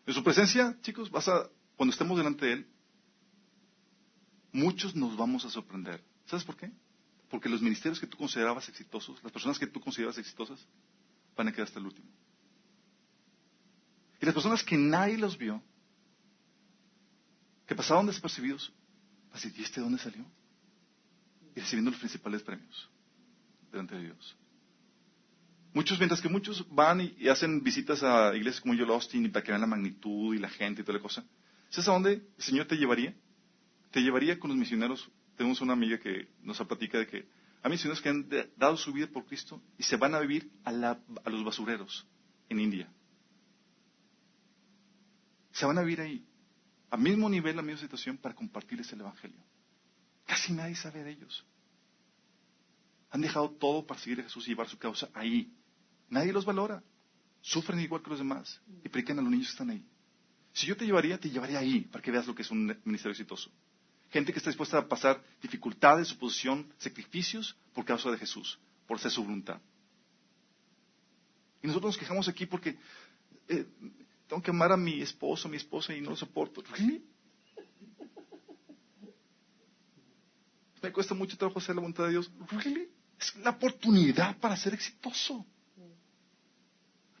En 0.04 0.12
su 0.12 0.22
presencia, 0.22 0.76
chicos, 0.82 1.10
vas 1.10 1.28
a, 1.28 1.48
cuando 1.76 1.92
estemos 1.92 2.18
delante 2.18 2.44
de 2.44 2.52
Él, 2.54 2.66
muchos 4.52 4.96
nos 4.96 5.16
vamos 5.16 5.44
a 5.44 5.50
sorprender. 5.50 6.02
¿Sabes 6.26 6.44
por 6.44 6.56
qué? 6.56 6.70
Porque 7.30 7.48
los 7.48 7.62
ministerios 7.62 8.00
que 8.00 8.06
tú 8.08 8.18
considerabas 8.18 8.68
exitosos, 8.68 9.22
las 9.22 9.32
personas 9.32 9.58
que 9.58 9.68
tú 9.68 9.80
considerabas 9.80 10.18
exitosas, 10.18 10.66
van 11.36 11.48
a 11.48 11.52
quedar 11.52 11.68
hasta 11.68 11.78
el 11.78 11.86
último. 11.86 12.08
Y 14.20 14.26
las 14.26 14.34
personas 14.34 14.64
que 14.64 14.76
nadie 14.76 15.16
los 15.18 15.38
vio, 15.38 15.62
que 17.64 17.76
pasaban 17.76 18.06
desapercibidos, 18.06 18.72
así, 19.32 19.52
¿y 19.56 19.62
este 19.62 19.80
dónde 19.80 19.98
salió? 19.98 20.26
Y 21.54 21.60
recibiendo 21.60 21.90
los 21.90 22.00
principales 22.00 22.42
premios 22.42 22.88
delante 23.70 23.94
de 23.96 24.02
Dios. 24.02 24.36
Muchos, 25.72 25.98
mientras 25.98 26.20
que 26.20 26.28
muchos 26.28 26.64
van 26.70 27.00
y, 27.00 27.28
hacen 27.28 27.62
visitas 27.62 28.02
a 28.04 28.34
iglesias 28.36 28.60
como 28.60 28.76
Joel 28.76 28.90
Austin 28.90 29.26
y 29.26 29.28
para 29.28 29.42
que 29.42 29.50
vean 29.50 29.60
la 29.60 29.66
magnitud 29.66 30.34
y 30.34 30.38
la 30.38 30.48
gente 30.48 30.82
y 30.82 30.84
toda 30.84 30.98
la 30.98 31.02
cosa. 31.02 31.24
¿Sabes 31.68 31.88
a 31.88 31.92
dónde 31.92 32.12
el 32.12 32.42
Señor 32.42 32.66
te 32.66 32.76
llevaría? 32.76 33.12
Te 33.90 34.00
llevaría 34.00 34.38
con 34.38 34.50
los 34.50 34.56
misioneros. 34.56 35.10
Tenemos 35.36 35.60
una 35.60 35.72
amiga 35.72 35.98
que 35.98 36.28
nos 36.42 36.58
platica 36.58 36.98
de 36.98 37.08
que 37.08 37.26
hay 37.62 37.70
misioneros 37.70 38.00
que 38.00 38.08
han 38.08 38.28
dado 38.56 38.76
su 38.76 38.92
vida 38.92 39.08
por 39.08 39.24
Cristo 39.26 39.60
y 39.76 39.82
se 39.82 39.96
van 39.96 40.14
a 40.14 40.20
vivir 40.20 40.48
a, 40.64 40.70
a 40.70 41.30
los 41.30 41.44
basureros 41.44 42.06
en 42.48 42.60
India. 42.60 42.88
Se 45.50 45.66
van 45.66 45.78
a 45.78 45.80
vivir 45.80 46.00
ahí 46.00 46.24
a 46.90 46.96
mismo 46.96 47.28
nivel, 47.28 47.58
a 47.58 47.62
misma 47.62 47.80
situación, 47.80 48.16
para 48.16 48.36
compartirles 48.36 48.92
el 48.92 49.00
Evangelio. 49.00 49.40
Casi 50.26 50.52
nadie 50.52 50.76
sabe 50.76 51.04
de 51.04 51.10
ellos. 51.10 51.44
Han 53.10 53.20
dejado 53.20 53.50
todo 53.50 53.86
para 53.86 54.00
seguir 54.00 54.20
a 54.20 54.24
Jesús 54.24 54.46
y 54.46 54.50
llevar 54.50 54.68
su 54.68 54.78
causa 54.78 55.08
ahí. 55.14 55.52
Nadie 56.08 56.32
los 56.32 56.44
valora. 56.44 56.82
Sufren 57.40 57.78
igual 57.80 58.02
que 58.02 58.10
los 58.10 58.18
demás 58.18 58.60
y 58.82 58.88
predican 58.88 59.18
a 59.18 59.22
los 59.22 59.30
niños 59.30 59.48
que 59.48 59.52
están 59.52 59.70
ahí. 59.70 59.84
Si 60.52 60.66
yo 60.66 60.76
te 60.76 60.86
llevaría, 60.86 61.18
te 61.18 61.28
llevaría 61.28 61.58
ahí 61.58 61.82
para 61.82 62.02
que 62.02 62.10
veas 62.10 62.26
lo 62.26 62.34
que 62.34 62.42
es 62.42 62.50
un 62.50 62.66
ministerio 62.84 63.10
exitoso. 63.10 63.50
Gente 64.10 64.32
que 64.32 64.38
está 64.38 64.50
dispuesta 64.50 64.78
a 64.78 64.88
pasar 64.88 65.22
dificultades, 65.42 66.12
oposición, 66.12 66.72
sacrificios 66.78 67.56
por 67.72 67.84
causa 67.84 68.10
de 68.10 68.18
Jesús, 68.18 68.58
por 68.86 68.98
ser 68.98 69.10
su 69.10 69.22
voluntad. 69.22 69.60
Y 71.62 71.66
nosotros 71.66 71.94
nos 71.94 71.98
quejamos 71.98 72.28
aquí 72.28 72.46
porque 72.46 72.78
eh, 73.48 73.66
tengo 74.28 74.42
que 74.42 74.50
amar 74.50 74.72
a 74.72 74.76
mi 74.76 75.02
esposo, 75.02 75.48
mi 75.48 75.56
esposa 75.56 75.94
y 75.94 76.00
no 76.00 76.10
lo 76.10 76.16
soporto. 76.16 76.62
Me 80.84 80.92
cuesta 80.92 81.14
mucho 81.14 81.34
trabajo 81.38 81.58
hacer 81.58 81.74
la 81.74 81.80
voluntad 81.80 82.04
de 82.04 82.10
Dios. 82.10 82.30
Es 83.18 83.34
la 83.36 83.50
oportunidad 83.50 84.36
para 84.38 84.54
ser 84.54 84.74
exitoso. 84.74 85.46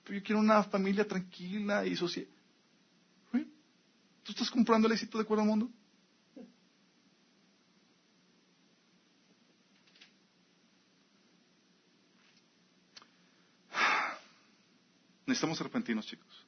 Pero 0.04 0.18
yo 0.18 0.22
quiero 0.22 0.38
una 0.38 0.62
familia 0.64 1.08
tranquila 1.08 1.86
y 1.86 1.96
social. 1.96 2.26
¿Tú 4.22 4.32
estás 4.32 4.50
comprando 4.50 4.86
el 4.86 4.92
éxito 4.92 5.18
de 5.18 5.24
acuerdo 5.24 5.42
al 5.42 5.48
mundo? 5.48 5.70
Necesitamos 15.26 15.60
arrepentirnos, 15.60 16.06
chicos 16.06 16.44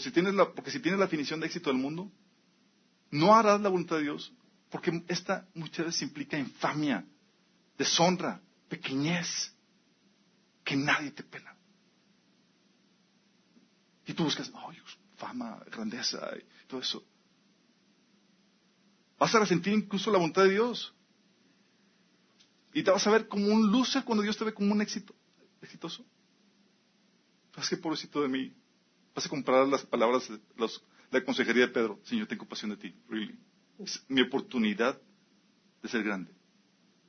si 0.00 0.10
tienes 0.10 0.34
la, 0.34 0.52
porque 0.52 0.70
si 0.70 0.80
tienes 0.80 0.98
la 0.98 1.06
definición 1.06 1.40
de 1.40 1.46
éxito 1.46 1.70
del 1.70 1.78
mundo, 1.78 2.10
no 3.10 3.34
harás 3.34 3.60
la 3.60 3.68
voluntad 3.68 3.96
de 3.96 4.02
Dios, 4.02 4.32
porque 4.70 5.04
esta 5.08 5.46
muchas 5.54 5.86
veces 5.86 6.02
implica 6.02 6.38
infamia, 6.38 7.04
deshonra, 7.76 8.40
pequeñez, 8.68 9.52
que 10.64 10.76
nadie 10.76 11.10
te 11.10 11.24
pela. 11.24 11.56
Y 14.06 14.14
tú 14.14 14.24
buscas, 14.24 14.50
fama, 15.16 15.62
grandeza 15.70 16.18
y 16.36 16.66
todo 16.66 16.80
eso. 16.80 17.04
Vas 19.18 19.34
a 19.34 19.40
resentir 19.40 19.72
incluso 19.72 20.10
la 20.10 20.18
voluntad 20.18 20.44
de 20.44 20.52
Dios. 20.52 20.94
Y 22.72 22.82
te 22.82 22.90
vas 22.90 23.06
a 23.06 23.10
ver 23.10 23.26
como 23.28 23.46
un 23.46 23.70
luce 23.70 24.02
cuando 24.04 24.22
Dios 24.22 24.36
te 24.36 24.44
ve 24.44 24.54
como 24.54 24.72
un 24.72 24.80
éxito, 24.80 25.14
exitoso. 25.60 26.06
¿Sabes 27.52 27.68
qué 27.68 27.76
pobrecito 27.76 28.22
de 28.22 28.28
mí? 28.28 28.54
Vas 29.14 29.26
a 29.26 29.28
comprar 29.28 29.66
las 29.66 29.84
palabras 29.84 30.28
de 30.28 30.40
la 31.10 31.24
consejería 31.24 31.66
de 31.66 31.72
Pedro. 31.72 32.00
Señor, 32.04 32.28
tengo 32.28 32.46
pasión 32.46 32.70
de 32.70 32.76
ti. 32.76 32.94
Really. 33.08 33.36
Es 33.82 34.04
mi 34.08 34.20
oportunidad 34.20 35.00
de 35.82 35.88
ser 35.88 36.02
grande 36.02 36.32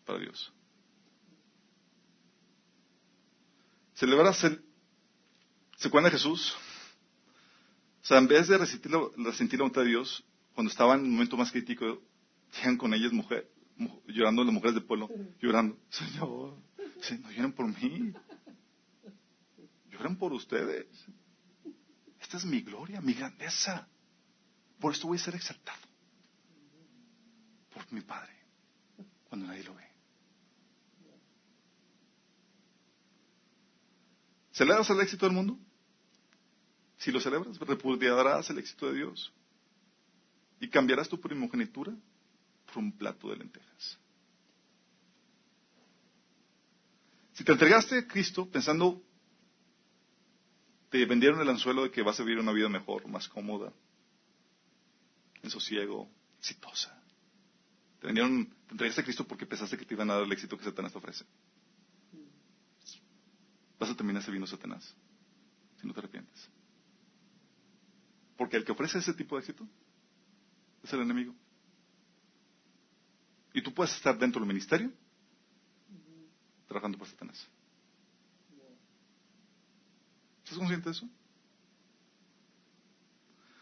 para 0.05 0.19
Dios. 0.19 0.53
Celebrar, 3.93 4.33
¿se 4.33 4.57
acuerdan 5.83 6.11
de 6.11 6.17
Jesús? 6.17 6.55
O 8.01 8.05
sea, 8.05 8.17
en 8.17 8.27
vez 8.27 8.47
de 8.47 8.57
resentir 8.57 8.91
la, 8.91 9.01
resentir 9.17 9.59
la 9.59 9.63
voluntad 9.63 9.81
de 9.81 9.89
Dios, 9.89 10.23
cuando 10.55 10.71
estaba 10.71 10.95
en 10.95 11.01
un 11.01 11.11
momento 11.11 11.37
más 11.37 11.51
crítico, 11.51 12.01
llegan 12.55 12.77
con 12.77 12.93
ellas 12.93 13.11
mujer, 13.11 13.51
llorando 14.07 14.43
las 14.43 14.53
mujeres 14.53 14.75
del 14.75 14.85
pueblo, 14.85 15.09
llorando. 15.39 15.77
Señor, 15.89 16.57
no 17.21 17.31
lloren 17.31 17.53
por 17.53 17.67
mí. 17.67 18.13
Lloran 19.91 20.15
por 20.17 20.31
ustedes. 20.33 20.87
Esta 22.19 22.37
es 22.37 22.45
mi 22.45 22.61
gloria, 22.61 23.01
mi 23.01 23.13
grandeza. 23.13 23.87
Por 24.79 24.93
esto 24.93 25.07
voy 25.07 25.17
a 25.17 25.21
ser 25.21 25.35
exaltado. 25.35 25.80
Mi 27.89 28.01
Padre, 28.01 28.33
cuando 29.27 29.47
nadie 29.47 29.63
lo 29.63 29.75
ve. 29.75 29.83
¿Celebras 34.51 34.89
el 34.89 34.99
éxito 35.01 35.25
del 35.25 35.35
mundo? 35.35 35.57
Si 36.97 37.11
lo 37.11 37.19
celebras, 37.19 37.57
repudiarás 37.57 38.49
el 38.51 38.59
éxito 38.59 38.87
de 38.87 38.97
Dios. 38.97 39.33
Y 40.59 40.69
cambiarás 40.69 41.09
tu 41.09 41.19
primogenitura 41.19 41.91
por 42.67 42.77
un 42.77 42.91
plato 42.91 43.29
de 43.29 43.37
lentejas. 43.37 43.97
Si 47.33 47.43
te 47.43 47.53
entregaste 47.53 47.97
a 47.97 48.07
Cristo 48.07 48.47
pensando, 48.47 49.01
te 50.91 51.03
vendieron 51.05 51.41
el 51.41 51.49
anzuelo 51.49 51.83
de 51.83 51.91
que 51.91 52.03
vas 52.03 52.19
a 52.19 52.23
vivir 52.23 52.39
una 52.39 52.51
vida 52.51 52.69
mejor, 52.69 53.07
más 53.07 53.27
cómoda, 53.27 53.73
en 55.41 55.49
sosiego, 55.49 56.07
exitosa. 56.37 57.00
Te 58.01 58.07
vendieron, 58.07 58.47
te 58.65 58.71
entregaste 58.71 59.01
a 59.01 59.03
Cristo 59.03 59.27
porque 59.27 59.45
pensaste 59.45 59.77
que 59.77 59.85
te 59.85 59.93
iban 59.93 60.09
a 60.09 60.15
dar 60.15 60.23
el 60.23 60.31
éxito 60.31 60.57
que 60.57 60.63
Satanás 60.63 60.91
te 60.91 60.97
ofrece. 60.97 61.23
Vas 63.79 63.91
a 63.91 63.95
terminar 63.95 64.23
a 64.23 64.47
Satanás 64.47 64.95
si 65.79 65.85
no 65.87 65.93
te 65.93 65.99
arrepientes. 65.99 66.49
Porque 68.37 68.57
el 68.57 68.65
que 68.65 68.71
ofrece 68.71 68.97
ese 68.97 69.13
tipo 69.13 69.35
de 69.35 69.41
éxito 69.41 69.67
es 70.83 70.91
el 70.93 71.01
enemigo. 71.01 71.35
Y 73.53 73.61
tú 73.61 73.71
puedes 73.71 73.93
estar 73.95 74.17
dentro 74.17 74.39
del 74.39 74.47
ministerio 74.47 74.91
trabajando 76.67 76.97
por 76.97 77.07
Satanás. 77.07 77.47
¿Estás 80.43 80.57
consciente 80.57 80.89
de 80.89 80.95
eso? 80.95 81.07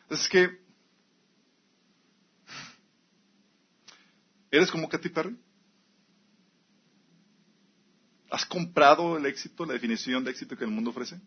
Es 0.10 0.30
que 0.30 0.69
¿Eres 4.52 4.72
como 4.72 4.90
Katy 4.90 5.10
Perry? 5.10 5.38
¿Has 8.32 8.46
comprado 8.46 9.18
el 9.18 9.26
éxito, 9.26 9.66
la 9.66 9.74
definición 9.74 10.24
de 10.24 10.32
éxito 10.32 10.56
que 10.56 10.64
el 10.64 10.72
mundo 10.72 10.92
ofrece? 10.92 11.20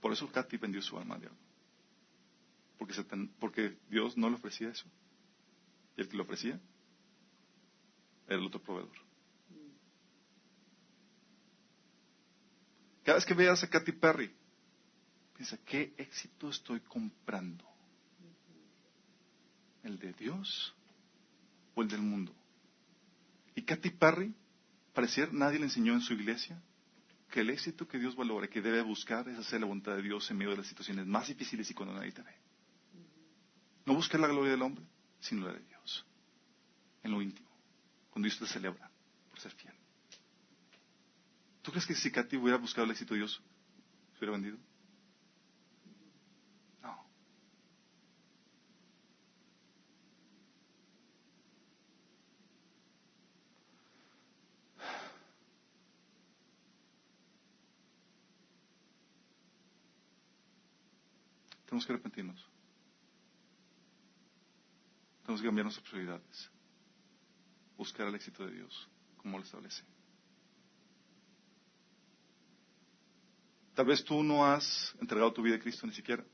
Por 0.00 0.12
eso 0.12 0.30
Katy 0.30 0.56
vendió 0.56 0.80
su 0.80 0.96
alma 0.96 1.16
a 1.16 1.18
Dios. 1.18 1.32
Porque, 2.78 2.94
porque 3.38 3.78
Dios 3.88 4.16
no 4.16 4.28
le 4.28 4.36
ofrecía 4.36 4.68
eso. 4.68 4.86
Y 5.96 6.02
el 6.02 6.08
que 6.08 6.16
lo 6.16 6.22
ofrecía 6.22 6.60
era 8.26 8.38
el 8.38 8.46
otro 8.46 8.62
proveedor. 8.62 8.96
Cada 13.04 13.16
vez 13.16 13.26
que 13.26 13.34
veas 13.34 13.62
a 13.62 13.70
Katy 13.70 13.92
Perry, 13.92 14.34
piensa, 15.34 15.56
¿qué 15.64 15.94
éxito 15.96 16.50
estoy 16.50 16.80
comprando? 16.80 17.64
¿El 19.86 20.00
de 20.00 20.12
Dios 20.14 20.74
o 21.76 21.82
el 21.82 21.86
del 21.86 22.02
mundo? 22.02 22.34
Y 23.54 23.62
Katy 23.62 23.90
Perry, 23.90 24.34
parecer 24.92 25.32
nadie 25.32 25.60
le 25.60 25.66
enseñó 25.66 25.92
en 25.92 26.00
su 26.00 26.12
iglesia 26.12 26.60
que 27.30 27.40
el 27.40 27.50
éxito 27.50 27.86
que 27.86 27.96
Dios 27.96 28.16
valora, 28.16 28.48
que 28.48 28.60
debe 28.60 28.82
buscar, 28.82 29.28
es 29.28 29.38
hacer 29.38 29.60
la 29.60 29.66
voluntad 29.66 29.94
de 29.94 30.02
Dios 30.02 30.28
en 30.28 30.38
medio 30.38 30.50
de 30.50 30.56
las 30.56 30.66
situaciones 30.66 31.06
más 31.06 31.28
difíciles 31.28 31.70
y 31.70 31.74
cuando 31.74 31.94
nadie 31.94 32.10
te 32.10 32.20
ve. 32.20 32.34
No 33.84 33.94
buscar 33.94 34.18
la 34.18 34.26
gloria 34.26 34.50
del 34.50 34.62
hombre, 34.62 34.84
sino 35.20 35.46
la 35.46 35.52
de 35.52 35.60
Dios. 35.60 36.04
En 37.04 37.12
lo 37.12 37.22
íntimo, 37.22 37.48
cuando 38.10 38.26
Dios 38.26 38.40
te 38.40 38.46
celebra 38.46 38.90
por 39.30 39.38
ser 39.38 39.52
fiel. 39.52 39.74
¿Tú 41.62 41.70
crees 41.70 41.86
que 41.86 41.94
si 41.94 42.10
Katy 42.10 42.36
hubiera 42.36 42.58
buscado 42.58 42.86
el 42.86 42.90
éxito 42.90 43.14
de 43.14 43.18
Dios, 43.20 43.40
se 44.14 44.18
hubiera 44.18 44.32
vendido? 44.32 44.58
Tenemos 61.76 61.86
que 61.88 61.92
arrepentirnos. 61.92 62.48
Tenemos 65.20 65.42
que 65.42 65.46
cambiar 65.46 65.64
nuestras 65.66 65.86
prioridades. 65.86 66.50
Buscar 67.76 68.06
el 68.06 68.14
éxito 68.14 68.46
de 68.46 68.52
Dios, 68.52 68.88
como 69.18 69.36
lo 69.36 69.44
establece. 69.44 69.82
Tal 73.74 73.84
vez 73.84 74.02
tú 74.02 74.22
no 74.22 74.46
has 74.46 74.96
entregado 75.02 75.34
tu 75.34 75.42
vida 75.42 75.56
a 75.56 75.58
Cristo 75.58 75.86
ni 75.86 75.92
siquiera. 75.92 76.24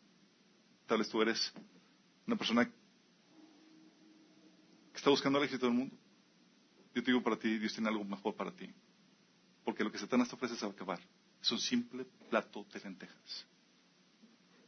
Tal 0.87 0.99
vez 0.99 1.09
tú 1.09 1.21
eres 1.21 1.53
una 2.25 2.37
persona 2.37 2.65
que 2.65 2.73
está 4.95 5.11
buscando 5.11 5.41
el 5.41 5.47
éxito 5.47 5.67
del 5.67 5.75
mundo. 5.75 5.97
Yo 6.95 7.03
te 7.03 7.11
digo 7.11 7.21
para 7.21 7.37
ti, 7.37 7.59
Dios 7.59 7.73
tiene 7.73 7.89
algo 7.89 8.05
mejor 8.05 8.37
para 8.37 8.53
ti. 8.53 8.73
Porque 9.65 9.83
lo 9.83 9.91
que 9.91 9.99
Satanás 9.99 10.29
te 10.29 10.37
ofrece 10.37 10.65
a 10.65 10.69
acabar. 10.69 11.01
Es 11.41 11.51
un 11.51 11.59
simple 11.59 12.07
plato 12.31 12.65
de 12.73 12.79
lentejas. 12.79 13.52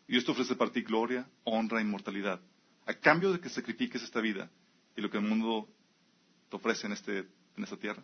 Y 0.06 0.16
esto 0.18 0.32
ofrece 0.32 0.54
para 0.54 0.70
ti 0.70 0.82
gloria, 0.82 1.28
honra, 1.44 1.80
inmortalidad. 1.80 2.40
A 2.86 2.94
cambio 2.94 3.32
de 3.32 3.40
que 3.40 3.48
sacrifiques 3.48 4.02
esta 4.02 4.20
vida 4.20 4.50
y 4.96 5.00
lo 5.00 5.10
que 5.10 5.16
el 5.16 5.24
mundo 5.24 5.68
te 6.50 6.56
ofrece 6.56 6.86
en, 6.86 6.92
este, 6.92 7.18
en 7.56 7.64
esta 7.64 7.76
tierra, 7.76 8.02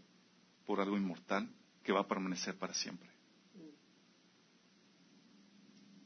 por 0.67 0.81
algo 0.81 0.97
inmortal 0.97 1.49
que 1.83 1.93
va 1.93 2.01
a 2.01 2.09
permanecer 2.09 2.57
para 2.57 2.75
siempre. 2.75 3.09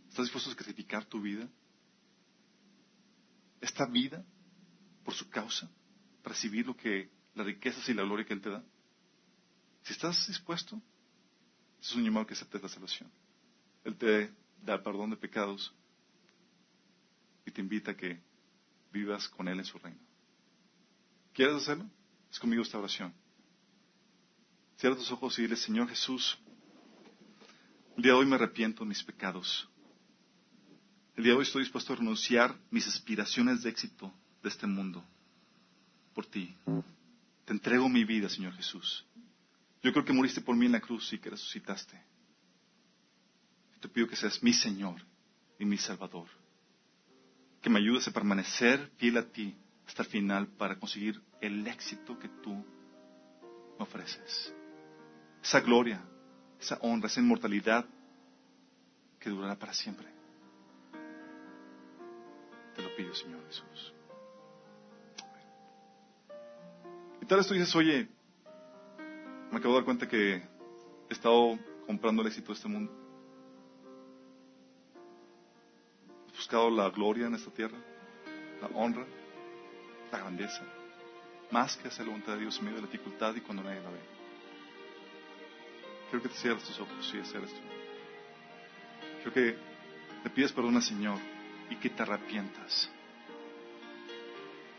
¿Estás 0.09 0.27
dispuesto 0.27 0.51
a 0.51 0.55
sacrificar 0.55 1.05
tu 1.05 1.21
vida? 1.21 1.49
Esta 3.61 3.87
vida, 3.87 4.25
por 5.05 5.15
su 5.15 5.29
causa, 5.29 5.71
recibir 6.23 6.67
lo 6.67 6.77
que, 6.77 7.11
las 7.35 7.47
riquezas 7.47 7.89
y 7.89 7.95
la 7.95 8.03
gloria 8.03 8.25
que 8.25 8.35
Él 8.35 8.41
te 8.41 8.51
da. 8.51 8.65
Si 9.83 9.93
estás 9.93 10.27
dispuesto, 10.27 10.81
es 11.81 11.95
un 11.95 12.05
llamado 12.05 12.27
que 12.27 12.35
aceptes 12.35 12.63
la 12.63 12.69
salvación. 12.69 13.11
Él 13.85 13.97
te 13.97 14.33
da 14.63 14.83
perdón 14.83 15.11
de 15.11 15.17
pecados 15.17 15.75
te 17.55 17.61
invita 17.61 17.93
a 17.93 17.97
que 17.97 18.21
vivas 18.93 19.29
con 19.29 19.49
Él 19.49 19.59
en 19.59 19.65
su 19.65 19.79
reino. 19.79 20.01
¿Quieres 21.33 21.57
hacerlo? 21.57 21.89
Es 22.31 22.39
conmigo 22.39 22.63
esta 22.63 22.79
oración. 22.79 23.15
Cierra 24.77 24.97
tus 24.97 25.11
ojos 25.13 25.39
y 25.39 25.43
dile, 25.43 25.57
Señor 25.57 25.89
Jesús, 25.89 26.37
el 27.97 28.03
día 28.03 28.13
de 28.13 28.19
hoy 28.19 28.27
me 28.27 28.35
arrepiento 28.35 28.83
de 28.83 28.89
mis 28.89 29.03
pecados. 29.03 29.69
El 31.17 31.23
día 31.23 31.33
de 31.33 31.39
hoy 31.39 31.45
estoy 31.45 31.63
dispuesto 31.63 31.93
a 31.93 31.97
renunciar 31.97 32.59
mis 32.71 32.87
aspiraciones 32.89 33.63
de 33.63 33.71
éxito 33.71 34.13
de 34.43 34.49
este 34.49 34.67
mundo 34.67 35.05
por 36.13 36.27
ti. 36.27 36.57
Te 37.45 37.53
entrego 37.53 37.89
mi 37.89 38.05
vida, 38.05 38.29
Señor 38.29 38.53
Jesús. 38.55 39.07
Yo 39.81 39.93
creo 39.93 40.05
que 40.05 40.13
moriste 40.13 40.41
por 40.41 40.57
mí 40.57 40.67
en 40.67 40.73
la 40.73 40.81
cruz 40.81 41.13
y 41.13 41.19
que 41.19 41.31
resucitaste. 41.31 42.03
Te 43.81 43.89
pido 43.89 44.09
que 44.09 44.17
seas 44.17 44.43
mi 44.43 44.53
Señor 44.53 45.01
y 45.59 45.65
mi 45.65 45.79
Salvador 45.79 46.29
que 47.65 47.71
me 47.71 47.79
ayudes 47.79 48.07
a 48.07 48.11
permanecer 48.11 48.91
fiel 48.99 49.17
a 49.17 49.23
ti 49.23 49.57
hasta 49.87 50.03
el 50.03 50.09
final 50.11 50.49
para 50.49 50.79
conseguir 50.79 51.19
el 51.41 51.67
éxito 51.67 52.19
que 52.19 52.29
tú 52.29 52.53
me 52.53 53.79
ofreces. 53.79 54.55
Esa 55.43 55.61
gloria, 55.61 56.05
esa 56.61 56.77
honra, 56.83 57.07
esa 57.07 57.21
inmortalidad 57.21 57.87
que 59.19 59.31
durará 59.31 59.59
para 59.59 59.73
siempre. 59.73 60.07
Te 62.77 62.83
lo 62.83 62.95
pido, 62.97 63.15
Señor 63.15 63.43
Jesús. 63.47 63.95
Y 67.23 67.25
tal 67.25 67.39
vez 67.39 67.47
tú 67.47 67.55
dices, 67.55 67.75
oye, 67.75 68.11
me 69.51 69.57
acabo 69.57 69.73
de 69.73 69.81
dar 69.81 69.85
cuenta 69.87 70.07
que 70.07 70.35
he 70.35 71.13
estado 71.15 71.59
comprando 71.87 72.21
el 72.21 72.29
éxito 72.29 72.49
de 72.49 72.57
este 72.57 72.69
mundo. 72.69 73.04
Buscado 76.45 76.69
la 76.69 76.91
gloria 76.91 77.27
en 77.27 77.35
esta 77.35 77.51
tierra, 77.51 77.79
la 78.61 78.67
honra, 78.79 79.07
la 80.13 80.19
grandeza, 80.19 80.63
más 81.51 81.75
que 81.79 81.89
hacer 81.89 82.05
la 82.05 82.11
voluntad 82.11 82.35
de 82.35 82.41
Dios 82.41 82.59
en 82.59 82.65
medio 82.67 82.77
de 82.77 82.83
la 82.83 82.89
dificultad 82.89 83.35
y 83.35 83.41
cuando 83.41 83.63
nadie 83.63 83.81
la 83.81 83.89
ve. 83.89 84.01
Quiero 86.11 86.23
que 86.23 86.29
te 86.29 86.35
cierres 86.35 86.63
tus 86.65 86.79
ojos 86.81 87.09
si 87.11 87.17
deseas 87.17 87.45
esto. 87.45 87.61
Quiero 89.17 89.33
que 89.33 89.57
te 90.23 90.29
pides 90.29 90.53
perdón 90.53 90.77
al 90.77 90.83
Señor 90.83 91.19
y 91.71 91.77
que 91.77 91.89
te 91.89 92.03
arrepientas. 92.03 92.91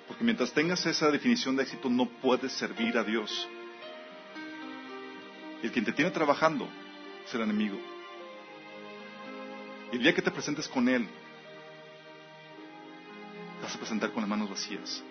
Porque 0.07 0.23
mientras 0.23 0.53
tengas 0.53 0.85
esa 0.85 1.09
definición 1.09 1.55
de 1.55 1.63
éxito 1.63 1.89
no 1.89 2.05
puedes 2.05 2.51
servir 2.53 2.95
a 2.95 3.03
Dios. 3.03 3.49
El 5.63 5.71
quien 5.71 5.83
te 5.83 5.93
tiene 5.93 6.11
trabajando 6.11 6.69
es 7.25 7.33
el 7.33 7.41
enemigo. 7.41 7.79
El 9.91 10.03
día 10.03 10.13
que 10.13 10.21
te 10.21 10.29
presentes 10.29 10.67
con 10.67 10.87
Él 10.87 11.09
presentar 13.77 14.11
con 14.11 14.21
las 14.21 14.29
manos 14.29 14.49
vacías. 14.49 15.03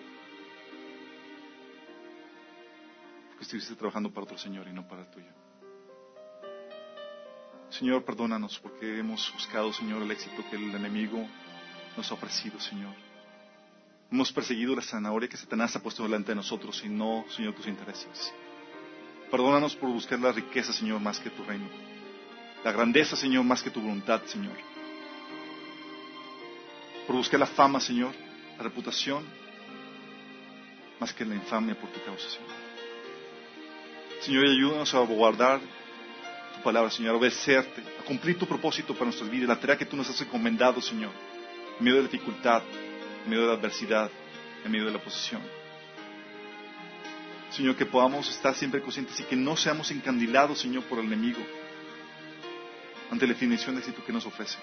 Porque 3.29 3.43
estuviste 3.43 3.75
trabajando 3.75 4.11
para 4.11 4.23
otro 4.23 4.37
Señor 4.37 4.67
y 4.67 4.73
no 4.73 4.87
para 4.87 5.01
el 5.01 5.07
tuyo. 5.09 5.31
Señor, 7.69 8.05
perdónanos 8.05 8.57
porque 8.59 8.99
hemos 8.99 9.31
buscado, 9.33 9.73
Señor, 9.73 10.01
el 10.01 10.11
éxito 10.11 10.43
que 10.49 10.55
el 10.55 10.73
enemigo 10.73 11.27
nos 11.97 12.09
ha 12.09 12.13
ofrecido, 12.13 12.59
Señor. 12.59 12.93
Hemos 14.11 14.31
perseguido 14.31 14.75
la 14.75 14.81
zanahoria 14.81 15.27
que 15.27 15.35
Satanás 15.35 15.75
ha 15.75 15.81
puesto 15.81 16.03
delante 16.03 16.31
de 16.31 16.35
nosotros 16.35 16.81
y 16.85 16.89
no, 16.89 17.25
Señor, 17.29 17.53
tus 17.53 17.67
intereses. 17.67 18.33
Perdónanos 19.29 19.75
por 19.75 19.89
buscar 19.89 20.19
la 20.19 20.31
riqueza, 20.31 20.71
Señor, 20.71 21.01
más 21.01 21.19
que 21.19 21.29
tu 21.29 21.43
reino. 21.43 21.67
La 22.63 22.71
grandeza, 22.71 23.15
Señor, 23.15 23.43
más 23.43 23.61
que 23.61 23.69
tu 23.69 23.81
voluntad, 23.81 24.23
Señor. 24.25 24.55
Por 27.05 27.15
buscar 27.17 27.39
la 27.39 27.45
fama, 27.45 27.79
Señor, 27.79 28.15
la 28.57 28.63
reputación, 28.63 29.25
más 30.99 31.13
que 31.13 31.25
la 31.25 31.35
infamia 31.35 31.75
por 31.75 31.89
tu 31.89 32.01
causa, 32.03 32.29
Señor. 32.29 32.51
Señor, 34.21 34.45
ayúdanos 34.47 34.93
a 34.93 34.99
guardar 34.99 35.59
tu 36.55 36.63
palabra, 36.63 36.89
Señor, 36.89 37.15
a 37.15 37.17
obedecerte, 37.17 37.83
a 37.99 38.03
cumplir 38.03 38.37
tu 38.37 38.47
propósito 38.47 38.93
para 38.93 39.05
nuestras 39.05 39.29
vidas, 39.29 39.49
la 39.49 39.59
tarea 39.59 39.77
que 39.77 39.85
tú 39.85 39.95
nos 39.95 40.09
has 40.09 40.19
encomendado, 40.21 40.81
Señor, 40.81 41.11
en 41.77 41.83
medio 41.83 41.97
de 41.97 42.03
la 42.03 42.09
dificultad, 42.09 42.63
en 43.23 43.29
medio 43.29 43.43
de 43.43 43.49
la 43.49 43.53
adversidad, 43.53 44.09
en 44.63 44.71
medio 44.71 44.85
de 44.85 44.91
la 44.91 44.97
oposición. 44.97 45.41
Señor, 47.51 47.75
que 47.75 47.85
podamos 47.85 48.29
estar 48.29 48.55
siempre 48.55 48.81
conscientes 48.81 49.19
y 49.19 49.23
que 49.23 49.35
no 49.35 49.55
seamos 49.55 49.91
encandilados, 49.91 50.59
Señor, 50.59 50.83
por 50.85 50.99
el 50.99 51.05
enemigo 51.05 51.39
ante 53.11 53.27
la 53.27 53.33
definición 53.33 53.75
de 53.75 53.81
éxito 53.81 54.03
que 54.03 54.11
nos 54.11 54.25
ofrece. 54.25 54.57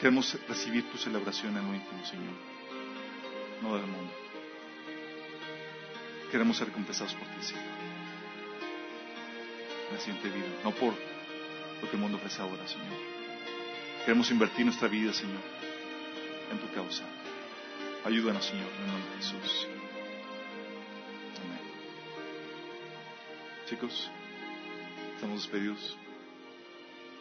Queremos 0.00 0.34
recibir 0.48 0.90
tu 0.90 0.96
celebración 0.96 1.54
en 1.58 1.66
lo 1.66 1.74
íntimo, 1.74 2.02
Señor, 2.06 2.32
no 3.60 3.76
del 3.76 3.86
mundo. 3.86 4.14
Queremos 6.30 6.56
ser 6.56 6.68
recompensados 6.68 7.12
por 7.12 7.28
ti, 7.28 7.42
Señor. 7.42 7.64
En 9.88 9.94
la 9.94 10.00
siguiente 10.00 10.30
vida, 10.30 10.46
no 10.64 10.70
por 10.70 10.94
lo 11.82 11.90
que 11.90 11.96
el 11.96 12.00
mundo 12.00 12.16
ofrece 12.16 12.40
ahora, 12.40 12.66
Señor. 12.66 12.96
Queremos 14.06 14.30
invertir 14.30 14.64
nuestra 14.64 14.88
vida, 14.88 15.12
Señor, 15.12 15.42
en 16.50 16.58
tu 16.58 16.72
causa. 16.72 17.04
Ayúdanos, 18.02 18.46
Señor, 18.46 18.70
en 18.78 18.84
el 18.84 18.92
nombre 18.92 19.10
de 19.10 19.16
Jesús. 19.18 19.68
Amén. 21.44 21.60
Chicos, 23.68 24.10
estamos 25.16 25.42
despedidos. 25.42 25.99